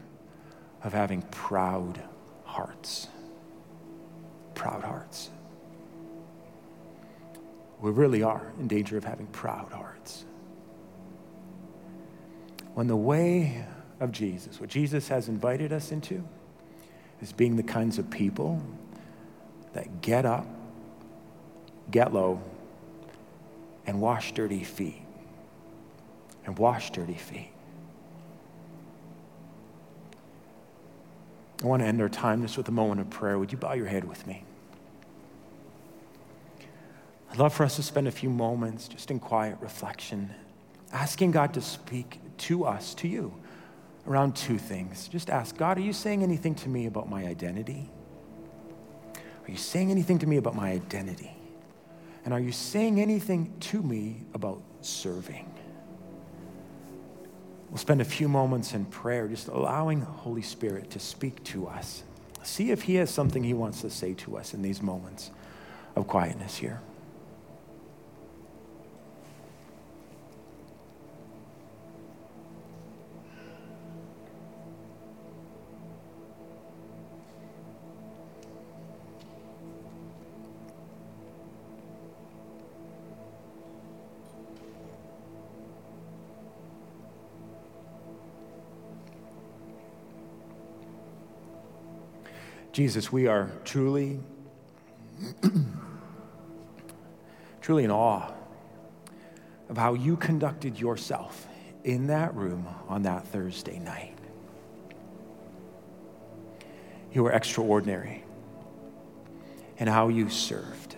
of 0.82 0.92
having 0.92 1.22
proud 1.22 2.02
hearts 2.44 3.08
proud 4.58 4.82
hearts. 4.82 5.30
We 7.80 7.92
really 7.92 8.24
are 8.24 8.52
in 8.58 8.66
danger 8.66 8.98
of 8.98 9.04
having 9.04 9.28
proud 9.28 9.70
hearts. 9.70 10.24
When 12.74 12.88
the 12.88 12.96
way 12.96 13.64
of 14.00 14.10
Jesus, 14.10 14.60
what 14.60 14.68
Jesus 14.68 15.06
has 15.08 15.28
invited 15.28 15.72
us 15.72 15.92
into, 15.92 16.24
is 17.22 17.32
being 17.32 17.54
the 17.54 17.62
kinds 17.62 17.98
of 17.98 18.10
people 18.10 18.60
that 19.74 20.02
get 20.02 20.26
up, 20.26 20.46
get 21.90 22.12
low, 22.12 22.42
and 23.86 24.00
wash 24.00 24.32
dirty 24.32 24.64
feet. 24.64 25.02
And 26.48 26.58
wash 26.58 26.90
dirty 26.92 27.12
feet. 27.12 27.50
I 31.62 31.66
want 31.66 31.82
to 31.82 31.86
end 31.86 32.00
our 32.00 32.08
time 32.08 32.40
just 32.40 32.56
with 32.56 32.66
a 32.68 32.72
moment 32.72 33.02
of 33.02 33.10
prayer. 33.10 33.38
Would 33.38 33.52
you 33.52 33.58
bow 33.58 33.74
your 33.74 33.84
head 33.84 34.04
with 34.04 34.26
me? 34.26 34.44
I'd 37.30 37.36
love 37.36 37.52
for 37.52 37.64
us 37.64 37.76
to 37.76 37.82
spend 37.82 38.08
a 38.08 38.10
few 38.10 38.30
moments 38.30 38.88
just 38.88 39.10
in 39.10 39.20
quiet 39.20 39.58
reflection, 39.60 40.30
asking 40.90 41.32
God 41.32 41.52
to 41.52 41.60
speak 41.60 42.18
to 42.38 42.64
us, 42.64 42.94
to 42.94 43.08
you, 43.08 43.34
around 44.06 44.34
two 44.34 44.56
things. 44.56 45.06
Just 45.08 45.28
ask 45.28 45.54
God, 45.54 45.76
are 45.76 45.82
you 45.82 45.92
saying 45.92 46.22
anything 46.22 46.54
to 46.54 46.70
me 46.70 46.86
about 46.86 47.10
my 47.10 47.26
identity? 47.26 47.90
Are 49.14 49.50
you 49.50 49.58
saying 49.58 49.90
anything 49.90 50.18
to 50.20 50.26
me 50.26 50.38
about 50.38 50.56
my 50.56 50.70
identity? 50.70 51.36
And 52.24 52.32
are 52.32 52.40
you 52.40 52.52
saying 52.52 53.02
anything 53.02 53.52
to 53.60 53.82
me 53.82 54.22
about 54.32 54.62
serving? 54.80 55.57
We'll 57.70 57.78
spend 57.78 58.00
a 58.00 58.04
few 58.04 58.28
moments 58.28 58.72
in 58.72 58.86
prayer, 58.86 59.28
just 59.28 59.48
allowing 59.48 60.00
the 60.00 60.06
Holy 60.06 60.42
Spirit 60.42 60.90
to 60.90 60.98
speak 60.98 61.42
to 61.44 61.66
us. 61.66 62.02
See 62.42 62.70
if 62.70 62.82
He 62.82 62.94
has 62.96 63.10
something 63.10 63.44
He 63.44 63.54
wants 63.54 63.82
to 63.82 63.90
say 63.90 64.14
to 64.14 64.36
us 64.38 64.54
in 64.54 64.62
these 64.62 64.80
moments 64.80 65.30
of 65.94 66.06
quietness 66.06 66.56
here. 66.56 66.80
Jesus, 92.78 93.10
we 93.10 93.26
are 93.26 93.50
truly, 93.64 94.20
truly 97.60 97.82
in 97.82 97.90
awe 97.90 98.30
of 99.68 99.76
how 99.76 99.94
you 99.94 100.16
conducted 100.16 100.78
yourself 100.78 101.48
in 101.82 102.06
that 102.06 102.32
room 102.36 102.68
on 102.86 103.02
that 103.02 103.26
Thursday 103.26 103.80
night. 103.80 104.16
You 107.12 107.24
were 107.24 107.32
extraordinary 107.32 108.22
and 109.80 109.88
how 109.88 110.06
you 110.06 110.30
served. 110.30 110.94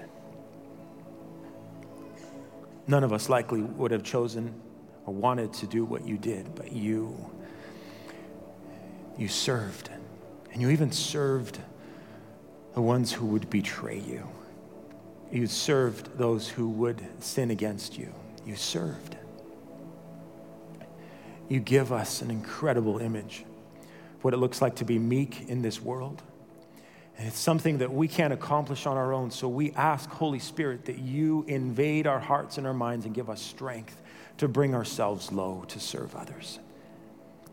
None 2.89 3.05
of 3.05 3.15
us 3.15 3.31
likely 3.31 3.63
would 3.63 3.91
have 3.91 4.03
chosen 4.03 4.53
or 5.07 5.15
wanted 5.15 5.55
to 5.55 5.67
do 5.67 5.87
what 5.87 6.07
you 6.07 6.19
did, 6.19 6.55
but 6.55 6.73
you, 6.73 7.17
you 9.17 9.29
served. 9.29 9.89
And 10.53 10.61
you 10.61 10.69
even 10.69 10.93
served 10.93 11.59
the 12.75 12.81
ones 12.81 13.13
who 13.13 13.27
would 13.27 13.51
betray 13.51 13.99
you. 13.99 14.29
You 15.33 15.47
served 15.47 16.19
those 16.19 16.49
who 16.49 16.69
would 16.69 17.01
sin 17.23 17.51
against 17.51 17.97
you. 17.99 18.13
You 18.45 18.57
served. 18.57 19.17
You 21.49 21.61
give 21.61 21.93
us 21.93 22.23
an 22.23 22.31
incredible 22.31 22.99
image 22.99 23.45
of 24.17 24.25
what 24.25 24.35
it 24.35 24.39
looks 24.39 24.63
like 24.63 24.77
to 24.77 24.85
be 24.85 24.99
meek 24.99 25.49
in 25.49 25.63
this 25.63 25.81
world. 25.81 26.23
And 27.19 27.29
it's 27.29 27.39
something 27.39 27.79
that 27.79 27.93
we 27.93 28.09
can't 28.09 28.33
accomplish 28.33 28.87
on 28.87 28.97
our 28.97 29.13
own. 29.13 29.31
So 29.31 29.47
we 29.49 29.73
ask, 29.73 30.09
Holy 30.09 30.39
Spirit, 30.39 30.87
that 30.87 30.99
you 30.99 31.45
invade 31.49 32.07
our 32.07 32.21
hearts 32.21 32.57
and 32.57 32.67
our 32.67 32.75
minds 32.75 33.05
and 33.05 33.15
give 33.15 33.29
us 33.29 33.43
strength 33.43 34.01
to 34.39 34.49
bring 34.49 34.75
ourselves 34.75 35.31
low 35.31 35.65
to 35.69 35.79
serve 35.79 36.17
others. 36.17 36.59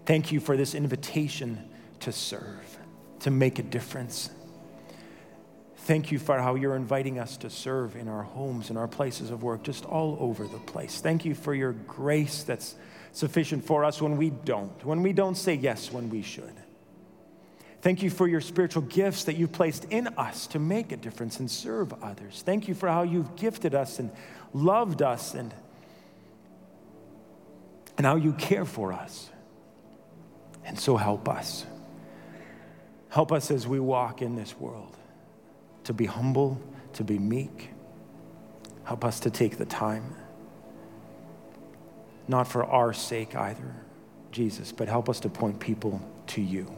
Thank 0.05 0.31
you 0.31 0.39
for 0.39 0.55
this 0.55 0.73
invitation 0.73 1.67
to 1.99 2.13
serve, 2.13 2.77
to 3.19 3.29
make 3.29 3.59
a 3.59 3.63
difference. 3.63 4.29
Thank 5.87 6.11
you 6.11 6.19
for 6.19 6.37
how 6.37 6.55
you're 6.55 6.75
inviting 6.75 7.17
us 7.17 7.37
to 7.37 7.49
serve 7.49 7.95
in 7.95 8.09
our 8.09 8.23
homes, 8.23 8.69
in 8.69 8.75
our 8.75 8.89
places 8.89 9.31
of 9.31 9.41
work, 9.41 9.63
just 9.63 9.85
all 9.85 10.17
over 10.19 10.45
the 10.45 10.57
place. 10.57 10.99
Thank 10.99 11.23
you 11.23 11.33
for 11.33 11.53
your 11.53 11.71
grace 11.71 12.43
that's 12.43 12.75
sufficient 13.13 13.63
for 13.63 13.85
us 13.85 14.01
when 14.01 14.17
we 14.17 14.31
don't, 14.31 14.85
when 14.85 15.01
we 15.01 15.13
don't 15.13 15.35
say 15.35 15.53
yes 15.53 15.89
when 15.89 16.09
we 16.09 16.23
should. 16.23 16.53
Thank 17.79 18.03
you 18.03 18.09
for 18.09 18.27
your 18.27 18.41
spiritual 18.41 18.81
gifts 18.81 19.23
that 19.23 19.37
you've 19.37 19.53
placed 19.53 19.85
in 19.85 20.07
us 20.17 20.47
to 20.47 20.59
make 20.59 20.91
a 20.91 20.97
difference 20.97 21.39
and 21.39 21.49
serve 21.49 21.93
others. 22.03 22.43
Thank 22.45 22.67
you 22.67 22.73
for 22.73 22.89
how 22.89 23.03
you've 23.03 23.37
gifted 23.37 23.73
us 23.73 23.97
and 23.97 24.11
loved 24.51 25.01
us 25.01 25.35
and, 25.35 25.53
and 27.97 28.05
how 28.05 28.17
you 28.17 28.33
care 28.33 28.65
for 28.65 28.91
us. 28.91 29.29
And 30.65 30.77
so 30.77 30.97
help 30.97 31.29
us. 31.29 31.65
Help 33.07 33.31
us 33.31 33.51
as 33.51 33.65
we 33.65 33.79
walk 33.79 34.21
in 34.21 34.35
this 34.35 34.53
world 34.59 34.96
to 35.87 35.93
be 35.93 36.05
humble, 36.05 36.59
to 36.91 37.03
be 37.03 37.17
meek. 37.17 37.69
Help 38.83 39.05
us 39.05 39.21
to 39.21 39.29
take 39.29 39.57
the 39.57 39.65
time, 39.65 40.15
not 42.27 42.45
for 42.45 42.65
our 42.65 42.91
sake 42.91 43.35
either, 43.35 43.73
Jesus, 44.33 44.73
but 44.73 44.89
help 44.89 45.07
us 45.07 45.21
to 45.21 45.29
point 45.29 45.61
people 45.61 46.01
to 46.27 46.41
you, 46.41 46.69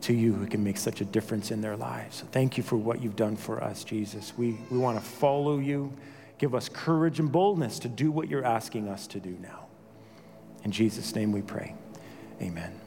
to 0.00 0.14
you 0.14 0.32
who 0.32 0.46
can 0.46 0.64
make 0.64 0.78
such 0.78 1.02
a 1.02 1.04
difference 1.04 1.50
in 1.50 1.60
their 1.60 1.76
lives. 1.76 2.24
Thank 2.32 2.56
you 2.56 2.62
for 2.62 2.76
what 2.76 3.02
you've 3.02 3.16
done 3.16 3.36
for 3.36 3.62
us, 3.62 3.84
Jesus. 3.84 4.32
We, 4.34 4.58
we 4.70 4.78
want 4.78 4.98
to 4.98 5.04
follow 5.04 5.58
you. 5.58 5.92
Give 6.38 6.54
us 6.54 6.70
courage 6.70 7.20
and 7.20 7.30
boldness 7.30 7.78
to 7.80 7.88
do 7.88 8.10
what 8.10 8.28
you're 8.28 8.46
asking 8.46 8.88
us 8.88 9.06
to 9.08 9.20
do 9.20 9.36
now. 9.42 9.66
In 10.64 10.70
Jesus' 10.70 11.14
name 11.14 11.32
we 11.32 11.42
pray. 11.42 11.74
Amen. 12.40 12.79